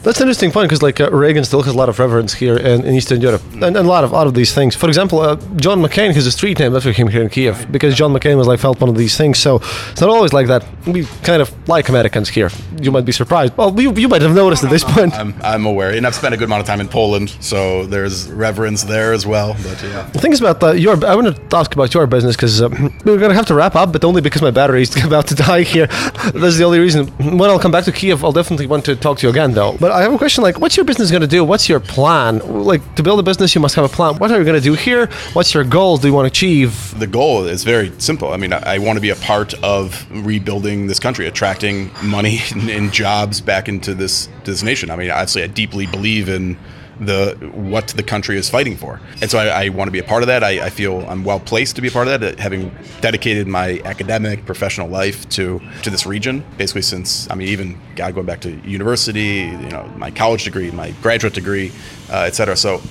that's 0.03 0.19
an 0.19 0.23
interesting 0.23 0.51
point 0.51 0.69
because 0.69 0.81
like 0.81 0.99
uh, 0.99 1.09
Reagan 1.11 1.43
still 1.45 1.61
has 1.61 1.73
a 1.73 1.77
lot 1.77 1.89
of 1.89 1.97
reverence 1.97 2.33
here 2.33 2.57
in, 2.57 2.85
in 2.85 2.93
Eastern 2.93 3.21
Europe, 3.21 3.41
and, 3.53 3.63
and, 3.63 3.77
a 3.77 3.83
lot 3.83 4.03
of 4.03 4.11
a 4.11 4.13
lot 4.13 4.27
of 4.27 4.33
these 4.33 4.53
things. 4.53 4.75
For 4.75 4.87
example, 4.87 5.19
uh, 5.19 5.35
John 5.55 5.81
McCain 5.81 6.13
has 6.13 6.27
a 6.27 6.31
street 6.31 6.59
name 6.59 6.75
after 6.75 6.91
him 6.91 7.07
here 7.07 7.21
in 7.21 7.29
Kiev 7.29 7.71
because 7.71 7.95
John 7.95 8.13
McCain 8.13 8.37
was 8.37 8.47
like 8.47 8.59
felt 8.59 8.81
one 8.81 8.89
of 8.89 8.97
these 8.97 9.17
things. 9.17 9.39
So 9.39 9.57
it's 9.91 10.01
not 10.01 10.09
always 10.09 10.33
like 10.33 10.47
that. 10.47 10.65
We 10.85 11.05
kind 11.23 11.41
of 11.41 11.49
like 11.69 11.89
Americans 11.89 12.29
here. 12.29 12.49
You 12.81 12.91
might 12.91 13.05
be 13.05 13.13
surprised. 13.13 13.55
Well, 13.55 13.79
you, 13.79 13.93
you 13.93 14.09
might 14.09 14.21
have 14.21 14.35
noticed 14.35 14.63
at 14.63 14.69
this 14.69 14.83
point. 14.83 15.13
I'm, 15.13 15.33
I'm 15.41 15.65
aware, 15.65 15.91
and 15.91 16.05
I've 16.05 16.15
spent 16.15 16.33
a 16.33 16.37
good 16.37 16.45
amount 16.45 16.61
of 16.61 16.67
time 16.67 16.81
in 16.81 16.89
Poland, 16.89 17.29
so 17.39 17.85
there's 17.85 18.29
reverence 18.29 18.83
there 18.83 19.13
as 19.13 19.25
well. 19.25 19.53
But 19.63 19.81
yeah, 19.83 20.09
the 20.11 20.19
thing 20.19 20.33
is 20.33 20.41
about 20.41 20.61
uh, 20.61 20.71
your. 20.71 20.93
I 21.05 21.15
want 21.15 21.35
to 21.35 21.57
ask 21.57 21.73
about 21.73 21.93
your 21.93 22.07
business 22.07 22.35
because 22.35 22.61
uh, 22.61 22.69
we're 23.05 23.17
gonna 23.19 23.33
have 23.33 23.47
to 23.47 23.55
wrap 23.55 23.75
up, 23.75 23.93
but 23.93 24.03
only 24.03 24.21
because 24.21 24.41
my 24.41 24.51
battery 24.51 24.81
is 24.81 25.03
about 25.11 25.27
to 25.27 25.35
die 25.35 25.61
here. 25.61 25.87
That's 26.33 26.57
the 26.57 26.63
only 26.65 26.79
reason. 26.79 27.07
When 27.37 27.49
I'll 27.49 27.59
come 27.59 27.71
back 27.71 27.85
to 27.85 27.91
Kiev, 27.93 28.25
I'll 28.25 28.33
definitely 28.33 28.67
want 28.67 28.83
to 28.85 28.95
talk 28.97 29.19
to 29.19 29.27
you 29.27 29.31
again, 29.31 29.53
though. 29.53 29.77
But 29.77 29.92
I 29.93 30.01
have 30.01 30.11
a 30.11 30.17
question 30.17 30.43
like, 30.43 30.59
what's 30.59 30.75
your 30.75 30.85
business 30.85 31.11
going 31.11 31.21
to 31.21 31.27
do? 31.27 31.43
What's 31.43 31.69
your 31.69 31.79
plan? 31.79 32.39
Like 32.39 32.95
to 32.95 33.03
build 33.03 33.19
a 33.19 33.23
business, 33.23 33.53
you 33.53 33.61
must 33.61 33.75
have 33.75 33.85
a 33.85 33.89
plan. 33.89 34.17
What 34.17 34.31
are 34.31 34.39
you 34.39 34.43
going 34.43 34.59
to 34.59 34.63
do 34.63 34.73
here? 34.73 35.05
What's 35.33 35.53
your 35.53 35.63
goals? 35.63 35.99
Do 35.99 36.07
you 36.07 36.13
want 36.13 36.25
to 36.25 36.27
achieve? 36.27 36.97
The 36.99 37.05
goal 37.05 37.45
is 37.45 37.63
very 37.63 37.91
simple. 37.99 38.33
I 38.33 38.37
mean, 38.37 38.53
I, 38.53 38.75
I 38.75 38.77
want 38.79 38.97
to 38.97 39.01
be 39.01 39.11
a 39.11 39.15
part 39.17 39.53
of 39.63 40.05
rebuilding 40.25 40.87
this 40.87 40.99
country, 40.99 41.27
attracting 41.27 41.91
money 42.01 42.39
and, 42.51 42.69
and 42.77 42.91
jobs 42.91 43.39
back 43.39 43.69
into 43.69 43.93
this 43.93 44.29
this 44.45 44.63
nation. 44.63 44.89
I 44.89 44.95
mean, 44.95 45.11
obviously, 45.11 45.43
I 45.43 45.47
deeply 45.47 45.85
believe 45.85 46.27
in 46.27 46.57
the 47.05 47.35
what 47.53 47.89
the 47.89 48.03
country 48.03 48.37
is 48.37 48.49
fighting 48.49 48.75
for. 48.75 48.99
And 49.21 49.29
so 49.29 49.39
I, 49.39 49.65
I 49.65 49.69
want 49.69 49.87
to 49.87 49.91
be 49.91 49.99
a 49.99 50.03
part 50.03 50.23
of 50.23 50.27
that. 50.27 50.43
I, 50.43 50.65
I, 50.65 50.69
feel 50.69 51.05
I'm 51.07 51.23
well 51.23 51.39
placed 51.39 51.75
to 51.75 51.81
be 51.81 51.87
a 51.87 51.91
part 51.91 52.07
of 52.07 52.21
that, 52.21 52.39
having 52.39 52.75
dedicated 53.01 53.47
my 53.47 53.81
academic, 53.85 54.45
professional 54.45 54.87
life 54.87 55.27
to 55.29 55.61
to 55.83 55.89
this 55.89 56.05
region. 56.05 56.43
Basically, 56.57 56.81
since 56.81 57.29
I 57.29 57.35
mean, 57.35 57.47
even 57.49 57.79
God 57.95 58.15
going 58.15 58.25
back 58.25 58.41
to 58.41 58.51
university, 58.67 59.47
you 59.63 59.69
know, 59.69 59.89
my 59.97 60.11
college 60.11 60.43
degree, 60.43 60.71
my 60.71 60.91
graduate 61.01 61.33
degree, 61.33 61.71
uh. 62.09 62.29
So 62.31 62.81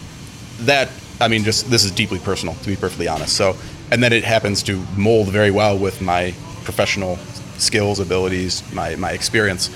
that 0.60 0.88
I 1.20 1.28
mean, 1.28 1.44
just 1.44 1.70
this 1.70 1.84
is 1.84 1.90
deeply 1.90 2.18
personal, 2.18 2.54
to 2.54 2.66
be 2.66 2.76
perfectly 2.76 3.08
honest. 3.08 3.36
So, 3.36 3.56
and 3.90 4.02
then 4.02 4.12
it 4.12 4.24
happens 4.24 4.62
to 4.64 4.84
mold 4.96 5.28
very 5.28 5.50
well 5.50 5.78
with 5.78 6.00
my 6.00 6.34
professional 6.64 7.16
skills, 7.58 8.00
abilities, 8.00 8.62
my 8.72 8.96
my 8.96 9.12
experience. 9.12 9.70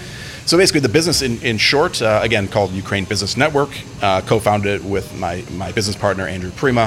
So 0.47 0.57
basically, 0.57 0.79
the 0.79 0.89
business, 0.89 1.23
in, 1.23 1.43
in 1.43 1.59
short, 1.59 2.01
uh, 2.01 2.21
again 2.23 2.47
called 2.47 2.71
Ukraine 2.71 3.05
Business 3.05 3.37
Network, 3.37 3.71
uh, 4.01 4.21
co-founded 4.21 4.81
it 4.81 4.85
with 4.85 5.13
my, 5.19 5.43
my 5.51 5.73
business 5.73 5.97
partner 5.97 6.29
Andrew 6.29 6.53
Prima, 6.53 6.87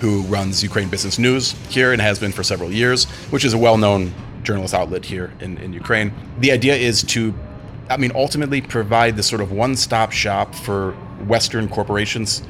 who 0.00 0.20
runs 0.24 0.62
Ukraine 0.62 0.90
Business 0.90 1.18
News 1.18 1.52
here 1.70 1.94
and 1.94 2.02
has 2.02 2.18
been 2.18 2.32
for 2.32 2.42
several 2.42 2.70
years, 2.70 3.06
which 3.30 3.46
is 3.46 3.54
a 3.54 3.58
well-known 3.58 4.12
journalist 4.42 4.74
outlet 4.74 5.06
here 5.06 5.32
in, 5.40 5.56
in 5.56 5.72
Ukraine. 5.72 6.12
The 6.40 6.52
idea 6.52 6.76
is 6.76 7.02
to, 7.04 7.32
I 7.88 7.96
mean, 7.96 8.12
ultimately 8.14 8.60
provide 8.60 9.16
this 9.16 9.26
sort 9.26 9.40
of 9.40 9.52
one-stop 9.52 10.12
shop 10.12 10.54
for 10.54 10.92
Western 11.26 11.66
corporations 11.66 12.42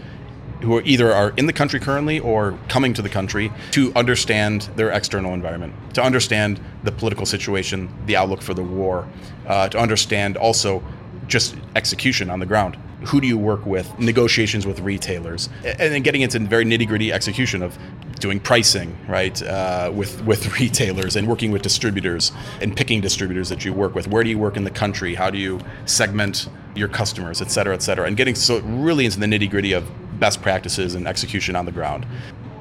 who 0.62 0.76
are 0.76 0.82
either 0.82 1.12
are 1.12 1.32
in 1.36 1.46
the 1.46 1.52
country 1.52 1.80
currently 1.80 2.18
or 2.18 2.58
coming 2.68 2.92
to 2.94 3.02
the 3.02 3.08
country 3.08 3.52
to 3.70 3.92
understand 3.94 4.62
their 4.76 4.90
external 4.90 5.34
environment, 5.34 5.74
to 5.94 6.02
understand 6.02 6.60
the 6.84 6.92
political 6.92 7.26
situation, 7.26 7.88
the 8.06 8.16
outlook 8.16 8.42
for 8.42 8.54
the 8.54 8.62
war, 8.62 9.08
uh, 9.46 9.68
to 9.68 9.78
understand 9.78 10.36
also 10.36 10.82
just 11.26 11.54
execution 11.76 12.30
on 12.30 12.40
the 12.40 12.46
ground. 12.46 12.76
Who 13.06 13.20
do 13.20 13.28
you 13.28 13.38
work 13.38 13.64
with? 13.64 13.96
Negotiations 14.00 14.66
with 14.66 14.80
retailers, 14.80 15.48
and 15.64 15.78
then 15.78 16.02
getting 16.02 16.22
into 16.22 16.40
very 16.40 16.64
nitty 16.64 16.88
gritty 16.88 17.12
execution 17.12 17.62
of 17.62 17.78
doing 18.18 18.40
pricing, 18.40 18.98
right, 19.06 19.40
uh, 19.42 19.92
with 19.94 20.24
with 20.24 20.58
retailers 20.60 21.14
and 21.14 21.28
working 21.28 21.52
with 21.52 21.62
distributors 21.62 22.32
and 22.60 22.76
picking 22.76 23.00
distributors 23.00 23.50
that 23.50 23.64
you 23.64 23.72
work 23.72 23.94
with. 23.94 24.08
Where 24.08 24.24
do 24.24 24.30
you 24.30 24.38
work 24.38 24.56
in 24.56 24.64
the 24.64 24.70
country? 24.70 25.14
How 25.14 25.30
do 25.30 25.38
you 25.38 25.60
segment 25.84 26.48
your 26.74 26.88
customers, 26.88 27.40
et 27.40 27.52
cetera, 27.52 27.74
et 27.74 27.82
cetera, 27.82 28.06
and 28.06 28.16
getting 28.16 28.34
so 28.34 28.58
really 28.60 29.04
into 29.04 29.20
the 29.20 29.26
nitty 29.26 29.48
gritty 29.48 29.72
of 29.72 29.88
best 30.18 30.42
practices 30.42 30.94
and 30.94 31.06
execution 31.06 31.56
on 31.56 31.64
the 31.64 31.72
ground. 31.72 32.06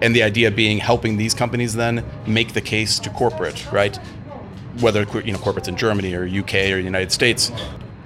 And 0.02 0.16
the 0.16 0.24
idea 0.24 0.52
being 0.52 0.78
helping 0.78 1.18
these 1.18 1.34
companies 1.34 1.74
then 1.74 2.06
make 2.28 2.54
the 2.54 2.62
case 2.62 3.00
to 3.00 3.10
corporate, 3.10 3.72
right? 3.72 3.98
Whether 4.80 5.02
you 5.22 5.32
know 5.32 5.40
corporates 5.40 5.68
in 5.68 5.76
Germany 5.76 6.14
or 6.14 6.24
UK 6.24 6.56
or 6.56 6.78
the 6.78 6.84
United 6.84 7.12
States, 7.12 7.52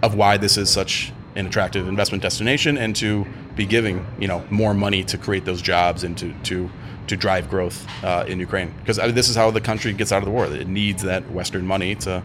of 0.02 0.16
why 0.16 0.38
this 0.38 0.58
is 0.58 0.70
such 0.70 1.12
an 1.36 1.48
attractive 1.48 1.88
investment 1.88 2.24
destination, 2.24 2.78
and 2.78 2.96
to 2.96 3.26
be 3.56 3.66
giving 3.66 4.06
you 4.20 4.28
know 4.28 4.44
more 4.50 4.74
money 4.74 5.04
to 5.04 5.18
create 5.18 5.44
those 5.44 5.62
jobs 5.62 6.04
and 6.04 6.18
to 6.18 6.34
to 6.44 6.70
to 7.08 7.18
drive 7.18 7.50
growth 7.50 7.86
uh, 8.04 8.24
in 8.26 8.40
Ukraine. 8.40 8.74
Because 8.80 8.98
I 9.00 9.08
mean, 9.08 9.16
this 9.16 9.28
is 9.28 9.36
how 9.36 9.52
the 9.52 9.60
country 9.60 9.92
gets 9.92 10.14
out 10.14 10.20
of 10.20 10.26
the 10.26 10.32
war. 10.32 10.46
It 10.46 10.68
needs 10.68 11.04
that 11.04 11.30
Western 11.30 11.66
money 11.68 11.96
to 11.96 12.24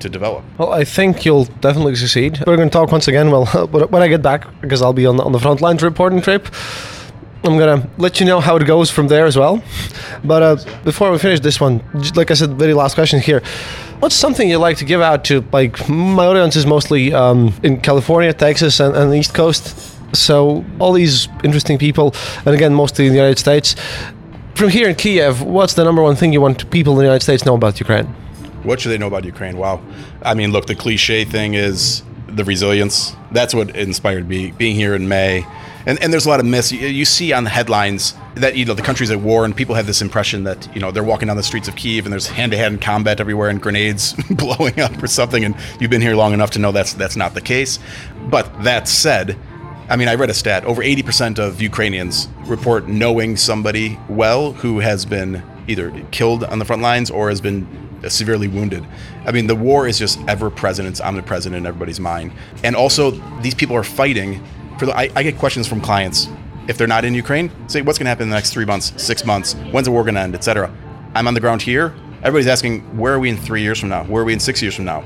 to 0.00 0.08
develop. 0.08 0.44
Well, 0.58 0.72
I 0.72 0.84
think 0.84 1.24
you'll 1.24 1.44
definitely 1.44 1.96
succeed. 1.96 2.42
We're 2.46 2.56
going 2.56 2.68
to 2.68 2.72
talk 2.72 2.92
once 2.92 3.08
again. 3.08 3.30
Well, 3.30 3.46
when 3.90 4.02
I 4.02 4.08
get 4.08 4.22
back, 4.22 4.46
because 4.60 4.82
I'll 4.82 4.92
be 4.92 5.06
on 5.06 5.16
the, 5.16 5.24
on 5.24 5.32
the 5.32 5.40
front 5.40 5.60
lines 5.60 5.82
reporting 5.82 6.20
trip. 6.20 6.48
I'm 7.44 7.56
gonna 7.56 7.88
let 7.98 8.18
you 8.18 8.26
know 8.26 8.40
how 8.40 8.56
it 8.56 8.66
goes 8.66 8.90
from 8.90 9.06
there 9.08 9.24
as 9.24 9.36
well. 9.36 9.62
But 10.24 10.42
uh, 10.42 10.56
before 10.82 11.10
we 11.12 11.18
finish 11.18 11.38
this 11.38 11.60
one, 11.60 11.82
like 12.16 12.32
I 12.32 12.34
said, 12.34 12.54
very 12.54 12.74
last 12.74 12.94
question 12.94 13.20
here. 13.20 13.42
What's 14.00 14.16
something 14.16 14.48
you'd 14.48 14.58
like 14.58 14.76
to 14.78 14.84
give 14.84 15.00
out 15.00 15.24
to 15.26 15.44
like 15.52 15.88
my 15.88 16.26
audience 16.26 16.56
is 16.56 16.66
mostly 16.66 17.14
um, 17.14 17.54
in 17.62 17.80
California, 17.80 18.32
Texas, 18.32 18.80
and, 18.80 18.96
and 18.96 19.12
the 19.12 19.16
East 19.16 19.34
Coast. 19.34 19.94
So 20.16 20.64
all 20.80 20.92
these 20.92 21.28
interesting 21.44 21.78
people, 21.78 22.14
and 22.44 22.54
again, 22.54 22.74
mostly 22.74 23.06
in 23.06 23.12
the 23.12 23.18
United 23.18 23.38
States. 23.38 23.76
From 24.54 24.70
here 24.70 24.88
in 24.88 24.96
Kiev, 24.96 25.42
what's 25.42 25.74
the 25.74 25.84
number 25.84 26.02
one 26.02 26.16
thing 26.16 26.32
you 26.32 26.40
want 26.40 26.68
people 26.70 26.94
in 26.94 26.98
the 26.98 27.04
United 27.04 27.22
States 27.22 27.44
know 27.44 27.54
about 27.54 27.78
Ukraine? 27.78 28.12
What 28.68 28.80
should 28.80 28.90
they 28.90 28.98
know 28.98 29.06
about 29.06 29.24
Ukraine? 29.24 29.56
Wow. 29.56 29.80
I 30.22 30.34
mean, 30.34 30.52
look, 30.52 30.66
the 30.66 30.74
cliche 30.74 31.24
thing 31.24 31.54
is 31.54 32.02
the 32.28 32.44
resilience. 32.44 33.16
That's 33.32 33.54
what 33.54 33.74
inspired 33.74 34.28
me 34.28 34.50
being 34.52 34.76
here 34.76 34.94
in 34.94 35.08
May. 35.08 35.46
And, 35.86 35.98
and 36.02 36.12
there's 36.12 36.26
a 36.26 36.28
lot 36.28 36.38
of 36.38 36.44
myths. 36.44 36.70
You, 36.70 37.06
see 37.06 37.32
on 37.32 37.44
the 37.44 37.50
headlines 37.50 38.14
that 38.34 38.56
you 38.56 38.66
know 38.66 38.74
the 38.74 38.82
country's 38.82 39.10
at 39.10 39.20
war, 39.20 39.46
and 39.46 39.56
people 39.56 39.74
have 39.74 39.86
this 39.86 40.02
impression 40.02 40.44
that 40.44 40.68
you 40.74 40.82
know 40.82 40.90
they're 40.90 41.02
walking 41.02 41.28
down 41.28 41.38
the 41.38 41.42
streets 41.42 41.66
of 41.66 41.76
Kiev 41.76 42.04
and 42.04 42.12
there's 42.12 42.26
hand-to-hand 42.26 42.82
combat 42.82 43.20
everywhere 43.20 43.48
and 43.48 43.62
grenades 43.62 44.12
blowing 44.30 44.78
up 44.80 45.02
or 45.02 45.06
something. 45.06 45.46
And 45.46 45.56
you've 45.80 45.90
been 45.90 46.02
here 46.02 46.14
long 46.14 46.34
enough 46.34 46.50
to 46.50 46.58
know 46.58 46.70
that's 46.70 46.92
that's 46.92 47.16
not 47.16 47.32
the 47.32 47.40
case. 47.40 47.78
But 48.28 48.64
that 48.64 48.86
said, 48.86 49.38
I 49.88 49.96
mean, 49.96 50.08
I 50.08 50.16
read 50.16 50.28
a 50.28 50.34
stat: 50.34 50.66
over 50.66 50.82
80% 50.82 51.38
of 51.38 51.62
Ukrainians 51.62 52.28
report 52.44 52.86
knowing 52.86 53.38
somebody 53.38 53.98
well 54.10 54.52
who 54.52 54.80
has 54.80 55.06
been 55.06 55.42
either 55.68 55.90
killed 56.10 56.44
on 56.44 56.58
the 56.58 56.64
front 56.64 56.82
lines 56.82 57.10
or 57.10 57.28
has 57.28 57.40
been 57.40 57.66
severely 58.08 58.48
wounded. 58.48 58.86
I 59.26 59.32
mean, 59.32 59.46
the 59.46 59.56
war 59.56 59.86
is 59.86 59.98
just 59.98 60.18
ever 60.28 60.50
present. 60.50 60.88
It's 60.88 61.00
omnipresent 61.00 61.54
in 61.54 61.66
everybody's 61.66 62.00
mind. 62.00 62.32
And 62.64 62.76
also, 62.76 63.12
these 63.40 63.54
people 63.54 63.76
are 63.76 63.84
fighting 63.84 64.44
for 64.78 64.86
the. 64.86 64.96
I, 64.96 65.10
I 65.14 65.22
get 65.22 65.38
questions 65.38 65.66
from 65.66 65.80
clients 65.80 66.28
if 66.68 66.78
they're 66.78 66.86
not 66.86 67.04
in 67.04 67.14
Ukraine. 67.14 67.50
Say, 67.68 67.82
what's 67.82 67.98
going 67.98 68.06
to 68.06 68.10
happen 68.10 68.24
in 68.24 68.30
the 68.30 68.36
next 68.36 68.52
three 68.52 68.64
months, 68.64 68.92
six 69.02 69.24
months? 69.24 69.54
When's 69.72 69.86
the 69.86 69.92
war 69.92 70.02
going 70.04 70.14
to 70.14 70.20
end, 70.20 70.34
etc. 70.34 70.72
I'm 71.14 71.26
on 71.26 71.34
the 71.34 71.40
ground 71.40 71.62
here. 71.62 71.94
Everybody's 72.22 72.48
asking, 72.48 72.80
where 72.96 73.14
are 73.14 73.18
we 73.18 73.30
in 73.30 73.36
three 73.36 73.62
years 73.62 73.78
from 73.78 73.88
now? 73.90 74.04
Where 74.04 74.22
are 74.22 74.24
we 74.24 74.32
in 74.32 74.40
six 74.40 74.60
years 74.60 74.74
from 74.74 74.84
now? 74.84 75.04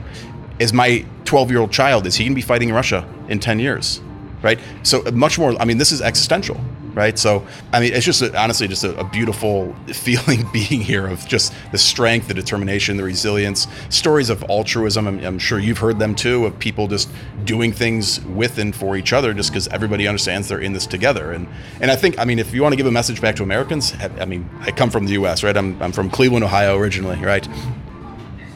Is 0.59 0.73
my 0.73 1.05
12 1.25 1.51
year 1.51 1.61
old 1.61 1.73
child 1.73 2.07
is 2.07 2.17
he 2.17 2.25
going 2.25 2.33
to 2.33 2.37
be 2.37 2.43
fighting 2.43 2.69
in 2.69 2.75
Russia 2.75 3.09
in 3.29 3.39
10 3.39 3.59
years? 3.59 4.01
Right. 4.43 4.59
So 4.83 5.07
uh, 5.07 5.11
much 5.13 5.39
more. 5.39 5.55
I 5.61 5.65
mean, 5.65 5.79
this 5.79 5.93
is 5.93 6.03
existential 6.03 6.61
right? 6.95 7.19
So, 7.19 7.47
I 7.73 7.81
mean, 7.81 7.93
it's 7.93 8.05
just 8.05 8.23
a, 8.23 8.39
honestly 8.39 8.69
just 8.69 8.85
a, 8.85 8.99
a, 8.99 9.05
beautiful 9.05 9.75
feeling 9.87 10.47
being 10.53 10.81
here 10.81 11.07
of 11.07 11.27
just 11.27 11.53
the 11.71 11.79
strength, 11.79 12.29
the 12.29 12.35
determination, 12.35 12.97
the 12.97 13.03
resilience. 13.03 13.67
Stories 13.89 14.31
of 14.31 14.43
altruism. 14.45 15.07
I'm, 15.07 15.25
I'm 15.25 15.39
sure 15.39 15.59
you've 15.59 15.79
heard 15.79 15.99
them 15.99 16.15
too 16.15 16.47
of 16.47 16.59
people 16.59 16.89
just 16.89 17.11
doing 17.45 17.73
things 17.73 18.21
with 18.27 18.59
and 18.59 18.75
for 18.75 18.97
each 18.97 19.13
other, 19.13 19.35
just 19.35 19.51
because 19.51 19.69
everybody 19.69 20.07
understands 20.07 20.49
they're 20.49 20.61
in 20.61 20.73
this 20.73 20.87
together. 20.87 21.33
And 21.33 21.49
and 21.81 21.91
I 21.91 21.97
think, 21.97 22.19
I 22.19 22.25
mean, 22.25 22.39
if 22.39 22.55
you 22.55 22.63
want 22.63 22.73
to 22.73 22.77
give 22.77 22.87
a 22.87 22.93
message 22.93 23.21
back 23.21 23.37
to 23.37 23.43
Americans, 23.43 23.95
I 24.21 24.25
mean, 24.25 24.49
I 24.61 24.71
come 24.71 24.91
from 24.91 25.07
the 25.07 25.13
U.S., 25.13 25.43
right? 25.43 25.57
I'm 25.57 25.81
I'm 25.83 25.93
from 25.93 26.11
Cleveland, 26.11 26.45
Ohio, 26.45 26.77
originally, 26.77 27.19
right? 27.19 27.47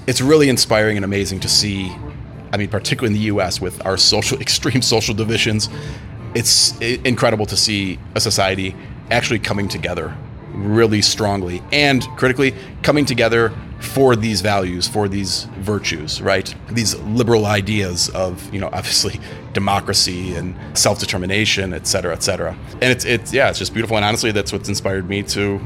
It's 0.06 0.20
really 0.20 0.48
inspiring 0.48 0.96
and 0.96 1.04
amazing 1.04 1.40
to 1.40 1.48
see. 1.48 1.94
I 2.52 2.58
mean, 2.58 2.68
particularly 2.68 3.14
in 3.14 3.20
the 3.20 3.26
U.S. 3.26 3.60
with 3.60 3.84
our 3.84 3.96
social 4.12 4.40
extreme 4.40 4.82
social 4.82 5.14
divisions, 5.14 5.68
it's 6.36 6.78
incredible 6.80 7.46
to 7.46 7.56
see 7.56 7.98
a 8.14 8.20
society 8.20 8.76
actually 9.10 9.38
coming 9.38 9.68
together 9.68 10.14
really 10.52 11.00
strongly. 11.00 11.62
And 11.72 12.02
critically, 12.18 12.54
coming 12.82 13.06
together 13.06 13.54
for 13.80 14.14
these 14.16 14.42
values, 14.42 14.86
for 14.86 15.08
these 15.08 15.44
virtues, 15.60 16.20
right? 16.20 16.54
These 16.70 16.94
liberal 17.00 17.46
ideas 17.46 18.10
of, 18.10 18.52
you 18.52 18.60
know, 18.60 18.68
obviously 18.72 19.18
democracy 19.54 20.34
and 20.34 20.54
self-determination, 20.76 21.72
et 21.72 21.86
cetera, 21.86 22.12
et 22.12 22.22
cetera. 22.22 22.54
And 22.72 22.84
it's, 22.84 23.06
it's, 23.06 23.32
yeah, 23.32 23.48
it's 23.48 23.58
just 23.58 23.72
beautiful. 23.72 23.96
And 23.96 24.04
honestly, 24.04 24.30
that's 24.30 24.52
what's 24.52 24.68
inspired 24.68 25.08
me 25.08 25.22
to 25.24 25.58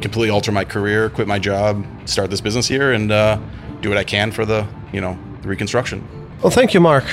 completely 0.00 0.30
alter 0.30 0.52
my 0.52 0.64
career, 0.64 1.10
quit 1.10 1.26
my 1.26 1.40
job, 1.40 1.84
start 2.04 2.30
this 2.30 2.40
business 2.40 2.68
here, 2.68 2.92
and 2.92 3.10
uh, 3.10 3.40
do 3.80 3.88
what 3.88 3.98
I 3.98 4.04
can 4.04 4.30
for 4.30 4.44
the, 4.44 4.64
you 4.92 5.00
know, 5.00 5.18
the 5.42 5.48
reconstruction. 5.48 6.06
Well, 6.40 6.50
thank 6.50 6.72
you, 6.72 6.80
Mark. 6.80 7.04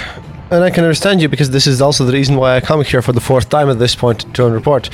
And 0.51 0.65
I 0.65 0.69
can 0.69 0.83
understand 0.83 1.21
you 1.21 1.29
because 1.29 1.49
this 1.49 1.65
is 1.65 1.81
also 1.81 2.03
the 2.03 2.11
reason 2.11 2.35
why 2.35 2.57
I 2.57 2.59
come 2.59 2.83
here 2.83 3.01
for 3.01 3.13
the 3.13 3.21
fourth 3.21 3.47
time 3.47 3.69
at 3.69 3.79
this 3.79 3.95
point 3.95 4.35
to 4.35 4.49
report. 4.49 4.89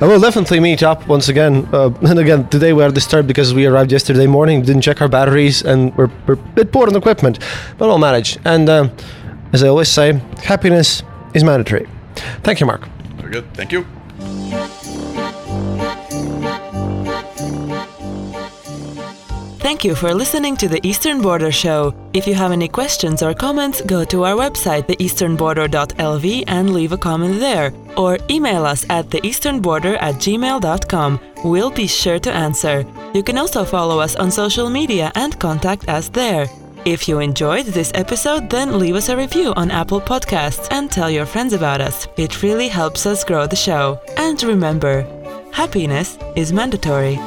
I 0.00 0.06
will 0.06 0.20
definitely 0.20 0.60
meet 0.60 0.84
up 0.84 1.08
once 1.08 1.28
again. 1.28 1.68
Uh, 1.72 1.90
and 2.02 2.18
again, 2.20 2.48
today 2.48 2.72
we 2.72 2.84
are 2.84 2.92
disturbed 2.92 3.26
because 3.26 3.52
we 3.52 3.66
arrived 3.66 3.90
yesterday 3.90 4.28
morning, 4.28 4.62
didn't 4.62 4.82
check 4.82 5.02
our 5.02 5.08
batteries, 5.08 5.62
and 5.62 5.96
we're, 5.96 6.10
we're 6.28 6.34
a 6.34 6.54
bit 6.54 6.70
poor 6.70 6.86
on 6.86 6.94
equipment, 6.94 7.40
but 7.76 7.88
we'll 7.88 7.98
manage. 7.98 8.38
And 8.44 8.68
uh, 8.68 8.88
as 9.52 9.64
I 9.64 9.68
always 9.68 9.88
say, 9.88 10.12
happiness 10.44 11.02
is 11.34 11.42
mandatory. 11.42 11.88
Thank 12.44 12.60
you, 12.60 12.66
Mark. 12.66 12.86
Very 13.16 13.32
good. 13.32 13.52
Thank 13.54 13.72
you. 13.72 13.84
Thank 19.60 19.84
you 19.84 19.94
for 19.94 20.14
listening 20.14 20.56
to 20.56 20.68
the 20.68 20.80
Eastern 20.82 21.20
Border 21.20 21.52
Show. 21.52 21.94
If 22.14 22.26
you 22.26 22.32
have 22.32 22.50
any 22.50 22.66
questions 22.66 23.22
or 23.22 23.34
comments, 23.34 23.82
go 23.82 24.04
to 24.04 24.24
our 24.24 24.34
website, 24.34 24.86
theeasternborder.lv, 24.86 26.44
and 26.46 26.72
leave 26.72 26.92
a 26.92 26.96
comment 26.96 27.40
there. 27.40 27.70
Or 27.94 28.16
email 28.30 28.64
us 28.64 28.86
at 28.88 29.10
theeasternborder 29.10 29.98
at 30.00 30.14
gmail.com. 30.14 31.20
We'll 31.44 31.70
be 31.70 31.86
sure 31.86 32.18
to 32.20 32.32
answer. 32.32 32.86
You 33.12 33.22
can 33.22 33.36
also 33.36 33.66
follow 33.66 34.00
us 34.00 34.16
on 34.16 34.30
social 34.30 34.70
media 34.70 35.12
and 35.14 35.38
contact 35.38 35.90
us 35.90 36.08
there. 36.08 36.46
If 36.86 37.06
you 37.06 37.18
enjoyed 37.18 37.66
this 37.66 37.92
episode, 37.94 38.48
then 38.48 38.78
leave 38.78 38.94
us 38.94 39.10
a 39.10 39.16
review 39.16 39.52
on 39.56 39.70
Apple 39.70 40.00
Podcasts 40.00 40.68
and 40.70 40.90
tell 40.90 41.10
your 41.10 41.26
friends 41.26 41.52
about 41.52 41.82
us. 41.82 42.08
It 42.16 42.42
really 42.42 42.68
helps 42.68 43.04
us 43.04 43.24
grow 43.24 43.46
the 43.46 43.56
show. 43.56 44.00
And 44.16 44.42
remember, 44.42 45.04
happiness 45.52 46.16
is 46.34 46.50
mandatory. 46.50 47.18